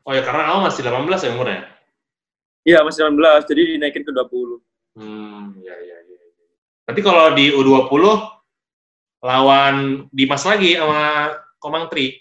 Oh 0.07 0.15
ya, 0.15 0.23
karena 0.23 0.47
kamu 0.47 0.59
masih 0.71 0.81
18 0.87 1.19
ya 1.19 1.29
umurnya? 1.35 1.61
Iya 2.63 2.79
masih 2.87 3.11
19, 3.11 3.43
jadi 3.43 3.61
dinaikin 3.75 4.07
ke 4.07 4.11
20. 4.15 4.63
Hmm, 4.95 5.51
iya, 5.59 5.75
iya, 5.83 5.97
iya. 6.07 6.17
Berarti 6.87 7.01
kalau 7.03 7.35
di 7.35 7.51
U20 7.51 8.31
lawan 9.23 10.05
Dimas 10.11 10.43
lagi 10.43 10.75
sama 10.75 11.31
Komang 11.57 11.87
Tri. 11.87 12.19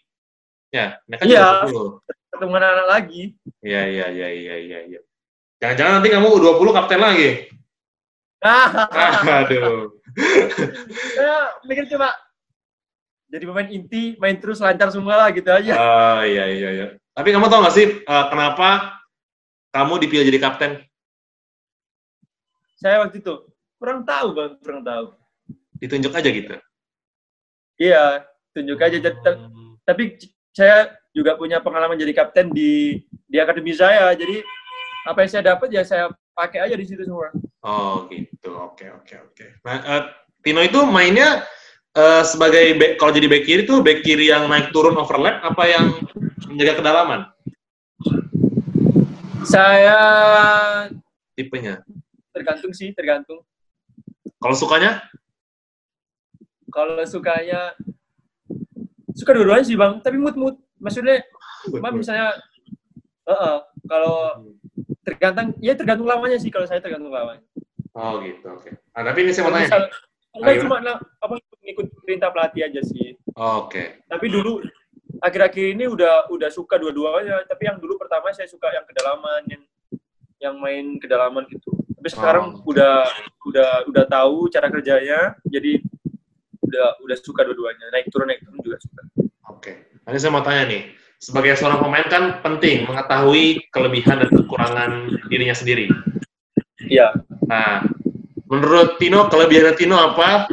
Ya, 0.70 1.02
mereka 1.04 1.26
Iya. 1.26 1.66
juga 1.66 1.98
20. 2.00 2.30
Ketemu 2.32 2.54
anak-anak 2.56 2.86
lagi. 2.88 3.22
Iya, 3.60 3.82
iya, 3.90 4.06
iya, 4.08 4.28
iya, 4.30 4.54
iya, 4.56 4.78
iya. 4.88 5.00
Jangan-jangan 5.60 5.92
nanti 6.00 6.08
kamu 6.08 6.28
U20 6.40 6.68
kapten 6.72 7.00
lagi. 7.02 7.30
Ah, 8.42 8.88
Aduh. 9.46 9.94
saya 11.14 11.36
mikir 11.68 11.86
coba 11.94 12.10
jadi 13.30 13.44
pemain 13.46 13.70
inti, 13.70 14.18
main 14.18 14.34
terus 14.42 14.58
lancar 14.58 14.90
semua 14.90 15.14
lah 15.14 15.28
gitu 15.30 15.46
aja. 15.46 15.72
Oh, 15.78 16.20
iya, 16.26 16.50
iya, 16.50 16.68
iya. 16.74 16.86
Tapi 17.14 17.30
kamu 17.30 17.46
tau 17.46 17.62
gak 17.62 17.76
sih 17.76 18.02
eh, 18.02 18.24
kenapa 18.32 18.98
kamu 19.70 20.02
dipilih 20.02 20.26
jadi 20.26 20.40
kapten? 20.42 20.72
Saya 22.76 22.98
waktu 23.06 23.22
itu 23.22 23.46
kurang 23.78 24.02
tahu 24.02 24.34
bang, 24.34 24.52
kurang 24.58 24.82
tahu. 24.82 25.04
Ditunjuk 25.78 26.10
aja 26.10 26.28
gitu. 26.30 26.54
Iya, 27.82 28.22
tunjuk 28.54 28.78
aja. 28.78 28.96
Hmm. 29.02 29.74
Tapi 29.82 30.14
saya 30.54 30.94
juga 31.10 31.34
punya 31.34 31.58
pengalaman 31.58 31.98
jadi 31.98 32.14
kapten 32.14 32.54
di 32.54 33.02
di 33.26 33.36
akademi 33.42 33.74
saya. 33.74 34.14
Jadi 34.14 34.38
apa 35.02 35.18
yang 35.26 35.30
saya 35.34 35.42
dapat 35.50 35.68
ya 35.74 35.82
saya 35.82 36.14
pakai 36.30 36.62
aja 36.70 36.78
di 36.78 36.86
situ 36.86 37.02
semua. 37.02 37.34
Oh 37.66 38.06
gitu, 38.06 38.54
oke 38.54 38.86
oke 39.02 39.14
oke. 39.18 39.46
Nah, 39.66 39.76
eh, 39.82 40.02
Tino 40.46 40.62
itu 40.62 40.78
mainnya 40.86 41.42
eh, 41.98 42.22
sebagai 42.22 42.78
back, 42.78 42.92
kalau 43.02 43.10
jadi 43.10 43.26
back 43.26 43.44
kiri 43.46 43.62
tuh 43.66 43.82
back 43.82 44.06
kiri 44.06 44.30
yang 44.30 44.46
naik 44.46 44.70
turun 44.70 44.94
overlap 44.94 45.42
apa 45.42 45.64
yang 45.66 45.86
menjaga 46.46 46.82
kedalaman 46.82 47.20
Saya 49.42 49.98
tipenya? 51.34 51.82
tergantung 52.32 52.72
sih, 52.72 52.94
tergantung. 52.96 53.44
Kalau 54.40 54.56
sukanya? 54.56 55.04
Kalau 56.72 57.04
sukanya 57.04 57.76
suka 59.12 59.30
dua-duanya 59.30 59.62
sih 59.62 59.76
bang, 59.76 60.00
tapi 60.00 60.16
mood-mood. 60.16 60.56
Maksudnya, 60.80 61.22
cuma 61.68 61.92
misalnya, 61.92 62.32
Heeh, 63.22 63.56
kalau 63.86 64.34
tergantung, 65.06 65.54
ya 65.62 65.78
tergantung 65.78 66.10
lawannya 66.10 66.42
sih 66.42 66.50
kalau 66.50 66.66
saya 66.66 66.82
tergantung 66.82 67.14
lawannya. 67.14 67.46
Oh 67.94 68.18
gitu, 68.18 68.42
oke. 68.50 68.66
Nah, 68.90 69.02
tapi 69.04 69.18
ini 69.22 69.30
saya 69.30 69.46
mau 69.46 69.54
tanya. 69.54 69.86
enggak 70.32 70.54
cuma 70.58 70.76
na- 70.80 70.98
apa 71.20 71.38
ngikut 71.62 71.86
perintah 72.02 72.34
pelatih 72.34 72.66
aja 72.66 72.80
sih. 72.82 73.14
Oh, 73.36 73.62
Oke. 73.62 74.02
Tapi 74.08 74.26
dulu 74.26 74.58
akhir-akhir 75.22 75.76
ini 75.76 75.86
udah 75.86 76.26
udah 76.34 76.50
suka 76.50 76.80
dua-duanya. 76.80 77.46
Tapi 77.46 77.62
yang 77.62 77.78
dulu 77.78 77.94
pertama 77.94 78.34
saya 78.34 78.50
suka 78.50 78.74
yang 78.74 78.82
kedalaman, 78.88 79.44
yang 79.46 79.62
yang 80.42 80.54
main 80.58 80.98
kedalaman 80.98 81.46
gitu. 81.46 81.70
Tapi 81.94 82.08
sekarang 82.10 82.58
Oh. 82.58 82.72
udah 82.74 83.06
udah 83.46 83.70
udah 83.86 84.04
tahu 84.10 84.50
cara 84.50 84.66
kerjanya, 84.66 85.38
jadi 85.46 85.78
udah 86.72 86.88
udah 87.04 87.16
suka 87.20 87.44
dua-duanya. 87.44 87.92
Naik 87.92 88.08
turun 88.08 88.32
naik 88.32 88.40
turun 88.40 88.58
juga 88.64 88.80
suka. 88.80 89.02
Oke. 89.52 90.00
Nanti 90.08 90.18
saya 90.18 90.32
mau 90.32 90.40
tanya 90.40 90.64
nih. 90.72 90.82
Sebagai 91.22 91.54
seorang 91.54 91.78
pemain 91.78 92.06
kan 92.10 92.42
penting 92.42 92.88
mengetahui 92.88 93.70
kelebihan 93.70 94.24
dan 94.24 94.30
kekurangan 94.32 94.90
dirinya 95.30 95.54
sendiri. 95.54 95.86
Iya. 96.82 97.14
Nah, 97.46 97.86
menurut 98.50 98.98
Tino 98.98 99.30
kelebihannya 99.30 99.78
Tino 99.78 99.94
apa? 99.94 100.50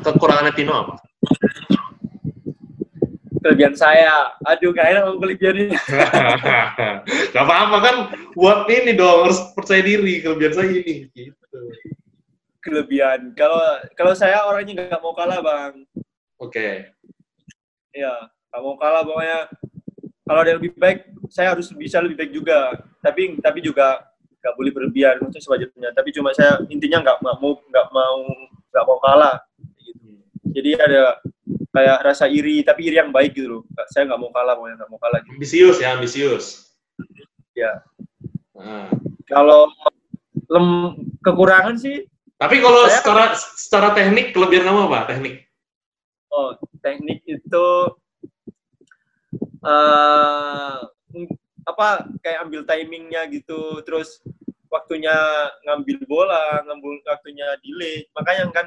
Kekurangannya 0.00 0.54
Tino 0.56 0.72
apa? 0.72 0.94
Kelebihan 3.40 3.72
saya, 3.72 4.36
aduh 4.44 4.72
gak 4.72 4.96
enak 4.96 5.04
kelebihan 5.16 5.56
ini. 5.56 5.76
Gak 7.32 7.44
apa-apa 7.44 7.76
kan 7.80 7.96
buat 8.36 8.68
ini 8.68 8.92
dong 8.92 9.28
harus 9.28 9.40
percaya 9.56 9.80
diri 9.80 10.20
kelebihan 10.20 10.52
saya 10.56 10.68
ini 10.72 11.08
gitu. 11.12 11.39
Kelebihan. 12.60 13.32
Kalau 13.32 13.60
kalau 13.96 14.12
saya 14.12 14.44
orangnya 14.44 14.88
nggak 14.88 15.02
mau 15.02 15.16
kalah 15.16 15.40
bang. 15.40 15.74
Oke. 16.36 16.92
Iya, 17.90 18.14
nggak 18.52 18.62
mau 18.62 18.76
kalah 18.76 19.02
pokoknya. 19.04 19.40
Kalau 20.28 20.40
ada 20.46 20.48
yang 20.54 20.60
lebih 20.62 20.78
baik, 20.78 20.98
saya 21.32 21.56
harus 21.56 21.72
bisa 21.74 21.98
lebih 21.98 22.16
baik 22.20 22.32
juga. 22.36 22.84
Tapi 23.02 23.40
tapi 23.40 23.58
juga 23.64 24.04
nggak 24.40 24.54
boleh 24.56 24.72
berlebihan, 24.72 25.16
maksudnya 25.20 25.44
sewajarnya. 25.44 25.90
Tapi 25.96 26.08
cuma 26.14 26.30
saya 26.36 26.60
intinya 26.68 27.00
nggak 27.02 27.18
mau 27.24 27.56
nggak 27.60 27.86
mau 27.92 28.18
nggak 28.70 28.84
mau 28.86 28.98
kalah. 29.02 29.36
Gitu. 29.80 30.20
Jadi 30.54 30.70
ada 30.76 31.18
kayak 31.70 31.98
rasa 32.02 32.26
iri, 32.28 32.60
tapi 32.66 32.92
iri 32.92 33.00
yang 33.00 33.10
baik 33.10 33.34
gitu 33.34 33.48
loh. 33.48 33.62
Saya 33.90 34.06
nggak 34.06 34.20
mau 34.20 34.30
kalah, 34.30 34.54
pokoknya 34.54 34.76
nggak 34.84 34.90
mau 34.90 35.00
kalah. 35.00 35.18
Gitu. 35.24 35.32
Ambisius 35.36 35.76
ya, 35.80 35.88
ambisius. 35.96 36.46
Ya. 37.56 37.72
Nah. 38.56 38.90
Kalau 39.30 39.70
lem 40.50 40.68
kekurangan 41.22 41.78
sih, 41.78 42.02
Tapi 42.40 42.56
kalau 42.58 42.88
Saya- 42.88 42.96
secara 42.96 43.24
secara 43.36 43.88
teknik 43.92 44.32
kelebihan 44.32 44.64
kamu 44.66 44.88
apa? 44.88 45.00
Teknik. 45.06 45.44
oh 46.30 46.54
teknik 46.78 47.26
itu 47.26 47.66
eh 49.60 50.76
apa 51.66 51.86
kayak 52.22 52.46
ambil 52.46 52.62
timingnya 52.62 53.26
gitu 53.28 53.82
terus 53.82 54.22
waktunya 54.70 55.10
ngambil 55.66 56.06
bola 56.06 56.62
ngambil 56.64 57.02
waktunya 57.04 57.44
delay 57.60 58.06
makanya 58.14 58.46
kan 58.48 58.66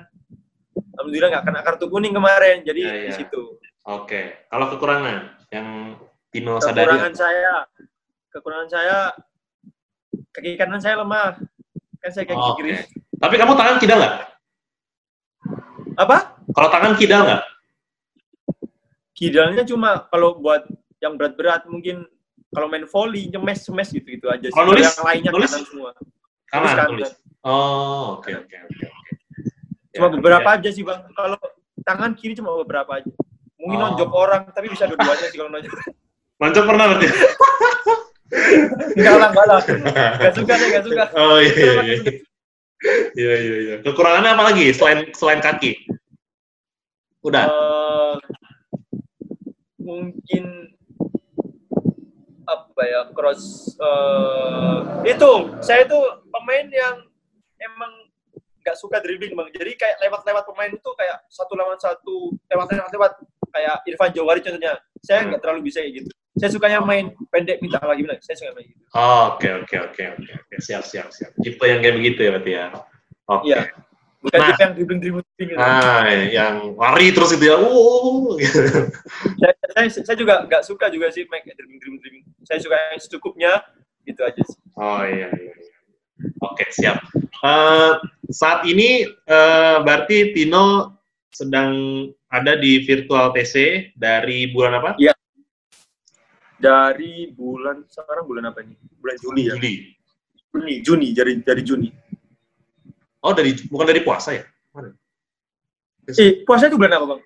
alhamdulillah 0.94 1.30
nggak 1.32 1.46
kena 1.48 1.60
kartu 1.64 1.86
kuning 1.88 2.12
kemarin 2.12 2.62
jadi 2.62 2.82
Ya, 2.84 2.94
di 2.94 3.10
ya. 3.10 3.16
situ 3.18 3.44
Oke. 3.84 4.48
Kalau 4.48 4.72
kekurangan 4.72 5.36
yang 5.50 6.00
Tino 6.28 6.56
sadari. 6.58 6.88
kekurangan 6.88 7.14
saya 7.14 7.54
kekurangan 8.30 8.70
saya 8.70 8.98
kaki 10.32 10.56
kanan 10.56 10.80
saya 10.80 11.00
lemah 11.00 11.36
Kan 12.00 12.12
saya 12.12 12.24
kayak 12.24 12.40
Oke. 12.40 12.56
kiri. 12.60 12.72
Tapi 13.24 13.36
kamu 13.40 13.56
tangan 13.56 13.78
kidal 13.80 13.98
nggak? 14.04 14.16
Apa? 15.96 16.18
Kalau 16.52 16.68
tangan 16.68 16.94
kidal 17.00 17.22
nggak? 17.24 17.42
Kidalnya 19.16 19.64
cuma 19.64 20.04
kalau 20.12 20.36
buat 20.36 20.68
yang 21.00 21.16
berat-berat 21.16 21.64
mungkin 21.66 22.04
kalau 22.52 22.68
main 22.68 22.84
volley, 22.84 23.32
nyemes 23.32 23.64
semes 23.64 23.90
gitu 23.90 24.06
gitu 24.06 24.28
aja 24.28 24.44
sih. 24.44 24.52
Kalau 24.52 24.68
nulis? 24.70 24.84
yang 24.84 25.00
lainnya 25.02 25.32
Nulis? 25.32 25.50
kanan 25.50 25.66
semua. 25.66 25.90
Kanan 26.52 26.68
kanan. 26.70 26.88
tulis. 26.92 27.10
Oh, 27.44 28.20
oke 28.20 28.30
oke 28.30 28.56
oke 28.60 28.86
oke. 28.86 29.12
Cuma 29.94 30.08
Ya, 30.08 30.14
beberapa 30.14 30.50
ya. 30.50 30.56
aja 30.60 30.70
sih 30.70 30.84
bang. 30.84 31.00
Kalau 31.14 31.40
tangan 31.82 32.12
kiri 32.14 32.34
cuma 32.36 32.52
beberapa 32.58 33.00
aja. 33.00 33.10
Mungkin 33.56 33.78
Oh. 33.80 33.84
nonjok 33.88 34.12
orang, 34.12 34.44
tapi 34.52 34.68
bisa 34.68 34.84
dua-duanya 34.84 35.28
sih 35.30 35.38
kalau 35.40 35.48
nonjok. 35.50 35.72
Loncat 36.38 36.64
pernah 36.68 36.86
berarti? 36.92 37.08
Enggak 38.98 39.16
lah, 39.16 39.30
enggak 39.30 39.46
lah. 39.48 39.60
Gak 40.20 40.34
suka 40.36 40.54
deh, 40.58 40.68
gak 40.70 40.84
suka. 40.84 41.04
Oh 41.16 41.38
iya 41.40 41.72
iya 41.86 41.98
iya. 43.16 43.34
Iya 43.40 43.58
iya. 43.60 43.76
Kekurangannya 43.82 44.32
apa 44.36 44.44
lagi 44.52 44.66
selain 44.76 45.10
selain 45.16 45.40
kaki? 45.40 45.72
Udah. 47.24 47.48
Eh, 47.48 48.16
mungkin 49.80 50.76
apa 52.44 52.82
ya 52.84 53.02
cross 53.16 53.72
eh, 53.80 54.78
itu 55.16 55.32
saya 55.64 55.88
itu 55.88 56.00
pemain 56.28 56.68
yang 56.68 56.96
emang 57.60 57.92
nggak 58.64 58.80
suka 58.80 59.04
dribbling 59.04 59.36
bang 59.36 59.52
jadi 59.52 59.72
kayak 59.76 59.98
lewat-lewat 60.08 60.44
pemain 60.48 60.72
itu 60.72 60.90
kayak 60.96 61.20
satu 61.28 61.54
lawan 61.56 61.76
satu 61.76 62.32
lewat-lewat 62.48 62.92
lewat 62.96 63.12
kayak 63.52 63.76
Irfan 63.88 64.12
Jawari 64.16 64.40
contohnya 64.40 64.80
saya 65.04 65.28
nggak 65.28 65.42
terlalu 65.44 65.68
bisa 65.68 65.84
kayak 65.84 66.04
gitu 66.04 66.12
saya 66.34 66.50
sukanya 66.50 66.80
main 66.82 67.14
pendek 67.30 67.62
minta 67.62 67.78
lagi 67.86 68.02
bilang 68.02 68.18
saya 68.26 68.36
suka 68.42 68.58
main 68.58 68.66
gitu 68.66 68.82
Oh, 68.98 69.38
Oke 69.38 69.50
oke 69.50 69.76
oke 69.94 70.04
oke 70.18 70.56
siap 70.62 70.86
siap 70.86 71.10
siap. 71.14 71.34
Tipe 71.42 71.62
yang 71.66 71.82
kayak 71.82 71.96
begitu 71.98 72.20
ya 72.26 72.32
berarti 72.34 72.52
ya. 72.54 72.66
Oke. 73.30 73.44
Iya. 73.50 73.62
bukan 74.24 74.40
Nah. 74.40 74.48
tipe 74.50 74.62
yang 74.64 74.74
dribbling 74.74 75.02
dribbling 75.04 75.50
gitu. 75.52 75.60
Ah, 75.60 76.08
yang 76.08 76.56
lari 76.80 77.08
terus 77.12 77.36
itu 77.36 77.44
ya. 77.44 77.56
Uh, 77.60 78.40
gitu. 78.40 78.62
saya, 79.42 79.54
saya, 79.76 79.88
saya 80.08 80.18
juga 80.18 80.48
nggak 80.48 80.64
suka 80.64 80.88
juga 80.88 81.12
sih 81.12 81.28
main 81.28 81.44
dribbling 81.44 81.80
dribbling 81.82 82.02
dribbling 82.02 82.26
saya 82.48 82.60
suka 82.64 82.76
yang 82.80 83.02
secukupnya 83.04 83.52
gitu 84.08 84.22
aja 84.24 84.42
sih 84.48 84.58
Oh 84.80 85.04
iya 85.04 85.28
iya. 85.38 85.54
iya. 85.54 85.74
Oke 86.40 86.66
siap. 86.72 87.04
Eh, 87.44 87.92
saat 88.32 88.64
ini 88.64 89.04
eh, 89.06 89.78
berarti 89.84 90.32
Tino 90.32 90.98
sedang 91.34 92.06
ada 92.30 92.54
di 92.56 92.82
virtual 92.86 93.34
TC 93.34 93.90
dari 93.98 94.48
bulan 94.54 94.80
apa? 94.80 94.92
Dari 96.58 97.32
bulan 97.34 97.86
sekarang 97.90 98.26
bulan 98.26 98.54
apa 98.54 98.62
nih 98.64 98.78
bulan 99.00 99.16
Juli 99.20 99.42
ya? 99.50 99.56
Juli. 99.58 99.74
Juni 100.54 100.74
Juni 100.86 101.08
dari 101.18 101.34
dari 101.42 101.62
Juni. 101.66 101.90
Oh 103.24 103.34
dari 103.34 103.56
bukan 103.68 103.88
dari 103.90 104.02
puasa 104.06 104.36
ya? 104.36 104.44
Mana? 104.76 104.94
eh 106.04 106.44
puasa 106.44 106.68
itu 106.68 106.76
bulan 106.76 107.00
apa 107.00 107.06
bang? 107.16 107.22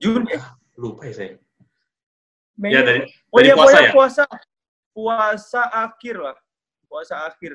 Juni 0.00 0.28
eh? 0.32 0.42
Lupa 0.76 1.08
ya 1.08 1.12
saya. 1.12 1.34
Mei. 2.56 2.72
Ya 2.72 2.80
dari 2.80 3.04
oh 3.32 3.38
dari 3.40 3.52
iya 3.52 3.56
puasa 3.56 3.76
puasa 3.76 3.82
ya? 3.84 3.92
puasa 3.92 4.24
puasa 4.92 5.60
akhir 5.84 6.14
lah. 6.16 6.36
Puasa 6.88 7.14
akhir. 7.28 7.52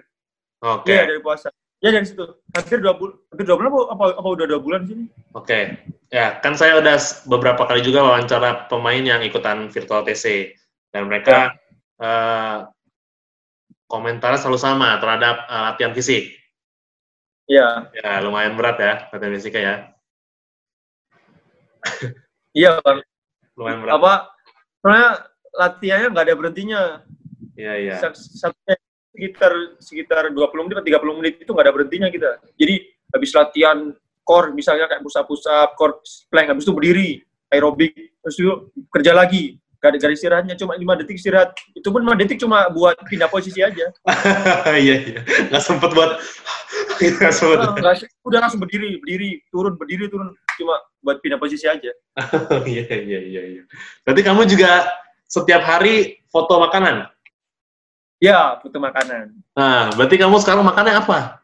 Oke. 0.61 0.93
iya 0.93 1.09
dari 1.09 1.21
puasa. 1.21 1.49
Ya 1.81 1.89
dari 1.89 2.05
situ. 2.05 2.21
Hampir 2.53 2.77
dua 2.77 2.93
bulan 2.93 3.17
hampir 3.33 3.45
dua 3.49 3.57
bulan 3.57 3.69
apa, 3.73 3.81
apa 3.97 4.05
apa 4.21 4.27
udah 4.37 4.45
dua 4.45 4.61
bulan 4.61 4.81
sini 4.85 5.05
Oke, 5.33 5.81
ya 6.13 6.37
kan 6.43 6.53
saya 6.53 6.77
udah 6.77 6.99
beberapa 7.25 7.63
kali 7.65 7.81
juga 7.81 8.03
wawancara 8.03 8.67
pemain 8.69 9.01
yang 9.01 9.23
ikutan 9.23 9.71
virtual 9.71 10.03
TC 10.05 10.53
dan 10.91 11.07
mereka 11.07 11.55
eh, 11.97 12.57
komentarnya 13.87 14.39
selalu 14.39 14.59
sama 14.59 14.99
terhadap 14.99 15.35
eh, 15.47 15.61
latihan 15.71 15.93
fisik. 15.95 16.23
iya 17.47 17.91
Ya 17.91 18.19
lumayan 18.23 18.55
berat 18.55 18.77
ya 18.79 18.93
latihan 19.11 19.33
fisiknya 19.35 19.61
ya, 19.61 19.75
iya 22.55 22.71
bang 22.85 22.99
lumayan 23.59 23.79
berat. 23.83 23.93
apa 23.97 24.13
soalnya 24.79 25.09
latihannya 25.51 26.07
nggak 26.15 26.25
ada 26.27 26.35
berhentinya 26.37 26.81
Iya 27.51 27.73
iya. 27.77 27.95
Sa- 27.99 28.15
satunya 28.15 28.73
sekitar 29.11 29.51
sekitar 29.77 30.23
20 30.31 30.65
menit 30.65 30.81
atau 30.81 30.87
30 30.87 31.19
menit 31.19 31.33
itu 31.43 31.51
nggak 31.51 31.65
ada 31.67 31.75
berhentinya 31.75 32.07
kita. 32.09 32.31
Jadi 32.57 32.75
habis 33.11 33.31
latihan 33.37 33.77
core 34.23 34.55
misalnya 34.55 34.87
kayak 34.89 35.03
push 35.05 35.45
up, 35.45 35.75
core 35.77 35.99
plank 36.31 36.47
habis 36.49 36.63
itu 36.65 36.73
berdiri, 36.73 37.09
aerobik, 37.51 37.93
terus 37.93 38.35
itu 38.39 38.71
kerja 38.89 39.13
lagi. 39.13 39.60
Gak 39.81 39.97
ada 39.97 39.97
garis 39.97 40.21
istirahatnya 40.21 40.53
cuma 40.61 40.77
5 40.77 41.01
detik 41.01 41.17
istirahat. 41.17 41.57
Itu 41.73 41.89
pun 41.89 42.05
5 42.05 42.13
detik 42.21 42.37
cuma 42.37 42.69
buat 42.69 42.93
pindah 43.09 43.25
posisi 43.33 43.65
aja. 43.65 43.89
Iya 44.77 44.95
iya. 45.01 45.19
Nggak 45.49 45.63
sempet 45.65 45.89
buat. 45.97 46.21
Nggak 47.17 47.33
sempet. 47.33 47.57
Ah, 47.65 47.97
udah 48.21 48.39
langsung 48.45 48.61
berdiri, 48.61 49.01
berdiri, 49.01 49.41
turun, 49.49 49.73
berdiri, 49.73 50.05
turun. 50.05 50.37
Cuma 50.61 50.77
buat 51.01 51.17
pindah 51.25 51.41
posisi 51.41 51.65
aja. 51.65 51.89
Iya 52.69 52.85
iya 52.93 53.19
iya 53.25 53.41
iya. 53.57 53.63
Berarti 54.05 54.21
kamu 54.21 54.45
juga 54.45 54.85
setiap 55.25 55.65
hari 55.65 56.21
foto 56.29 56.61
makanan. 56.61 57.09
Ya, 58.21 58.61
butuh 58.61 58.77
makanan. 58.77 59.33
Nah, 59.57 59.89
berarti 59.97 60.21
kamu 60.21 60.37
sekarang 60.45 60.61
makannya 60.61 60.93
apa? 60.93 61.41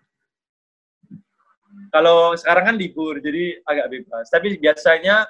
Kalau 1.89 2.37
sekarang 2.37 2.69
kan 2.69 2.75
libur, 2.77 3.17
jadi 3.17 3.57
agak 3.65 3.97
bebas. 3.97 4.29
Tapi 4.29 4.61
biasanya 4.61 5.25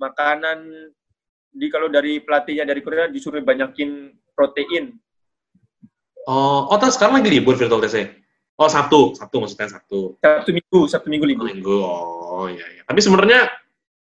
makanan 0.00 0.64
di 1.50 1.66
kalau 1.66 1.90
dari 1.90 2.22
pelatihnya 2.22 2.62
dari 2.62 2.80
Korea 2.80 3.10
disuruh 3.10 3.42
banyakin 3.42 4.14
protein. 4.34 4.94
Oh, 6.30 6.70
oh 6.70 6.78
terus 6.78 6.94
sekarang 6.94 7.20
lagi 7.20 7.30
libur 7.30 7.58
virtual 7.58 7.82
TC. 7.82 8.06
Oh 8.60 8.68
Sabtu, 8.68 9.16
Sabtu 9.16 9.36
maksudnya 9.40 9.72
Sabtu. 9.72 10.20
Sabtu 10.20 10.50
minggu, 10.52 10.80
Sabtu 10.86 11.08
minggu 11.08 11.26
libur. 11.26 11.46
Minggu. 11.48 11.80
Oh 11.80 12.46
iya 12.46 12.64
iya. 12.76 12.82
Tapi 12.84 13.00
sebenarnya 13.00 13.48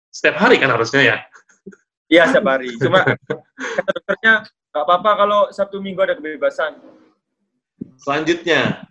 setiap 0.09 0.41
hari 0.41 0.57
kan 0.57 0.73
harusnya 0.73 1.01
ya. 1.05 1.15
Iya 2.09 2.33
setiap 2.33 2.57
hari. 2.57 2.73
Cuma 2.81 3.05
kata 3.05 3.89
dokternya 3.93 4.33
nggak 4.73 4.83
apa-apa 4.85 5.11
kalau 5.15 5.41
Sabtu 5.53 5.77
minggu 5.79 6.01
ada 6.01 6.17
kebebasan. 6.17 6.81
Selanjutnya, 8.01 8.89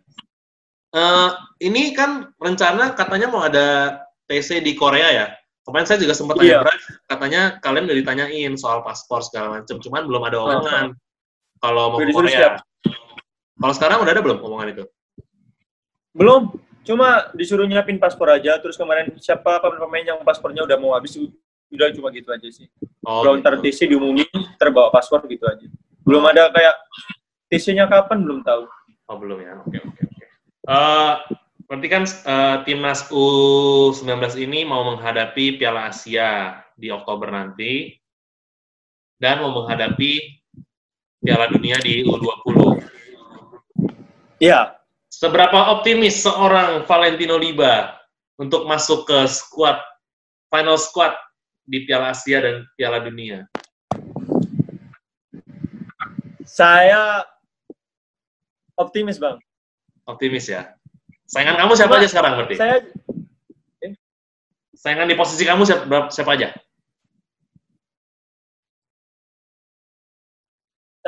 eh 0.95 1.31
ini 1.59 1.91
kan 1.93 2.31
rencana 2.39 2.95
katanya 2.95 3.27
mau 3.27 3.43
ada 3.43 3.99
TC 4.31 4.63
di 4.63 4.79
Korea 4.79 5.09
ya. 5.11 5.27
Kemarin 5.69 5.85
saya 5.85 6.01
juga 6.01 6.17
sempat 6.17 6.41
tanya 6.41 6.49
Iya. 6.49 6.59
Brad, 6.65 6.81
katanya 7.05 7.43
kalian 7.61 7.85
udah 7.85 7.99
ditanyain 8.01 8.53
soal 8.57 8.81
paspor 8.81 9.21
segala 9.21 9.61
macam, 9.61 9.77
cuman 9.77 10.03
belum 10.09 10.23
ada 10.25 10.37
omongan 10.41 10.87
kalau 11.61 11.93
mau 11.93 12.01
ke 12.01 12.09
Korea. 12.09 12.57
Kalau 13.59 13.75
sekarang 13.77 14.01
udah 14.01 14.13
ada 14.17 14.23
belum 14.25 14.41
omongan 14.41 14.69
itu? 14.73 14.85
Belum. 16.17 16.57
Cuma 16.89 17.29
disuruh 17.37 17.69
nyiapin 17.69 18.01
paspor 18.01 18.33
aja. 18.33 18.57
Terus 18.65 18.81
kemarin 18.81 19.13
siapa 19.21 19.61
pemain 19.61 20.09
yang 20.09 20.25
paspornya 20.25 20.65
udah 20.65 20.81
mau 20.81 20.97
habis 20.97 21.21
udah 21.69 21.93
cuma 21.93 22.09
gitu 22.17 22.33
aja 22.33 22.49
sih. 22.49 22.65
Oh, 23.05 23.29
ntar 23.37 23.61
gitu. 23.61 23.69
TC 23.69 23.93
diumumin, 23.93 24.25
terbawa 24.57 24.89
paspor 24.89 25.21
gitu 25.29 25.45
aja. 25.45 25.69
Belum 26.01 26.25
ada 26.25 26.49
kayak 26.49 26.75
TC-nya 27.53 27.85
kapan 27.85 28.25
belum 28.25 28.41
tahu. 28.41 28.65
Oh 29.09 29.17
belum 29.21 29.41
ya, 29.41 29.61
oke 29.61 29.79
oke 29.85 30.01
oke. 30.05 30.25
Eh, 30.69 31.15
berarti 31.69 31.87
kan 31.93 32.05
eh, 32.09 32.57
timnas 32.65 33.07
U19 33.13 34.41
ini 34.41 34.65
mau 34.65 34.89
menghadapi 34.89 35.61
Piala 35.61 35.93
Asia 35.93 36.65
di 36.73 36.89
Oktober 36.89 37.29
nanti 37.29 37.93
dan 39.21 39.45
mau 39.45 39.53
menghadapi 39.53 40.41
Piala 41.21 41.51
Dunia 41.53 41.77
di 41.85 42.09
U20. 42.09 42.81
Iya. 44.41 44.81
Seberapa 45.09 45.75
optimis 45.75 46.23
seorang 46.23 46.87
Valentino 46.87 47.37
Liba 47.37 47.99
untuk 48.39 48.71
masuk 48.71 49.03
ke 49.11 49.27
squad 49.27 49.83
final 50.47 50.79
squad 50.79 51.11
di 51.67 51.83
Piala 51.85 52.15
Asia 52.15 52.39
dan 52.39 52.63
Piala 52.79 53.03
Dunia? 53.03 53.45
Saya 56.47 57.27
optimis 58.79 59.19
bang. 59.19 59.43
Optimis 60.07 60.47
ya. 60.47 60.78
Saingan 61.29 61.61
kamu 61.61 61.73
siapa 61.77 61.93
Cuma, 61.93 62.01
aja 62.01 62.09
sekarang 62.09 62.33
berarti? 62.41 62.57
Saya 62.57 62.77
Saingan 64.79 65.11
di 65.11 65.17
posisi 65.19 65.45
kamu 65.45 65.63
siapa, 65.69 66.09
siapa 66.09 66.33
aja? 66.39 66.49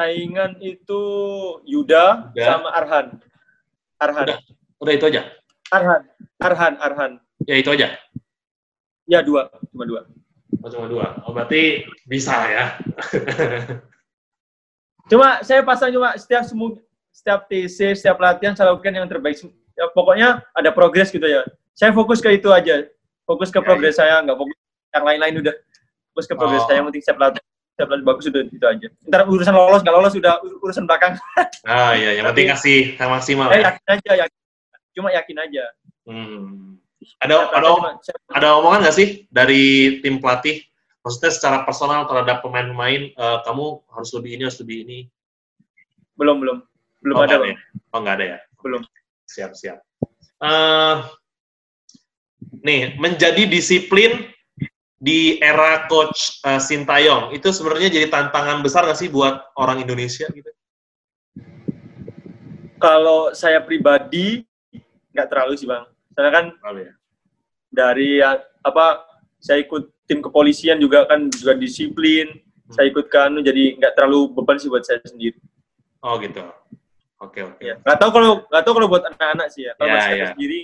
saingan 0.00 0.56
itu 0.64 1.02
Yuda 1.68 2.32
Yuda. 2.32 2.44
sama 2.48 2.68
Arhan. 2.72 3.06
Arhan. 4.00 4.24
Udah. 4.24 4.38
Udah 4.80 4.92
itu 4.96 5.04
aja. 5.12 5.22
Arhan. 5.68 6.02
Arhan. 6.40 6.72
Arhan. 6.80 7.12
Ya 7.44 7.60
itu 7.60 7.68
aja. 7.68 8.00
Ya 9.04 9.20
dua, 9.20 9.52
cuma 9.68 9.84
dua. 9.84 10.08
Oh, 10.64 10.70
cuma 10.72 10.88
dua. 10.88 11.20
Oh, 11.28 11.36
berarti 11.36 11.84
bisa 12.08 12.32
ya. 12.48 12.64
Cuma 15.10 15.42
saya 15.42 15.66
pasang 15.66 15.90
cuma 15.90 16.14
setiap 16.14 16.46
semu 16.46 16.78
setiap 17.10 17.50
TC, 17.50 17.98
setiap 17.98 18.22
latihan 18.22 18.54
saya 18.54 18.70
lakukan 18.70 18.94
yang 18.94 19.10
terbaik. 19.10 19.42
Ya, 19.80 19.88
pokoknya 19.96 20.28
ada 20.52 20.70
progres 20.76 21.08
gitu 21.08 21.24
ya. 21.24 21.40
Saya 21.72 21.96
fokus 21.96 22.20
ke 22.20 22.28
itu 22.36 22.52
aja. 22.52 22.84
Fokus 23.24 23.48
ke 23.48 23.56
Ya, 23.56 23.64
progres 23.64 23.96
saya, 23.96 24.20
nggak 24.20 24.36
fokus 24.36 24.56
yang 24.92 25.04
lain-lain 25.08 25.34
udah. 25.40 25.54
Fokus 26.12 26.26
ke 26.28 26.34
progres 26.36 26.60
Oh. 26.60 26.66
saya, 26.68 26.84
yang 26.84 26.86
penting 26.92 27.00
setiap 27.00 27.16
latihan, 27.16 27.46
setiap 27.72 27.88
latihan 27.88 28.04
bagus 28.04 28.24
udah 28.28 28.42
itu 28.44 28.66
aja. 28.68 28.88
Ntar 29.08 29.20
urusan 29.24 29.54
lolos 29.56 29.80
nggak 29.80 29.96
lolos 29.96 30.12
udah 30.20 30.32
urusan 30.60 30.84
belakang. 30.84 31.16
Ah 31.64 31.96
iya, 31.96 32.20
yang 32.20 32.28
penting 32.32 32.52
kasih 32.52 32.96
yang 33.00 33.10
maksimal 33.12 33.48
saya 33.48 33.60
ya. 33.60 33.64
yakin 33.72 33.88
aja, 33.88 34.12
yakin 34.26 34.38
cuma 34.96 35.08
yakin 35.12 35.36
aja. 35.40 35.64
Hmm. 36.04 36.76
Ada 37.24 37.52
ada 37.56 37.68
ada 38.36 38.48
omongan 38.60 38.84
nggak 38.84 38.96
sih 38.96 39.08
dari 39.32 39.96
tim 40.04 40.20
pelatih? 40.20 40.60
Maksudnya 41.00 41.32
secara 41.32 41.64
personal 41.64 42.04
terhadap 42.04 42.44
pemain-pemain, 42.44 43.16
uh, 43.16 43.40
kamu 43.48 43.80
harus 43.88 44.10
lebih 44.12 44.36
ini, 44.36 44.42
harus 44.44 44.60
lebih 44.60 44.84
ini. 44.84 44.98
Belum 46.20 46.36
belum 46.36 46.60
belum 47.00 47.16
oh, 47.16 47.24
ada. 47.24 47.40
Ya? 47.40 47.56
Oh 47.96 47.98
nggak 48.04 48.14
ada 48.20 48.24
ya? 48.36 48.38
Belum. 48.60 48.84
Siap 49.30 49.54
siap. 49.54 49.78
Uh, 50.42 51.06
nih 52.66 52.98
menjadi 52.98 53.46
disiplin 53.46 54.26
di 54.98 55.38
era 55.38 55.86
coach 55.86 56.42
uh, 56.42 56.58
Sintayong 56.58 57.32
itu 57.32 57.48
sebenarnya 57.54 57.88
jadi 57.94 58.10
tantangan 58.10 58.60
besar 58.60 58.84
nggak 58.84 58.98
sih 58.98 59.08
buat 59.08 59.54
orang 59.54 59.86
Indonesia 59.86 60.26
gitu? 60.28 60.50
Kalau 62.80 63.30
saya 63.36 63.62
pribadi 63.62 64.42
nggak 65.14 65.28
terlalu 65.30 65.54
sih 65.54 65.68
bang. 65.70 65.86
Karena 66.10 66.30
kan 66.34 66.44
ya. 66.74 66.92
dari 67.70 68.18
apa 68.66 69.06
saya 69.38 69.62
ikut 69.62 69.94
tim 70.10 70.18
kepolisian 70.20 70.82
juga 70.82 71.06
kan 71.06 71.30
juga 71.30 71.54
disiplin. 71.54 72.28
Hmm. 72.34 72.72
Saya 72.74 72.90
ikut 72.90 73.06
kan 73.06 73.38
jadi 73.40 73.78
nggak 73.78 73.94
terlalu 73.94 74.34
beban 74.34 74.58
sih 74.58 74.66
buat 74.66 74.82
saya 74.82 74.98
sendiri. 75.06 75.38
Oh 76.02 76.18
gitu. 76.18 76.42
Oke 77.20 77.44
oke. 77.44 77.60
Ya. 77.60 77.76
Nggak 77.84 77.98
tahu 78.00 78.10
kalau 78.16 78.30
nggak 78.48 78.62
tahu 78.64 78.72
kalau 78.80 78.88
buat 78.88 79.04
anak-anak 79.04 79.48
sih 79.52 79.68
ya. 79.68 79.72
Kalau 79.76 79.92
ya, 79.92 80.00
saya 80.00 80.16
ya. 80.16 80.28
sendiri 80.32 80.60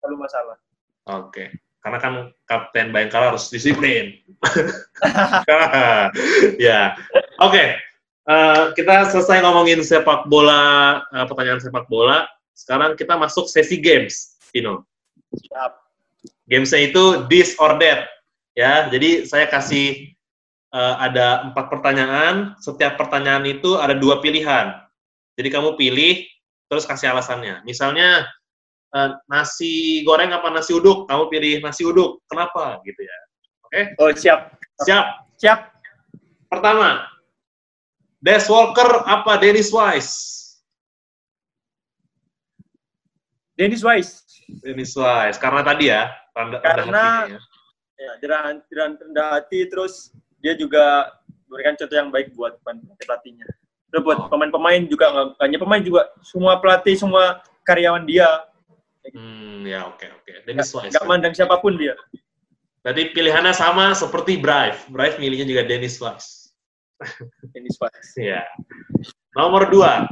terlalu 0.00 0.16
masalah. 0.24 0.56
Oke. 1.20 1.44
Karena 1.82 1.98
kan 1.98 2.14
Kapten 2.48 2.94
Bayangkara 2.94 3.34
harus 3.34 3.52
disiplin. 3.52 4.16
ya. 6.62 6.96
Oke. 7.42 7.52
Okay. 7.52 7.68
Uh, 8.22 8.30
eh, 8.30 8.62
kita 8.78 9.10
selesai 9.10 9.42
ngomongin 9.42 9.82
sepak 9.82 10.30
bola, 10.30 11.02
uh, 11.10 11.26
pertanyaan 11.26 11.58
sepak 11.58 11.90
bola. 11.90 12.22
Sekarang 12.54 12.94
kita 12.94 13.18
masuk 13.18 13.50
sesi 13.50 13.82
games, 13.82 14.38
Tino. 14.54 14.86
Siap. 15.34 15.82
Gamesnya 16.46 16.86
itu 16.86 17.26
this 17.26 17.58
or 17.58 17.74
that. 17.82 18.06
Ya, 18.54 18.86
jadi 18.92 19.26
saya 19.26 19.50
kasih 19.50 20.14
uh, 20.70 21.02
ada 21.02 21.50
empat 21.50 21.66
pertanyaan. 21.66 22.54
Setiap 22.62 22.94
pertanyaan 22.94 23.42
itu 23.42 23.74
ada 23.74 23.98
dua 23.98 24.22
pilihan. 24.22 24.78
Jadi 25.36 25.48
kamu 25.48 25.80
pilih, 25.80 26.28
terus 26.68 26.84
kasih 26.84 27.12
alasannya. 27.12 27.64
Misalnya, 27.64 28.28
uh, 28.92 29.16
nasi 29.26 30.04
goreng 30.04 30.32
apa 30.32 30.52
nasi 30.52 30.76
uduk? 30.76 31.08
Kamu 31.08 31.32
pilih 31.32 31.64
nasi 31.64 31.82
uduk. 31.88 32.20
Kenapa? 32.28 32.80
Gitu 32.84 33.00
ya. 33.00 33.16
Oke? 33.64 33.72
Okay? 33.72 33.84
Oh, 34.00 34.10
siap. 34.12 34.40
Siap. 34.84 35.06
Siap. 35.40 35.60
Pertama, 36.52 37.08
Des 38.20 38.44
Walker 38.46 39.02
apa 39.08 39.40
Dennis 39.40 39.72
Wise? 39.72 40.12
Dennis 43.56 43.82
Wise. 43.82 44.22
Dennis 44.60 44.92
Wise. 44.94 45.40
Karena 45.40 45.64
tadi 45.64 45.88
ya, 45.88 46.12
tanda, 46.36 46.60
Karena 46.60 47.26
ya. 47.26 47.40
ya 47.96 48.10
rendah, 48.20 49.00
rendah 49.00 49.28
hati, 49.40 49.64
terus 49.66 50.12
dia 50.44 50.52
juga 50.54 51.08
memberikan 51.48 51.74
contoh 51.78 51.96
yang 51.96 52.10
baik 52.12 52.36
buat 52.36 52.60
pelatihnya. 53.00 53.48
Terus 53.92 54.02
buat 54.08 54.18
oh. 54.24 54.28
pemain-pemain 54.32 54.88
juga, 54.88 55.12
nggak 55.12 55.26
hanya 55.44 55.58
pemain 55.60 55.82
juga, 55.84 56.08
semua 56.24 56.56
pelatih, 56.58 56.96
semua 56.96 57.44
karyawan 57.68 58.08
dia 58.08 58.26
Hmm, 59.10 59.66
ya 59.66 59.90
oke 59.90 59.98
okay, 59.98 60.08
oke. 60.14 60.22
Okay. 60.30 60.36
Dennis 60.46 60.70
Wise. 60.70 60.94
Gak 60.94 61.06
mandang 61.10 61.34
siapa 61.34 61.58
pun 61.58 61.74
dia. 61.74 61.98
Tadi 62.86 63.10
pilihannya 63.10 63.50
sama 63.50 63.90
seperti 63.98 64.38
Brave. 64.38 64.78
Brave 64.94 65.18
milihnya 65.18 65.46
juga 65.46 65.66
Dennis 65.66 65.98
Wise. 65.98 66.54
Dennis 67.50 67.74
Wise. 67.82 68.14
ya. 68.30 68.46
Nomor 69.34 69.66
dua. 69.74 70.06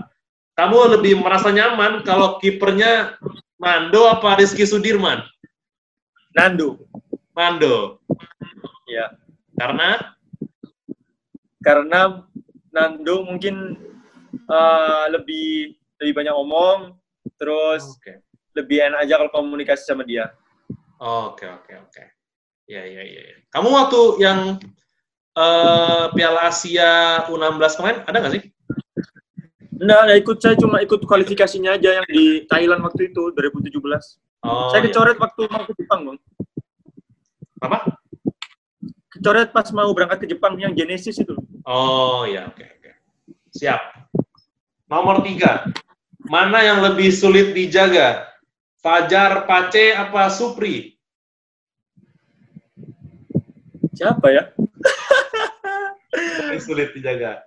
Kamu 0.59 0.99
lebih 0.99 1.23
merasa 1.23 1.55
nyaman 1.55 2.03
kalau 2.03 2.43
kipernya 2.43 3.15
Nando 3.63 4.11
apa 4.11 4.35
Rizky 4.35 4.67
Sudirman? 4.67 5.23
Nando. 6.35 6.83
Nando. 7.39 8.03
Ya. 8.91 9.15
Karena? 9.55 10.19
Karena 11.63 12.27
Nando 12.71 13.27
mungkin 13.27 13.77
uh, 14.47 15.07
lebih 15.11 15.75
lebih 16.01 16.15
banyak 16.17 16.35
omong, 16.35 16.97
terus 17.37 17.85
okay 18.01 18.23
lebih 18.55 18.79
enak 18.91 19.07
aja 19.07 19.15
kalau 19.21 19.31
komunikasi 19.33 19.83
sama 19.87 20.03
dia. 20.03 20.31
Oke 21.01 21.47
oke 21.47 21.73
oke. 21.89 22.05
Ya 22.67 22.83
ya 22.87 23.03
ya. 23.03 23.23
Kamu 23.51 23.69
waktu 23.71 24.01
yang 24.23 24.39
uh, 25.35 26.05
Piala 26.15 26.51
Asia 26.51 27.25
U16 27.31 27.79
kemarin 27.79 27.99
ada 28.07 28.17
nggak 28.21 28.35
sih? 28.39 28.45
Enggak, 29.81 30.01
enggak 30.07 30.19
ikut. 30.21 30.37
Saya 30.45 30.55
cuma 30.61 30.77
ikut 30.85 31.01
kualifikasinya 31.09 31.81
aja 31.81 32.03
yang 32.03 32.07
di 32.11 32.45
Thailand 32.47 32.85
waktu 32.85 33.11
itu 33.11 33.33
2017. 33.33 33.81
Oh, 34.41 34.73
saya 34.73 34.81
iya. 34.85 34.87
kecoret 34.89 35.17
iya. 35.17 35.23
waktu 35.25 35.43
mau 35.49 35.65
ke 35.65 35.73
Jepang, 35.77 36.01
Bang. 36.05 36.19
Apa? 37.65 37.79
Kecoret 39.17 39.49
pas 39.53 39.69
mau 39.73 39.89
berangkat 39.97 40.25
ke 40.25 40.27
Jepang 40.37 40.57
yang 40.61 40.77
Genesis 40.77 41.17
itu. 41.17 41.33
Oh 41.69 42.25
iya, 42.25 42.49
oke 42.49 42.65
oke. 42.65 42.91
Siap. 43.53 43.81
Nomor 44.89 45.21
tiga. 45.23 45.69
Mana 46.25 46.63
yang 46.65 46.81
lebih 46.85 47.13
sulit 47.13 47.53
dijaga? 47.57 48.29
Fajar 48.81 49.45
Pace 49.45 49.93
apa 49.93 50.33
Supri? 50.33 50.97
Siapa 53.93 54.33
ya? 54.33 54.49
Ini 56.49 56.59
sulit 56.65 56.97
dijaga. 56.97 57.45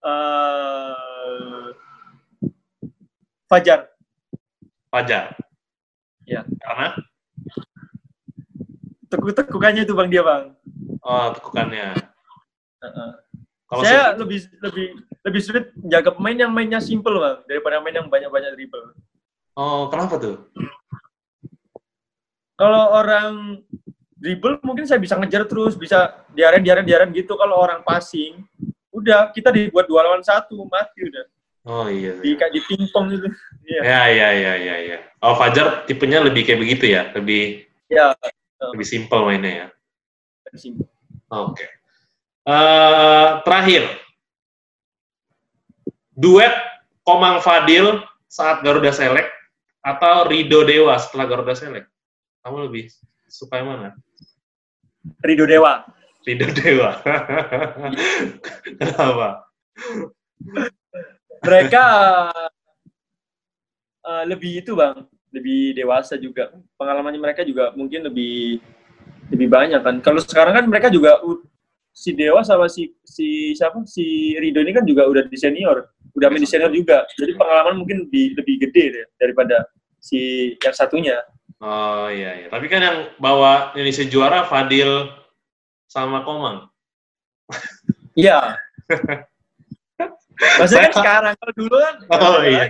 Uh, 0.00 1.70
Fajar. 3.46 3.86
Fajar. 4.90 5.36
Ya. 6.26 6.42
Karena? 6.62 7.09
Tekuk-tekukannya 9.10 9.82
itu 9.82 9.92
bang 9.92 10.08
dia 10.08 10.22
bang. 10.22 10.54
Oh 11.02 11.34
tekukannya. 11.34 11.98
Uh 12.78 12.86
-uh. 12.86 13.10
Kalau 13.66 13.82
saya 13.82 14.14
lebih 14.14 14.38
lebih 14.62 14.86
lebih 15.26 15.40
sulit 15.42 15.64
jaga 15.86 16.14
pemain 16.14 16.38
yang 16.46 16.50
mainnya 16.54 16.78
simple 16.78 17.18
bang 17.18 17.38
daripada 17.50 17.82
main 17.82 17.98
yang 17.98 18.08
banyak-banyak 18.08 18.54
dribble. 18.54 18.94
Oh, 19.58 19.90
kenapa 19.90 20.16
tuh? 20.16 20.36
Kalau 22.56 22.92
orang 22.96 23.60
dribble 24.16 24.60
mungkin 24.64 24.88
saya 24.88 25.00
bisa 25.00 25.16
ngejar 25.16 25.48
terus, 25.48 25.74
bisa 25.74 26.24
diaren 26.32 26.64
diaren 26.64 26.86
diaren 26.86 27.10
gitu. 27.12 27.34
Kalau 27.36 27.60
orang 27.60 27.84
passing, 27.84 28.40
udah 28.92 29.32
kita 29.32 29.52
dibuat 29.52 29.84
dua 29.84 30.06
lawan 30.06 30.24
satu 30.24 30.64
mati 30.68 31.04
udah. 31.04 31.24
Oh 31.68 31.86
iya. 31.92 32.16
Di 32.20 32.36
kayak 32.40 32.52
di 32.56 32.60
pingpong 32.64 33.06
gitu. 33.12 33.28
Iya. 33.68 33.80
Ya 33.84 34.02
ya 34.08 34.28
ya 34.32 34.52
ya 34.56 34.76
ya. 34.80 34.98
Oh 35.20 35.36
Fajar 35.36 35.84
tipenya 35.84 36.24
lebih 36.24 36.48
kayak 36.48 36.60
begitu 36.60 36.84
ya, 36.88 37.12
lebih. 37.12 37.68
Ya. 37.92 38.16
Lebih 38.60 38.86
simple 38.86 39.20
mainnya 39.24 39.52
ya. 39.52 39.66
Lebih. 40.52 40.84
Oke. 41.30 41.56
Okay. 41.56 41.70
Uh, 42.44 42.52
eh, 42.52 43.28
terakhir, 43.44 43.82
duet 46.12 46.52
Komang 47.00 47.40
Fadil 47.40 48.04
saat 48.28 48.60
Garuda 48.60 48.92
Select 48.92 49.28
atau 49.80 50.28
Rido 50.28 50.62
Dewa 50.68 51.00
setelah 51.00 51.24
Garuda 51.24 51.56
Select? 51.56 51.88
Kamu 52.44 52.68
lebih 52.68 52.92
suka 53.28 53.60
yang 53.60 53.72
mana? 53.72 53.88
Rido 55.24 55.48
Dewa. 55.48 55.84
Rido 56.24 56.48
Dewa. 56.52 57.00
Kenapa? 58.80 59.48
Mereka 61.40 61.84
uh, 64.04 64.24
lebih 64.28 64.60
itu 64.60 64.76
bang, 64.76 65.08
lebih 65.30 65.74
dewasa 65.78 66.18
juga. 66.18 66.54
Pengalamannya 66.78 67.20
mereka 67.22 67.42
juga 67.46 67.74
mungkin 67.74 68.06
lebih 68.06 68.60
lebih 69.30 69.48
banyak 69.48 69.80
kan. 69.80 69.96
Kalau 70.02 70.20
sekarang 70.22 70.54
kan 70.58 70.64
mereka 70.66 70.90
juga 70.90 71.18
si 71.90 72.14
Dewa 72.14 72.42
sama 72.42 72.66
si 72.70 72.94
si 73.02 73.54
siapa 73.54 73.82
si 73.86 74.34
Rido 74.38 74.62
ini 74.62 74.74
kan 74.74 74.86
juga 74.86 75.06
udah 75.06 75.26
di 75.26 75.38
senior 75.38 75.90
udah 76.14 76.26
main 76.30 76.42
di 76.42 76.48
senior 76.48 76.72
juga. 76.74 77.06
Jadi 77.14 77.32
pengalaman 77.38 77.74
mungkin 77.82 78.06
lebih, 78.06 78.34
lebih 78.38 78.54
gede 78.68 78.84
deh 78.92 79.06
daripada 79.18 79.66
si 80.02 80.52
yang 80.58 80.74
satunya. 80.74 81.18
Oh 81.60 82.08
iya, 82.08 82.44
iya. 82.44 82.48
Tapi 82.48 82.66
kan 82.72 82.80
yang 82.80 82.98
bawa 83.20 83.76
Indonesia 83.76 84.06
juara 84.08 84.48
Fadil 84.48 85.12
sama 85.86 86.24
Komang. 86.24 86.66
Iya. 88.16 88.56
Maksudnya 90.40 90.88
kan 90.88 90.94
sekarang, 90.96 91.34
kalau 91.36 91.52
dulu 91.52 91.76
kan. 91.76 91.94
Oh 92.16 92.40
iya. 92.42 92.64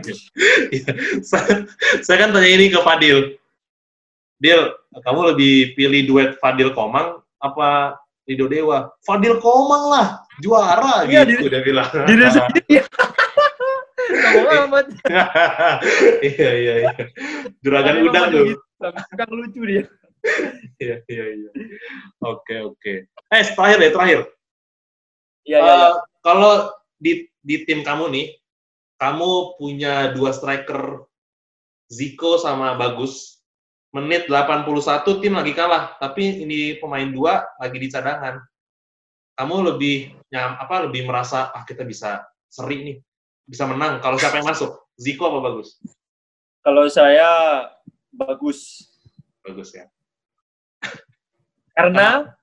iya. 0.75 0.91
saya, 1.23 1.71
saya 2.03 2.17
kan 2.19 2.35
tanya 2.35 2.51
ini 2.51 2.67
ke 2.71 2.81
Fadil. 2.83 3.39
Dil, 4.41 4.73
kamu 5.05 5.37
lebih 5.37 5.77
pilih 5.77 6.01
duet 6.09 6.31
Fadil 6.41 6.73
Komang 6.73 7.21
apa 7.39 8.01
Rido 8.25 8.49
Dewa? 8.51 8.91
Fadil 9.05 9.39
Komang 9.39 9.85
lah, 9.93 10.07
juara 10.41 11.05
iya, 11.07 11.23
gitu 11.29 11.47
dia 11.47 11.63
bilang. 11.63 11.87
Diri 12.09 12.27
sendiri. 12.27 12.83
amat. 14.41 14.87
iya 16.25 16.51
iya 16.57 16.75
iya. 16.83 16.95
Juragan 17.63 18.03
udang 18.07 18.25
tuh. 18.33 18.45
Gitu. 18.55 19.35
lucu 19.35 19.61
dia. 19.67 19.85
iya 20.83 20.97
iya 21.07 21.25
iya. 21.37 21.51
Oke 22.25 22.57
oke. 22.65 22.95
Eh 23.31 23.43
terakhir 23.55 23.79
deh 23.79 23.93
terakhir. 23.93 24.21
Iya 25.47 25.59
iya. 25.59 25.77
Uh, 25.77 25.93
kalau 26.21 26.53
di 27.01 27.30
di 27.41 27.65
tim 27.65 27.81
kamu 27.81 28.13
nih, 28.13 28.27
kamu 29.01 29.57
punya 29.57 30.13
dua 30.13 30.31
striker 30.33 31.05
Zico 31.91 32.39
sama 32.39 32.77
Bagus. 32.77 33.43
Menit 33.91 34.31
81 34.31 35.19
tim 35.19 35.35
lagi 35.35 35.51
kalah, 35.51 35.99
tapi 35.99 36.47
ini 36.47 36.79
pemain 36.79 37.11
dua 37.11 37.43
lagi 37.59 37.75
di 37.75 37.91
cadangan. 37.91 38.39
Kamu 39.35 39.75
lebih 39.75 40.15
nyam, 40.31 40.55
apa 40.63 40.87
lebih 40.87 41.11
merasa 41.11 41.51
ah 41.51 41.67
kita 41.67 41.83
bisa 41.83 42.23
seri 42.47 42.87
nih, 42.87 42.97
bisa 43.51 43.67
menang. 43.67 43.99
Kalau 43.99 44.15
siapa 44.15 44.39
yang 44.39 44.47
masuk? 44.47 44.79
Zico 44.95 45.27
apa 45.27 45.43
Bagus? 45.43 45.83
Kalau 46.63 46.87
saya 46.87 47.27
bagus. 48.15 48.85
Bagus 49.43 49.75
ya. 49.75 49.91
Karena 51.75 52.37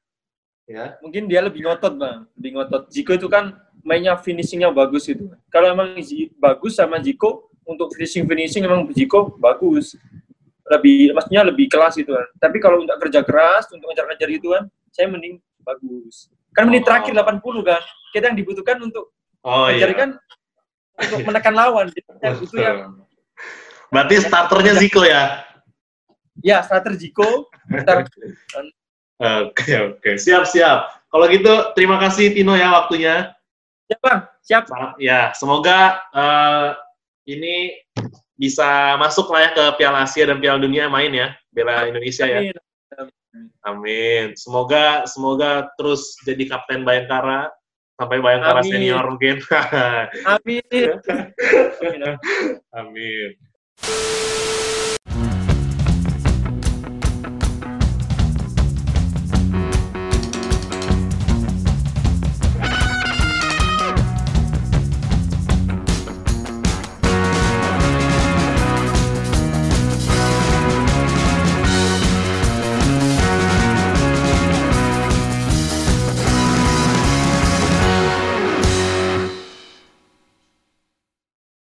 Ya. 0.68 1.00
mungkin 1.00 1.32
dia 1.32 1.40
lebih 1.40 1.64
ngotot 1.64 1.96
bang, 1.96 2.28
lebih 2.36 2.60
ngotot. 2.60 2.92
Jiko 2.92 3.16
itu 3.16 3.32
kan 3.32 3.56
mainnya 3.88 4.20
finishingnya 4.20 4.68
bagus 4.76 5.08
itu. 5.08 5.32
Kalau 5.48 5.72
emang 5.72 5.96
bagus 6.36 6.76
sama 6.76 7.00
Jiko 7.00 7.48
untuk 7.64 7.96
finishing 7.96 8.28
finishing 8.28 8.68
emang 8.68 8.84
Jiko 8.92 9.40
bagus. 9.40 9.96
Lebih 10.68 11.16
maksudnya 11.16 11.48
lebih 11.48 11.72
kelas 11.72 11.96
itu 11.96 12.12
kan. 12.12 12.28
Tapi 12.36 12.60
kalau 12.60 12.84
untuk 12.84 13.00
kerja 13.00 13.24
keras 13.24 13.72
untuk 13.72 13.88
ngejar-ngejar 13.88 14.28
itu 14.28 14.52
kan, 14.52 14.68
saya 14.92 15.08
mending 15.08 15.40
bagus. 15.64 16.28
Kan 16.52 16.68
menit 16.68 16.84
Oh. 16.84 16.92
terakhir 16.92 17.16
80 17.16 17.64
kan. 17.64 17.80
Kita 18.12 18.28
yang 18.28 18.36
dibutuhkan 18.36 18.76
untuk 18.84 19.16
Oh 19.48 19.72
iya. 19.72 19.88
kan 19.96 20.20
untuk 21.00 21.24
menekan 21.24 21.56
lawan. 21.56 21.88
Jadi, 21.88 22.44
itu 22.44 22.56
yang 22.60 23.00
Berarti 23.88 24.16
starternya 24.20 24.74
Zico 24.76 25.08
ya? 25.08 25.48
ya 26.44 26.60
starter 26.60 27.00
Jiko. 27.00 27.48
Ntar 27.72 28.04
Oke, 29.18 29.74
oke. 29.74 30.10
Siap, 30.20 30.46
siap. 30.46 31.10
Kalau 31.10 31.26
gitu, 31.32 31.74
terima 31.74 31.98
kasih 31.98 32.38
Tino 32.38 32.54
ya 32.54 32.70
waktunya. 32.70 33.34
Siap 33.88 34.00
bang, 34.04 34.20
siap. 34.44 34.64
Ya, 35.00 35.32
semoga 35.32 36.04
eh, 36.12 36.70
ini 37.32 37.56
bisa 38.38 39.00
masuk 39.02 39.34
lah 39.34 39.48
ya 39.48 39.52
ke 39.56 39.66
Piala 39.82 40.06
Asia 40.06 40.30
dan 40.30 40.38
Piala 40.38 40.62
Dunia 40.62 40.92
main 40.92 41.10
ya, 41.10 41.34
bela 41.50 41.88
Indonesia 41.90 42.28
ya. 42.28 42.44
Amin. 42.46 42.56
Amin. 43.66 44.26
Semoga 44.40 45.04
semoga 45.06 45.70
terus 45.76 46.16
jadi 46.24 46.48
kapten 46.48 46.88
Bayangkara 46.88 47.52
sampai 47.98 48.22
Bayangkara 48.22 48.62
Amin. 48.62 48.72
senior 48.72 49.06
mungkin. 49.10 49.38
Amin. 50.26 50.64
Amin. 51.84 52.02
Amin. 52.74 53.30